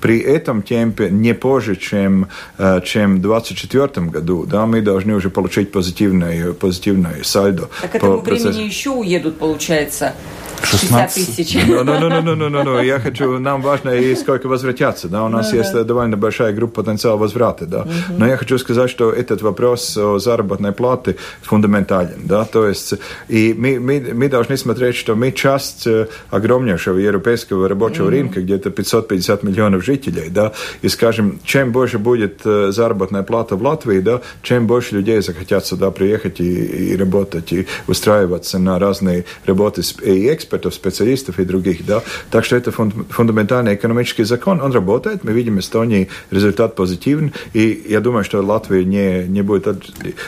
при 0.00 0.18
этом 0.20 0.62
темпе 0.62 1.10
не 1.10 1.34
позже, 1.34 1.76
чем, 1.76 2.28
э, 2.58 2.80
чем 2.84 3.16
в 3.16 3.20
2024 3.20 4.06
году, 4.06 4.46
да, 4.46 4.66
мы 4.66 4.80
должны 4.80 5.14
уже 5.14 5.28
получить 5.28 5.70
позитивное, 5.72 6.52
позитивное 6.52 7.22
сальдо. 7.22 7.68
Так 7.82 7.92
к 7.92 7.94
этому 7.96 8.20
времени 8.20 8.62
еще 8.62 8.90
уедут, 8.90 9.38
получается, 9.38 10.14
60 10.62 11.12
тысяч. 11.12 11.58
Ну, 11.66 11.84
ну, 11.84 11.98
ну, 12.00 12.22
ну, 12.22 12.34
ну, 12.34 12.48
ну, 12.48 12.64
ну, 12.64 12.82
я 12.82 12.98
хочу, 12.98 13.38
нам 13.38 13.62
важно 13.62 13.90
и 13.90 14.14
сколько 14.14 14.46
возвратятся, 14.46 15.08
да, 15.08 15.24
у 15.24 15.28
нас 15.28 15.52
есть 15.52 15.72
довольно 15.72 16.16
большая 16.16 16.52
группа 16.52 16.82
потенциала 16.82 17.16
возврата, 17.16 17.66
да, 17.66 17.86
но 18.16 18.26
я 18.26 18.36
хочу 18.36 18.58
сказать, 18.58 18.90
что 18.90 19.10
этот 19.10 19.42
вопрос 19.42 19.96
о 19.96 20.18
заработной 20.18 20.72
платы 20.72 21.16
фундаментален, 21.42 22.20
да, 22.24 22.44
то 22.44 22.66
есть 22.66 22.94
и 23.28 23.54
мы, 23.56 23.80
мы, 23.80 24.12
мы 24.14 24.28
должны 24.28 24.56
смотреть, 24.56 24.96
что 24.96 25.14
мы 25.14 25.32
часть 25.32 25.86
э, 25.86 26.06
огромнейшего 26.30 26.98
европейского 26.98 27.68
рабочего 27.68 28.10
рынка, 28.10 28.40
где-то 28.40 28.70
550 28.70 29.42
миллионов 29.42 29.84
жителей, 29.84 30.28
да, 30.30 30.52
и 30.82 30.88
скажем, 30.88 31.40
чем 31.44 31.72
больше 31.72 31.98
будет 31.98 32.40
э, 32.44 32.70
заработная 32.72 33.22
плата 33.22 33.56
в 33.56 33.62
Латвии, 33.62 34.00
да, 34.00 34.20
чем 34.42 34.66
больше 34.66 34.94
людей 34.94 35.20
захотят 35.22 35.66
сюда 35.66 35.90
приехать 35.90 36.40
и, 36.40 36.92
и 36.92 36.96
работать, 36.96 37.52
и 37.52 37.66
устраиваться 37.86 38.58
на 38.58 38.78
разные 38.78 39.24
работы 39.46 39.82
и 40.02 40.26
экспорт, 40.26 40.49
экспертов, 40.50 40.74
специалистов 40.74 41.38
и 41.38 41.44
других. 41.44 41.86
Да? 41.86 42.02
Так 42.30 42.44
что 42.44 42.56
это 42.56 42.72
фундаментальный 42.72 43.74
экономический 43.74 44.24
закон, 44.24 44.60
он 44.60 44.72
работает. 44.72 45.24
Мы 45.24 45.32
видим 45.32 45.56
в 45.56 45.60
Эстонии 45.60 46.08
результат 46.30 46.74
позитивный. 46.74 47.32
И 47.52 47.86
я 47.88 48.00
думаю, 48.00 48.24
что 48.24 48.40
Латвия 48.40 48.84
не, 48.84 49.28
не 49.28 49.42
будет 49.42 49.68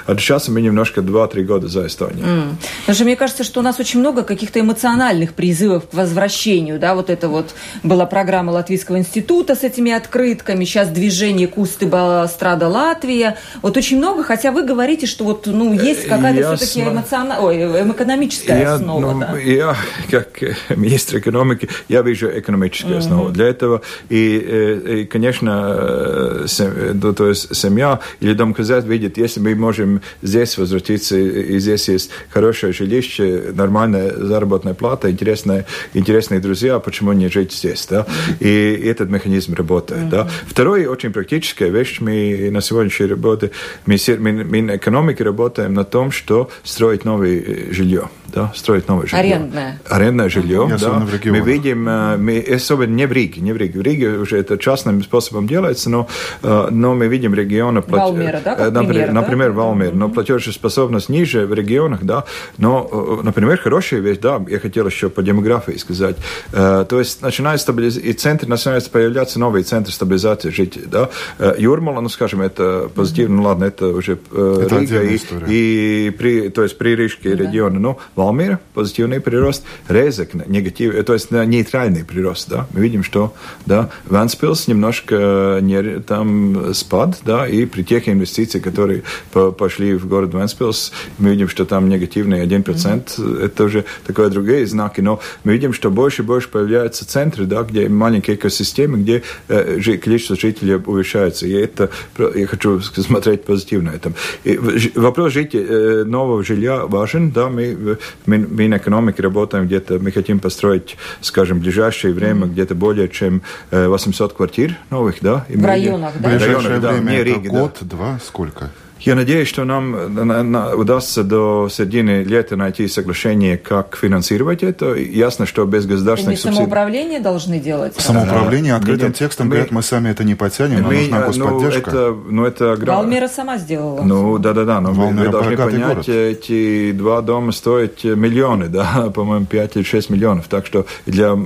отличаться. 0.06 0.52
Мы 0.52 0.60
немножко 0.60 1.00
2-3 1.00 1.42
года 1.42 1.68
за 1.68 1.86
Эстонией. 1.86 2.24
Mm. 2.24 2.54
Потому 2.80 2.94
что 2.94 3.04
мне 3.04 3.16
кажется, 3.16 3.44
что 3.44 3.60
у 3.60 3.62
нас 3.62 3.80
очень 3.80 4.00
много 4.00 4.22
каких-то 4.22 4.60
эмоциональных 4.60 5.34
призывов 5.34 5.88
к 5.88 5.94
возвращению. 5.94 6.78
Да? 6.78 6.94
Вот 6.94 7.10
это 7.10 7.28
вот 7.28 7.54
была 7.82 8.06
программа 8.06 8.52
Латвийского 8.52 8.98
института 8.98 9.54
с 9.54 9.64
этими 9.64 9.92
открытками. 9.92 10.64
Сейчас 10.64 10.88
движение 10.88 11.48
Кусты 11.48 11.86
Страда 12.28 12.68
Латвия. 12.68 13.36
Вот 13.60 13.76
очень 13.76 13.98
много, 13.98 14.22
хотя 14.22 14.52
вы 14.52 14.62
говорите, 14.62 15.06
что 15.06 15.24
вот, 15.24 15.46
ну, 15.46 15.72
есть 15.72 16.06
какая-то 16.06 16.56
все-таки 16.56 16.82
эмоциональная, 16.82 17.40
ой, 17.40 17.90
экономическая 17.90 18.60
я, 18.60 18.74
основа. 18.74 19.12
Ну, 19.12 19.20
да? 19.20 19.38
я, 19.38 19.76
как 20.12 20.42
министр 20.76 21.18
экономики, 21.18 21.68
я 21.88 22.02
вижу 22.02 22.28
экономическую 22.28 22.98
основу. 22.98 23.28
Mm-hmm. 23.28 23.32
Для 23.32 23.46
этого 23.46 23.80
и, 24.10 25.00
и 25.00 25.04
конечно, 25.06 26.44
сем, 26.46 27.00
то 27.00 27.28
есть 27.28 27.56
семья 27.56 28.00
или 28.20 28.34
домохозяйство 28.34 28.90
видит, 28.90 29.16
если 29.16 29.40
мы 29.40 29.54
можем 29.54 30.02
здесь 30.20 30.58
возвратиться, 30.58 31.16
и 31.16 31.58
здесь 31.58 31.88
есть 31.88 32.10
хорошее 32.28 32.74
жилище, 32.74 33.52
нормальная 33.54 34.12
заработная 34.14 34.74
плата, 34.74 35.10
интересные, 35.10 35.64
интересные 35.94 36.40
друзья, 36.40 36.78
почему 36.78 37.12
не 37.12 37.28
жить 37.28 37.52
здесь, 37.52 37.86
да? 37.88 38.06
И 38.40 38.82
этот 38.84 39.08
механизм 39.08 39.54
работает, 39.54 40.02
mm-hmm. 40.02 40.10
да. 40.10 40.28
Второй 40.46 40.84
очень 40.86 41.12
практическая 41.12 41.70
вещь, 41.70 42.00
мы 42.00 42.50
на 42.52 42.60
сегодняшней 42.60 43.06
работе, 43.06 43.50
мы, 43.86 43.96
мы, 44.18 44.44
мы 44.44 44.62
на 44.62 44.76
экономике 44.76 45.24
работаем 45.24 45.72
на 45.72 45.84
том, 45.84 46.10
что 46.10 46.50
строить 46.64 47.06
новое 47.06 47.72
жилье 47.72 48.10
да, 48.32 48.52
строить 48.54 48.88
новое 48.88 49.06
жилье. 49.06 49.34
Арендное. 49.34 49.80
Арендное 49.88 50.28
жилье, 50.28 50.76
да. 50.80 51.06
Мы 51.24 51.40
видим, 51.40 51.88
э, 51.88 52.16
мы, 52.16 52.40
особенно 52.40 52.94
не 52.94 53.06
в 53.06 53.12
Риге, 53.12 53.40
не 53.40 53.52
в 53.52 53.56
Риге. 53.56 53.78
В 53.78 53.82
Риге 53.82 54.08
уже 54.18 54.38
это 54.38 54.58
частным 54.58 55.02
способом 55.02 55.46
делается, 55.46 55.90
но, 55.90 56.08
э, 56.42 56.68
но 56.70 56.94
мы 56.94 57.08
видим 57.08 57.34
регионы... 57.34 57.82
Плат... 57.82 58.02
Валмера, 58.02 58.40
да, 58.44 58.54
как 58.54 58.72
например, 58.72 59.06
пример, 59.06 59.12
например 59.12 59.48
да? 59.48 59.56
Валмер, 59.56 59.94
но 59.94 60.08
платежеспособность 60.08 61.08
ниже 61.08 61.46
в 61.46 61.52
регионах, 61.52 62.04
да, 62.04 62.24
но, 62.58 62.88
э, 62.90 63.24
например, 63.24 63.58
хорошая 63.58 64.00
вещь, 64.00 64.18
да, 64.18 64.40
я 64.48 64.58
хотел 64.58 64.86
еще 64.86 65.10
по 65.10 65.22
демографии 65.22 65.76
сказать, 65.76 66.16
то 66.52 66.86
есть 66.90 67.22
начинает 67.22 67.60
стабилиз... 67.60 67.96
и 67.96 68.12
центр 68.12 68.46
начинает 68.46 68.88
появляться 68.90 69.38
новые 69.38 69.64
центры 69.64 69.92
стабилизации 69.92 70.50
жителей, 70.50 70.86
да. 70.86 71.10
Юрмала, 71.58 72.00
ну, 72.00 72.08
скажем, 72.08 72.40
это 72.40 72.90
позитивно, 72.94 73.36
ну, 73.36 73.42
ладно, 73.42 73.64
это 73.64 73.88
уже 73.88 74.12
это 74.12 74.78
Рига 74.78 75.02
и, 75.02 76.06
и 76.06 76.10
при, 76.10 76.48
то 76.48 76.62
есть 76.62 76.78
при 76.78 76.96
Рижские 76.96 77.36
да. 77.36 77.44
регионы, 77.44 77.78
ну, 77.78 77.98
Valmiera 78.22 78.58
позитивный 78.74 79.20
прирост, 79.20 79.64
Резекне 79.88 80.44
негативный, 80.46 81.02
то 81.02 81.12
есть 81.12 81.30
нейтральный 81.30 82.04
прирост, 82.04 82.48
да, 82.48 82.66
мы 82.72 82.80
видим, 82.80 83.04
что, 83.04 83.34
да, 83.66 83.90
Ванспилс 84.06 84.68
немножко 84.68 85.58
не, 85.60 86.00
там 86.00 86.74
спад, 86.74 87.18
да, 87.24 87.46
и 87.46 87.66
при 87.66 87.82
тех 87.82 88.08
инвестициях, 88.08 88.64
которые 88.64 89.02
по, 89.32 89.52
пошли 89.52 89.94
в 89.94 90.06
город 90.06 90.34
Ванспилс, 90.34 90.92
мы 91.18 91.30
видим, 91.30 91.48
что 91.48 91.64
там 91.64 91.88
негативный 91.88 92.44
1%, 92.44 92.64
mm-hmm. 92.64 93.44
это 93.44 93.64
уже 93.64 93.84
такое 94.06 94.28
другие 94.30 94.66
знаки, 94.66 95.00
но 95.00 95.20
мы 95.44 95.52
видим, 95.52 95.72
что 95.72 95.90
больше 95.90 96.22
и 96.22 96.24
больше 96.24 96.48
появляются 96.48 97.06
центры, 97.06 97.44
да, 97.46 97.62
где 97.62 97.88
маленькие 97.88 98.36
экосистемы, 98.36 98.98
где 98.98 99.22
э, 99.48 99.80
количество 99.98 100.36
жителей 100.36 100.76
увеличивается, 100.76 101.46
и 101.46 101.52
это, 101.52 101.90
я 102.34 102.46
хочу 102.46 102.80
смотреть 102.80 103.44
позитивно 103.44 103.90
этом. 103.90 104.14
И 104.44 104.56
вопрос 104.94 105.32
жителей, 105.32 105.66
э, 105.68 106.04
нового 106.04 106.42
жилья 106.42 106.86
важен, 106.86 107.30
да, 107.30 107.48
мы, 107.48 107.98
Минэкономики 108.26 109.20
работаем 109.20 109.66
где-то, 109.66 109.98
мы 109.98 110.10
хотим 110.10 110.40
построить, 110.40 110.96
скажем, 111.20 111.58
в 111.58 111.62
ближайшее 111.62 112.14
время 112.14 112.46
где-то 112.46 112.74
более 112.74 113.08
чем 113.08 113.42
800 113.70 114.32
квартир 114.32 114.76
новых, 114.90 115.16
да? 115.20 115.44
И 115.48 115.56
в 115.56 115.64
районах, 115.64 116.14
да? 116.18 116.28
В 116.28 116.32
ближайшее 116.32 116.78
время 116.78 116.80
да, 116.80 117.12
это 117.14 117.22
Риги, 117.22 117.48
год, 117.48 117.76
да. 117.80 117.86
два, 117.86 118.20
сколько? 118.24 118.70
Я 119.04 119.16
надеюсь, 119.16 119.48
что 119.48 119.64
нам 119.64 120.14
на, 120.14 120.42
на, 120.42 120.76
удастся 120.76 121.24
до 121.24 121.68
середины 121.68 122.22
лета 122.22 122.56
найти 122.56 122.86
соглашение, 122.86 123.58
как 123.58 123.96
финансировать 123.96 124.62
это. 124.62 124.94
Ясно, 124.94 125.44
что 125.44 125.64
без 125.64 125.86
государственных 125.86 126.38
субсидий... 126.38 126.56
самоуправление 126.56 127.18
должны 127.18 127.58
делать? 127.58 127.94
Самоуправление 127.96 128.74
открытым 128.74 129.08
Нет, 129.08 129.16
текстом 129.16 129.48
мы, 129.48 129.54
говорят, 129.54 129.72
мы 129.72 129.82
сами 129.82 130.10
это 130.10 130.22
не 130.22 130.36
потянем, 130.36 130.84
мы, 130.84 131.00
нужна 131.00 131.22
господдержка. 131.22 131.90
Ну, 132.28 132.44
это, 132.44 132.66
ну, 132.68 132.74
это... 132.76 132.86
Валмера 132.86 133.26
сама 133.26 133.58
сделала. 133.58 134.02
Ну, 134.02 134.38
да-да-да, 134.38 134.80
но 134.80 134.92
вы, 134.92 135.08
вы 135.08 135.28
должны 135.28 135.56
понять, 135.56 135.88
город. 135.88 136.08
эти 136.08 136.92
два 136.92 137.22
дома 137.22 137.50
стоят 137.50 138.04
миллионы, 138.04 138.68
да, 138.68 139.10
по-моему, 139.14 139.46
5 139.46 139.76
или 139.76 139.82
6 139.82 140.10
миллионов. 140.10 140.46
Так 140.46 140.64
что 140.64 140.86
для 141.06 141.36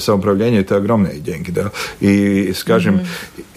самоуправления 0.00 0.62
это 0.62 0.76
огромные 0.76 1.20
деньги, 1.20 1.52
да. 1.52 1.70
И, 2.00 2.52
скажем, 2.56 2.96
mm-hmm 2.96 3.53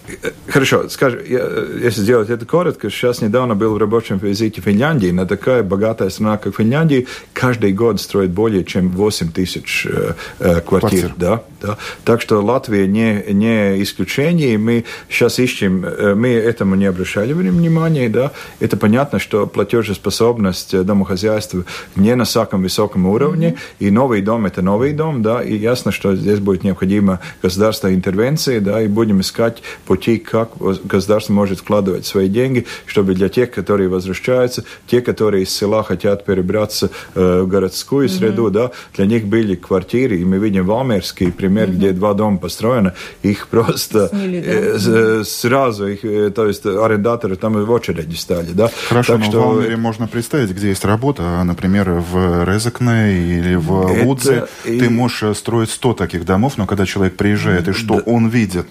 Хорошо, 0.47 0.87
скажем, 0.89 1.19
если 1.25 2.01
сделать 2.01 2.29
это 2.29 2.45
коротко, 2.45 2.89
сейчас 2.89 3.21
недавно 3.21 3.55
был 3.55 3.73
в 3.73 3.77
рабочем 3.77 4.17
визите 4.17 4.61
в 4.61 4.63
Финляндии, 4.63 5.11
на 5.11 5.25
такая 5.25 5.63
богатая 5.63 6.09
страна, 6.09 6.37
как 6.37 6.55
Финляндия, 6.55 7.05
каждый 7.33 7.73
год 7.73 7.99
строит 7.99 8.31
более 8.31 8.63
чем 8.63 8.89
8 8.89 9.31
тысяч 9.31 9.85
э, 9.89 10.13
э, 10.39 10.61
квартир. 10.61 11.13
Да, 11.17 11.43
да. 11.61 11.77
Так 12.05 12.21
что 12.21 12.41
Латвия 12.41 12.87
не, 12.87 13.23
не 13.33 13.83
исключение, 13.83 14.57
мы 14.57 14.85
сейчас 15.09 15.39
ищем, 15.39 15.83
э, 15.85 16.15
мы 16.15 16.29
этому 16.29 16.75
не 16.75 16.85
обращали 16.85 17.33
внимания, 17.33 18.07
да, 18.07 18.31
это 18.59 18.77
понятно, 18.77 19.19
что 19.19 19.45
платежеспособность 19.47 20.85
домохозяйства 20.85 21.65
не 21.95 22.15
на 22.15 22.25
самом 22.25 22.63
высоком 22.63 23.07
уровне, 23.07 23.49
mm-hmm. 23.49 23.87
и 23.87 23.91
новый 23.91 24.21
дом– 24.21 24.45
это 24.47 24.61
новый 24.61 24.93
дом, 24.93 25.21
да, 25.21 25.43
и 25.43 25.55
ясно, 25.55 25.91
что 25.91 26.15
здесь 26.15 26.39
будет 26.39 26.63
необходима 26.63 27.19
государственная 27.41 27.95
интервенция, 27.95 28.61
да, 28.61 28.81
и 28.81 28.87
будем 28.87 29.19
искать 29.19 29.61
по 29.85 29.96
пути, 29.97 30.17
как 30.19 30.49
государство 30.57 31.33
может 31.33 31.59
вкладывать 31.59 32.05
свои 32.05 32.27
деньги, 32.29 32.65
чтобы 32.85 33.15
для 33.15 33.29
тех, 33.29 33.49
которые 33.49 33.89
возвращаются, 33.89 34.63
те, 34.85 35.01
которые 35.01 35.43
из 35.43 35.49
села 35.49 35.83
хотят 35.83 36.23
перебраться 36.23 36.91
э, 37.15 37.41
в 37.41 37.47
городскую 37.47 38.07
mm-hmm. 38.07 38.17
среду, 38.17 38.51
да, 38.51 38.71
для 38.93 39.05
них 39.05 39.25
были 39.25 39.55
квартиры, 39.55 40.17
и 40.17 40.25
мы 40.25 40.37
видим 40.37 40.65
Валмерский 40.65 41.31
пример, 41.31 41.69
mm-hmm. 41.69 41.75
где 41.75 41.91
два 41.91 42.13
дома 42.13 42.37
построены, 42.37 42.93
их 43.23 43.47
просто 43.47 44.09
Снили, 44.09 44.41
да? 44.41 44.51
э, 44.51 44.75
mm-hmm. 44.75 45.23
сразу, 45.23 45.87
их, 45.87 46.05
э, 46.05 46.29
то 46.29 46.47
есть 46.47 46.65
арендаторы 46.65 47.35
там 47.35 47.53
в 47.53 47.71
очереди 47.71 48.15
стали, 48.15 48.51
да. 48.53 48.69
Хорошо, 48.89 49.13
так 49.13 49.21
но 49.21 49.31
что... 49.31 49.41
в 49.41 49.45
Валмере 49.55 49.77
можно 49.77 50.07
представить, 50.07 50.51
где 50.51 50.69
есть 50.69 50.85
работа, 50.85 51.23
а, 51.23 51.43
например, 51.43 51.89
в 51.89 52.45
Резекне 52.45 53.39
или 53.39 53.55
в 53.55 53.87
это... 53.87 54.05
Лудзе, 54.05 54.47
и... 54.63 54.79
ты 54.79 54.89
можешь 54.91 55.23
э, 55.23 55.33
строить 55.33 55.71
100 55.71 55.93
таких 55.93 56.23
домов, 56.23 56.53
но 56.57 56.67
когда 56.67 56.85
человек 56.85 57.15
приезжает, 57.15 57.67
и 57.67 57.71
что 57.71 57.95
да. 57.95 58.03
он 58.05 58.27
видит? 58.27 58.67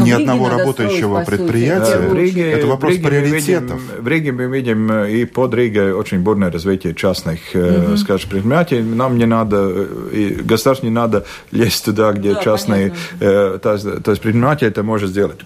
Но 0.00 0.06
ни 0.06 0.10
одного 0.10 0.48
работающего 0.48 1.22
строить, 1.22 1.26
предприятия. 1.26 1.98
В 1.98 2.14
Риге, 2.14 2.50
это 2.50 2.66
вопрос 2.66 2.92
в 2.92 2.96
Риге 2.96 3.08
приоритетов. 3.08 3.80
Видим, 3.80 4.04
в 4.04 4.08
Риге 4.08 4.32
мы 4.32 4.46
видим 4.46 4.92
э, 4.92 5.12
и 5.12 5.24
под 5.24 5.54
Ригой 5.54 5.92
очень 5.92 6.20
бурное 6.20 6.50
развитие 6.50 6.94
частных, 6.94 7.40
угу. 7.54 7.96
скажем, 7.96 8.30
предприятий. 8.30 8.80
Нам 8.80 9.18
не 9.18 9.26
надо, 9.26 9.56
э, 9.70 10.08
и 10.12 10.28
государству 10.42 10.86
не 10.86 10.94
надо 10.94 11.24
лезть 11.52 11.84
туда, 11.84 12.12
где 12.12 12.34
да, 12.34 12.42
частные, 12.42 12.92
то, 13.18 13.58
то 13.58 14.10
есть 14.10 14.22
предприятие 14.22 14.70
это 14.70 14.82
может 14.82 15.10
сделать 15.10 15.40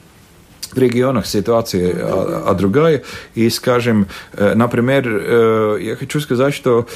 регионах 0.79 1.27
ситуация 1.27 1.95
а, 1.95 2.45
а 2.49 2.55
другая. 2.55 3.03
И, 3.35 3.49
скажем, 3.51 4.07
например, 4.37 5.79
я 5.79 5.97
хочу 5.97 6.21
сказать, 6.21 6.55
что 6.55 6.87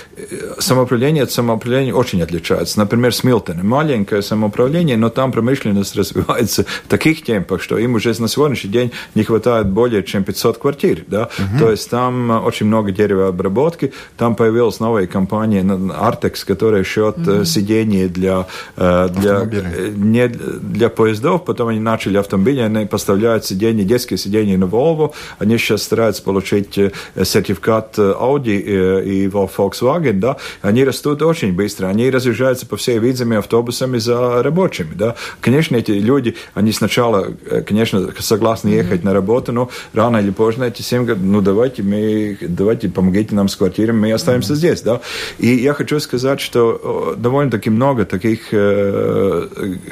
самоуправление 0.58 1.24
от 1.24 1.32
самоуправления 1.32 1.94
очень 1.94 2.22
отличается. 2.22 2.78
Например, 2.78 3.14
Смилтон. 3.14 3.66
Маленькое 3.66 4.22
самоуправление, 4.22 4.96
но 4.96 5.08
там 5.08 5.32
промышленность 5.32 5.96
развивается 5.96 6.64
в 6.64 6.88
таких 6.88 7.24
темпах, 7.24 7.62
что 7.62 7.78
им 7.78 7.94
уже 7.94 8.14
на 8.20 8.28
сегодняшний 8.28 8.70
день 8.70 8.92
не 9.14 9.24
хватает 9.24 9.68
более 9.68 10.02
чем 10.02 10.24
500 10.24 10.58
квартир. 10.58 11.04
Да? 11.06 11.28
Угу. 11.38 11.58
То 11.58 11.70
есть 11.70 11.90
там 11.90 12.30
очень 12.44 12.66
много 12.66 12.90
деревообработки. 12.92 13.92
Там 14.16 14.34
появилась 14.34 14.80
новая 14.80 15.06
компания 15.06 15.62
Artex, 15.62 16.44
которая 16.46 16.84
шьет 16.84 17.18
угу. 17.18 17.44
сиденья 17.44 18.08
для, 18.08 18.46
для, 18.76 19.48
не 19.94 20.28
для 20.28 20.88
поездов. 20.88 21.44
Потом 21.44 21.68
они 21.68 21.80
начали 21.80 22.18
автомобили, 22.18 22.60
они 22.60 22.86
поставляют 22.86 23.44
сиденья 23.44 23.67
сиденья, 23.68 23.84
детские 23.84 24.18
сиденья 24.18 24.56
на 24.58 24.64
Volvo. 24.64 25.12
Они 25.38 25.58
сейчас 25.58 25.82
стараются 25.82 26.22
получить 26.22 26.78
э, 26.78 26.90
сертификат 27.22 27.98
э, 27.98 28.14
Audi 28.18 28.62
э, 28.64 29.04
и 29.04 29.26
Volkswagen, 29.26 30.14
да. 30.14 30.36
Они 30.62 30.84
растут 30.84 31.22
очень 31.22 31.52
быстро. 31.52 31.88
Они 31.88 32.10
разъезжаются 32.10 32.66
по 32.66 32.76
всей 32.76 32.98
видами 32.98 33.36
автобусами 33.36 33.98
за 33.98 34.42
рабочими, 34.42 34.94
да. 34.94 35.14
Конечно, 35.40 35.76
эти 35.76 35.92
люди, 35.92 36.34
они 36.54 36.72
сначала, 36.72 37.28
конечно, 37.66 38.08
согласны 38.18 38.68
ехать 38.68 39.00
mm-hmm. 39.00 39.04
на 39.04 39.14
работу, 39.14 39.52
но 39.52 39.70
рано 39.92 40.18
или 40.18 40.30
поздно 40.30 40.64
эти 40.64 40.82
семь 40.82 41.04
говорят, 41.04 41.22
ну 41.22 41.40
давайте 41.40 41.82
мы, 41.82 42.38
давайте 42.40 42.88
помогите 42.88 43.34
нам 43.34 43.48
с 43.48 43.56
квартирами, 43.56 43.98
мы 43.98 44.12
оставимся 44.12 44.52
mm-hmm. 44.52 44.56
здесь, 44.56 44.82
да. 44.82 45.00
И 45.38 45.48
я 45.48 45.74
хочу 45.74 46.00
сказать, 46.00 46.40
что 46.40 47.14
довольно-таки 47.18 47.70
много 47.70 48.04
таких 48.04 48.52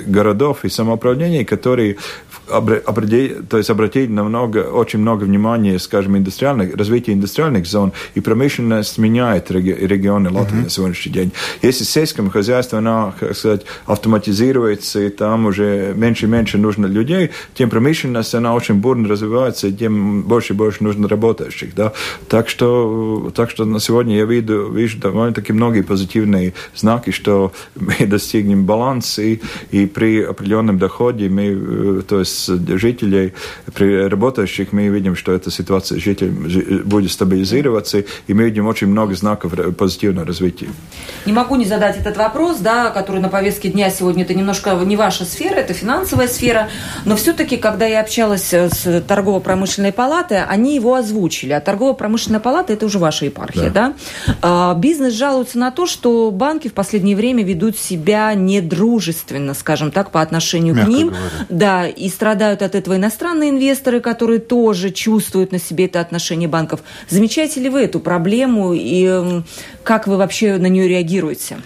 городов 0.06 0.64
и 0.64 0.68
самоуправлений, 0.68 1.44
которые 1.44 1.96
определить, 2.48 3.48
то 3.48 3.58
есть 3.58 3.65
обратить 3.70 4.10
на 4.10 4.24
много, 4.24 4.58
очень 4.58 5.00
много 5.00 5.24
внимания, 5.24 5.78
скажем, 5.78 6.16
индустриальных, 6.16 6.74
развития 6.76 7.12
индустриальных 7.12 7.66
зон, 7.66 7.92
и 8.14 8.20
промышленность 8.20 8.98
меняет 8.98 9.50
реги, 9.50 9.76
регионы 9.78 10.30
Латвии 10.30 10.60
uh-huh. 10.60 10.64
на 10.64 10.70
сегодняшний 10.70 11.12
день. 11.12 11.32
Если 11.62 11.84
сельское 11.84 12.28
хозяйство, 12.30 12.78
оно, 12.78 13.14
как 13.18 13.36
сказать, 13.36 13.62
автоматизируется, 13.86 15.00
и 15.00 15.08
там 15.10 15.46
уже 15.46 15.92
меньше 15.96 16.26
и 16.26 16.28
меньше 16.28 16.58
нужно 16.58 16.86
людей, 16.86 17.30
тем 17.54 17.70
промышленность, 17.70 18.34
она 18.34 18.54
очень 18.54 18.74
бурно 18.74 19.08
развивается, 19.08 19.68
и 19.68 19.72
тем 19.72 20.22
больше 20.22 20.52
и 20.52 20.56
больше 20.56 20.82
нужно 20.82 21.08
работающих, 21.08 21.74
да. 21.74 21.92
Так 22.28 22.48
что, 22.48 23.32
так 23.34 23.50
что 23.50 23.64
на 23.64 23.80
сегодня 23.80 24.16
я 24.16 24.24
вижу, 24.24 24.70
вижу 24.70 24.98
довольно-таки 24.98 25.52
многие 25.52 25.82
позитивные 25.82 26.54
знаки, 26.74 27.10
что 27.10 27.52
мы 27.74 28.06
достигнем 28.06 28.64
баланса, 28.64 29.22
и, 29.22 29.40
и 29.70 29.86
при 29.86 30.22
определенном 30.22 30.78
доходе 30.78 31.28
мы, 31.28 31.46
э, 31.46 32.02
то 32.06 32.20
есть 32.20 32.46
жителей 32.78 33.34
при 33.74 34.08
работающих 34.08 34.72
мы 34.72 34.88
видим, 34.88 35.16
что 35.16 35.32
эта 35.32 35.50
ситуация 35.50 35.98
жителей 35.98 36.82
будет 36.82 37.10
стабилизироваться, 37.10 38.04
и 38.26 38.34
мы 38.34 38.44
видим 38.44 38.66
очень 38.66 38.86
много 38.86 39.14
знаков 39.14 39.52
позитивного 39.76 40.26
развития. 40.26 40.68
Не 41.24 41.32
могу 41.32 41.56
не 41.56 41.64
задать 41.64 41.98
этот 41.98 42.16
вопрос, 42.16 42.58
да, 42.58 42.90
который 42.90 43.20
на 43.20 43.28
повестке 43.28 43.68
дня 43.68 43.90
сегодня, 43.90 44.24
это 44.24 44.34
немножко 44.34 44.74
не 44.84 44.96
ваша 44.96 45.24
сфера, 45.24 45.54
это 45.54 45.74
финансовая 45.74 46.28
сфера, 46.28 46.68
но 47.04 47.16
все-таки, 47.16 47.56
когда 47.56 47.86
я 47.86 48.00
общалась 48.00 48.52
с 48.52 49.02
торгово-промышленной 49.06 49.92
палатой, 49.92 50.44
они 50.44 50.74
его 50.74 50.94
озвучили, 50.94 51.52
а 51.52 51.60
торгово-промышленная 51.60 52.40
палата 52.40 52.72
это 52.72 52.86
уже 52.86 52.98
ваша 52.98 53.24
епархия, 53.24 53.70
да? 53.70 53.94
да? 54.26 54.34
А, 54.42 54.74
бизнес 54.74 55.14
жалуется 55.14 55.58
на 55.58 55.70
то, 55.70 55.86
что 55.86 56.30
банки 56.30 56.68
в 56.68 56.72
последнее 56.74 57.16
время 57.16 57.44
ведут 57.44 57.78
себя 57.78 58.34
недружественно, 58.34 59.54
скажем 59.54 59.90
так, 59.90 60.10
по 60.10 60.20
отношению 60.20 60.74
Мягко 60.74 60.90
к 60.90 60.94
ним, 60.94 61.08
говоря. 61.08 61.26
да, 61.48 61.86
и 61.88 62.08
страдают 62.08 62.62
от 62.62 62.74
этого 62.74 62.96
иностранные 63.36 63.50
инвесторы, 63.50 64.00
которые 64.00 64.40
тоже 64.40 64.90
чувствуют 64.90 65.52
на 65.52 65.58
себе 65.58 65.86
это 65.86 66.00
отношение 66.00 66.48
банков. 66.48 66.80
Замечаете 67.08 67.60
ли 67.60 67.68
вы 67.68 67.80
эту 67.80 68.00
проблему 68.00 68.72
и 68.74 69.42
как 69.82 70.06
вы 70.06 70.16
вообще 70.16 70.56
на 70.56 70.66
нее 70.66 70.88
реагируете? 70.88 71.58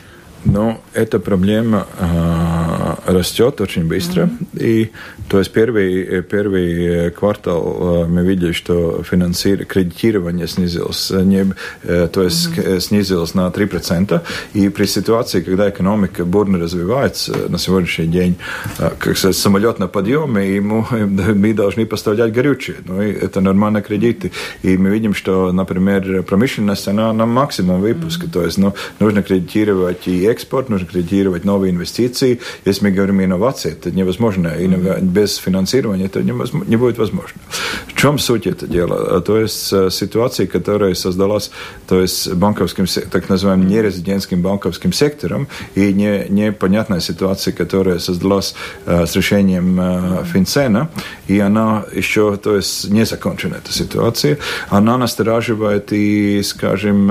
Ну, 0.45 0.81
эта 0.95 1.19
проблема 1.19 1.87
э, 1.99 2.95
растет 3.13 3.61
очень 3.61 3.87
быстро. 3.87 4.23
Mm-hmm. 4.23 4.63
И 4.63 4.91
то 5.29 5.39
есть 5.39 5.53
первый, 5.53 6.23
первый 6.23 7.11
квартал 7.11 8.05
э, 8.05 8.07
мы 8.07 8.25
видели, 8.25 8.53
что 8.53 9.03
финансирование, 9.03 9.67
кредитирование 9.67 10.49
снизилось, 10.49 11.11
не, 11.11 11.53
э, 11.83 12.09
то 12.11 12.23
есть 12.23 12.49
mm-hmm. 12.49 12.81
снизилось 12.81 13.35
на 13.35 13.49
3%. 13.49 14.21
И 14.55 14.69
при 14.71 14.87
ситуации, 14.87 15.43
когда 15.43 15.69
экономика 15.69 16.25
бурно 16.25 16.59
развивается 16.59 17.35
на 17.49 17.59
сегодняшний 17.59 18.07
день, 18.07 18.37
э, 18.79 18.91
как 18.99 19.19
сказать, 19.19 19.37
самолет 19.37 19.79
на 19.79 19.89
подъеме, 19.89 20.55
ему, 20.55 20.87
мы 20.91 21.53
должны 21.53 21.85
поставлять 21.85 22.33
горючее. 22.33 22.77
Ну, 22.87 23.03
и 23.03 23.13
это 23.13 23.43
нормальные 23.43 23.83
кредиты. 23.83 24.33
И 24.63 24.79
мы 24.79 24.89
видим, 24.89 25.15
что, 25.15 25.53
например, 25.53 26.23
промышленность, 26.23 26.89
она 26.89 27.13
на 27.13 27.27
максимум 27.27 27.83
выпуска. 27.83 28.27
Mm-hmm. 28.27 28.33
То 28.33 28.45
есть 28.45 28.59
ну, 28.59 28.75
нужно 29.01 29.23
кредитировать 29.23 30.09
и 30.09 30.30
экспорт, 30.31 30.69
нужно 30.69 30.87
кредитировать 30.87 31.45
новые 31.45 31.73
инвестиции. 31.73 32.41
Если 32.65 32.85
мы 32.85 32.91
говорим 32.91 33.21
инновации, 33.23 33.73
это 33.73 33.91
невозможно. 33.91 34.49
Mm-hmm. 34.49 35.03
Без 35.03 35.37
финансирования 35.37 36.07
это 36.07 36.23
не 36.23 36.77
будет 36.77 36.99
возможно. 36.99 37.41
В 37.87 37.95
чем 37.95 38.19
суть 38.19 38.47
это 38.47 38.67
дела? 38.67 39.21
То 39.21 39.39
есть 39.39 39.73
ситуация, 39.91 40.47
которая 40.47 40.95
создалась 40.95 41.51
то 41.87 42.01
есть 42.01 42.33
банковским, 42.35 42.87
так 43.11 43.29
называемым 43.29 43.67
нерезидентским 43.67 44.43
банковским 44.43 44.93
сектором, 44.93 45.49
и 45.75 45.93
не, 45.93 46.27
непонятная 46.29 47.01
ситуация, 47.01 47.53
которая 47.53 47.99
создалась 47.99 48.55
с 48.87 49.17
решением 49.17 50.25
Финцена, 50.33 50.89
и 51.29 51.39
она 51.39 51.85
еще 51.93 52.37
то 52.37 52.57
есть, 52.57 52.91
не 52.91 53.05
закончена, 53.05 53.57
эта 53.57 53.73
ситуация. 53.73 54.39
Она 54.69 54.97
настораживает 54.99 55.93
и, 55.93 56.43
скажем, 56.43 57.11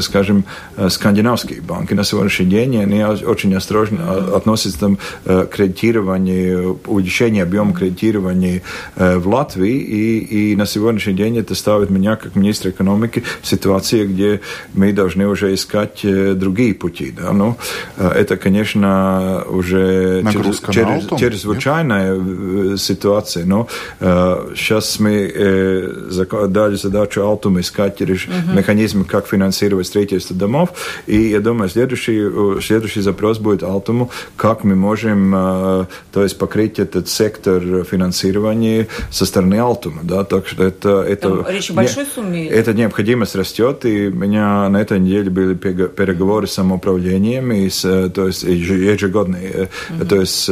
скажем, 0.00 0.44
скандинавские 0.88 1.60
банки 1.60 1.94
на 1.94 2.04
сегодняшний 2.16 2.46
день, 2.46 2.76
они 2.78 3.04
очень 3.04 3.54
осторожно 3.54 4.36
относятся 4.36 4.80
там, 4.80 4.98
к 5.24 5.46
кредитированию, 5.46 6.78
увеличению 6.86 7.42
объема 7.42 7.74
кредитирования 7.74 8.62
э, 8.96 9.18
в 9.18 9.28
Латвии, 9.28 9.76
и, 9.76 10.52
и 10.52 10.56
на 10.56 10.66
сегодняшний 10.66 11.12
день 11.12 11.38
это 11.38 11.54
ставит 11.54 11.90
меня, 11.90 12.16
как 12.16 12.34
министра 12.36 12.70
экономики, 12.70 13.22
в 13.42 13.46
ситуации, 13.46 14.06
где 14.06 14.40
мы 14.72 14.92
должны 14.92 15.26
уже 15.26 15.52
искать 15.52 16.00
э, 16.04 16.32
другие 16.34 16.74
пути. 16.74 17.12
Да? 17.16 17.32
Ну, 17.32 17.56
это, 17.98 18.36
конечно, 18.36 19.44
уже 19.48 20.24
через, 20.32 20.60
через, 20.70 21.20
чрезвычайная 21.20 22.76
ситуация, 22.76 23.44
но 23.44 23.68
сейчас 24.00 24.98
мы 25.00 25.32
дали 26.48 26.76
задачу 26.76 27.22
Алтуму 27.22 27.60
искать 27.60 28.00
механизмы, 28.00 29.04
как 29.04 29.26
финансировать 29.26 29.86
строительство 29.86 30.34
домов, 30.34 30.70
и 31.06 31.28
я 31.28 31.40
думаю, 31.40 31.68
следующий 31.68 32.05
следующий, 32.06 32.60
следующий 32.66 33.00
запрос 33.00 33.38
будет 33.38 33.62
Алтуму, 33.62 34.10
как 34.36 34.64
мы 34.64 34.74
можем 34.76 35.34
э, 35.34 35.86
то 36.12 36.22
есть 36.22 36.38
покрыть 36.38 36.78
этот 36.78 37.08
сектор 37.08 37.84
финансирования 37.84 38.88
со 39.10 39.26
стороны 39.26 39.56
Алтума. 39.56 40.00
Да? 40.02 40.24
Так 40.24 40.46
что 40.46 40.64
это, 40.64 41.02
это, 41.02 41.30
Там 41.30 41.46
речь 41.48 41.70
о 41.70 41.74
большой 41.74 42.04
не, 42.04 42.10
сумме? 42.10 42.46
Эта 42.48 42.72
необходимость 42.72 43.34
растет, 43.36 43.84
и 43.84 44.08
у 44.08 44.14
меня 44.14 44.68
на 44.68 44.80
этой 44.80 44.98
неделе 44.98 45.30
были 45.30 45.54
переговоры 45.54 46.46
с 46.46 46.52
самоуправлением, 46.52 47.52
и 47.52 47.68
с, 47.68 47.82
то 48.10 48.26
есть 48.26 48.42
ежегодные, 48.42 49.68
угу. 49.90 50.06
то 50.06 50.16
есть 50.16 50.50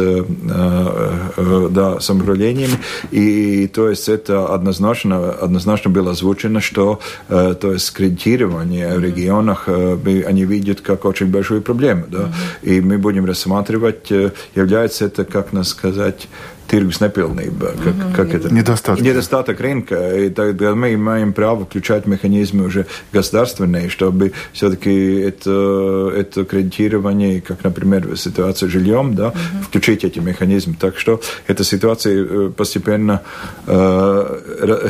да, 1.71 2.01
самоуправлением, 2.01 2.71
и 3.11 3.67
то 3.69 3.89
есть 3.89 4.09
это 4.09 4.47
однозначно, 4.47 5.31
однозначно 5.31 5.91
было 5.91 6.13
озвучено, 6.13 6.61
что 6.61 7.01
то 7.29 7.73
есть 7.73 7.93
кредитирование 7.93 8.97
в 8.97 9.01
регионах 9.03 9.69
они 9.69 10.45
видят 10.45 10.81
как 10.81 11.05
очень 11.05 11.27
большую 11.45 11.63
проблемы. 11.63 12.07
Да? 12.09 12.19
Mm-hmm. 12.19 12.77
И 12.77 12.81
мы 12.81 12.99
будем 12.99 13.27
рассматривать, 13.27 14.11
э, 14.11 14.33
является 14.57 15.05
это, 15.05 15.25
как 15.25 15.53
нас 15.53 15.69
сказать, 15.69 16.29
tirgus 16.67 17.01
nepilnība, 17.01 17.67
как, 17.85 17.95
mm 17.95 18.01
-hmm. 18.01 18.17
как 18.17 18.35
это? 18.35 18.55
Недостаток. 18.55 19.05
Недостаток 19.05 19.61
рынка. 19.61 19.95
И 20.17 20.31
тогда 20.31 20.75
мы 20.75 20.95
имеем 20.95 21.33
право 21.33 21.65
включать 21.65 22.07
механизмы 22.07 22.65
уже 22.65 22.87
государственные, 23.13 23.89
чтобы 23.89 24.33
все-таки 24.53 25.21
это, 25.21 26.13
это 26.17 26.45
кредитирование, 26.45 27.41
как, 27.41 27.65
например, 27.65 28.17
ситуация 28.17 28.69
с 28.69 28.73
жильем, 28.73 29.15
да, 29.15 29.25
mm 29.25 29.33
-hmm. 29.33 29.63
включить 29.63 30.05
эти 30.05 30.21
механизмы. 30.21 30.75
Так 30.79 30.99
что 30.99 31.21
эта 31.49 31.65
ситуация 31.65 32.49
постепенно 32.51 33.21
э, 33.67 34.89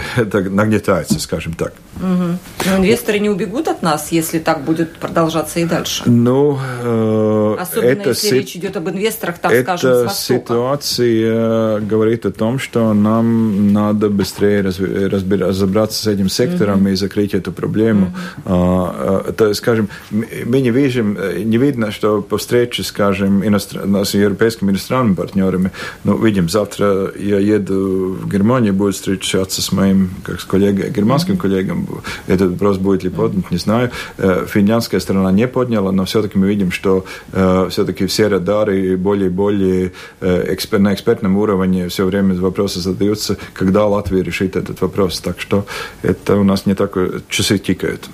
нагнетается, 0.51 1.20
скажем 1.20 1.53
так. 1.53 1.72
Mm 2.01 2.16
-hmm. 2.16 2.37
Но 2.66 2.77
инвесторы 2.77 3.20
не 3.20 3.31
убегут 3.31 3.68
от 3.68 3.83
нас, 3.83 4.12
если 4.12 4.39
так 4.39 4.64
будет 4.64 4.99
продолжаться 5.01 5.61
и 5.61 5.64
дальше? 5.64 6.03
Ну, 6.07 6.59
э, 6.85 7.57
Особенно 7.61 7.91
это 7.91 8.11
если 8.11 8.39
речь 8.39 8.57
идет 8.57 8.77
об 8.77 8.89
инвесторах, 8.89 9.39
так 9.39 9.53
скажем, 9.62 9.91
с 9.91 10.03
Востока. 10.05 10.41
ситуация 10.41 11.63
говорит 11.80 12.26
о 12.26 12.30
том, 12.30 12.58
что 12.58 12.94
нам 12.94 13.72
надо 13.72 14.08
быстрее 14.08 14.62
разбир, 14.62 15.40
разобраться 15.40 16.02
с 16.02 16.06
этим 16.06 16.28
сектором 16.28 16.86
mm-hmm. 16.86 16.92
и 16.92 16.96
закрыть 16.96 17.34
эту 17.34 17.52
проблему. 17.52 18.12
Mm-hmm. 18.44 19.24
Это, 19.35 19.53
скажем, 19.55 19.89
мы 20.11 20.61
не 20.61 20.70
видим, 20.70 21.18
не 21.51 21.57
видно, 21.57 21.91
что 21.91 22.22
по 22.22 22.39
встрече, 22.39 22.85
скажем, 22.85 23.45
иностран, 23.45 24.05
с 24.05 24.14
европейскими 24.14 24.70
иностранными 24.70 25.16
партнерами, 25.16 25.72
ну, 26.05 26.16
видим, 26.16 26.49
завтра 26.49 27.11
я 27.18 27.41
еду 27.41 28.16
в 28.20 28.28
Германию, 28.30 28.72
буду 28.72 28.93
встречаться 28.93 29.61
с 29.61 29.72
моим, 29.72 30.11
как 30.22 30.41
с 30.41 30.45
коллегой, 30.45 30.91
германским 30.91 31.37
коллегом. 31.37 31.89
Этот 32.28 32.53
вопрос 32.53 32.78
будет 32.78 33.03
ли 33.03 33.11
поднят, 33.11 33.51
не 33.51 33.57
знаю. 33.59 33.91
Э, 34.18 34.47
финляндская 34.49 35.01
сторона 35.01 35.32
не 35.32 35.49
подняла, 35.49 35.91
но 35.91 36.05
все-таки 36.05 36.39
мы 36.39 36.47
видим, 36.47 36.70
что 36.70 37.05
э, 37.32 37.66
все-таки 37.70 38.07
все 38.07 38.28
радары 38.28 38.97
более 38.97 39.26
и 39.26 39.30
более 39.30 39.93
э, 40.20 40.55
экспер, 40.55 40.78
на 40.78 40.95
экспертном 40.95 41.37
уровне 41.37 41.89
все 41.89 42.05
время 42.05 42.37
вопросы 42.37 42.78
задаются, 42.78 43.37
когда 43.53 43.85
Латвия 43.87 44.22
решит 44.22 44.55
этот 44.55 44.80
вопрос. 44.80 45.18
Так 45.18 45.41
что 45.41 45.66
это 46.03 46.37
у 46.37 46.45
нас 46.45 46.66
не 46.66 46.74
так 46.74 46.97
часы 47.28 47.59
тикают. 47.59 48.09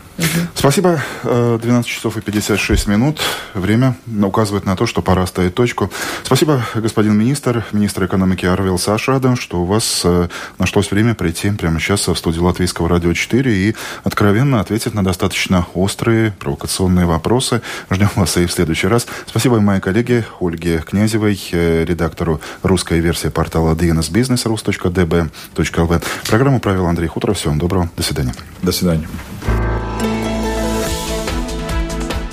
Спасибо. 0.54 1.02
12 1.22 1.64
э, 1.64 1.88
часов 1.88 2.16
и 2.16 2.20
56 2.20 2.86
минут. 2.86 3.20
Время 3.54 3.96
указывает 4.22 4.66
на 4.66 4.76
то, 4.76 4.86
что 4.86 5.02
пора 5.02 5.26
ставить 5.26 5.54
точку. 5.54 5.90
Спасибо, 6.22 6.62
господин 6.74 7.16
министр, 7.16 7.64
министр 7.72 8.06
экономики 8.06 8.46
Арвил 8.46 8.78
Сашада, 8.78 9.36
что 9.36 9.62
у 9.62 9.64
вас 9.64 10.02
э, 10.04 10.28
нашлось 10.58 10.90
время 10.90 11.14
прийти 11.14 11.50
прямо 11.50 11.80
сейчас 11.80 12.08
в 12.08 12.16
студию 12.16 12.44
Латвийского 12.44 12.88
радио 12.88 13.12
4 13.12 13.52
и 13.52 13.74
откровенно 14.04 14.60
ответить 14.60 14.94
на 14.94 15.04
достаточно 15.04 15.66
острые, 15.74 16.32
провокационные 16.38 17.06
вопросы. 17.06 17.62
Ждем 17.90 18.08
вас 18.16 18.36
и 18.36 18.46
в 18.46 18.52
следующий 18.52 18.86
раз. 18.86 19.06
Спасибо 19.26 19.56
и 19.56 19.60
моей 19.60 19.80
коллеге 19.80 20.26
Ольге 20.40 20.78
Князевой, 20.78 21.40
э, 21.52 21.84
редактору 21.84 22.40
русской 22.62 23.00
версии 23.00 23.28
портала 23.28 23.74
dnsbusiness.rus.db.lv. 23.74 26.02
Программу 26.28 26.60
провел 26.60 26.86
Андрей 26.86 27.08
Хуторов. 27.08 27.38
Всего 27.38 27.50
вам 27.50 27.58
доброго. 27.58 27.90
До 27.96 28.02
свидания. 28.02 28.34
До 28.62 28.72
свидания. 28.72 29.08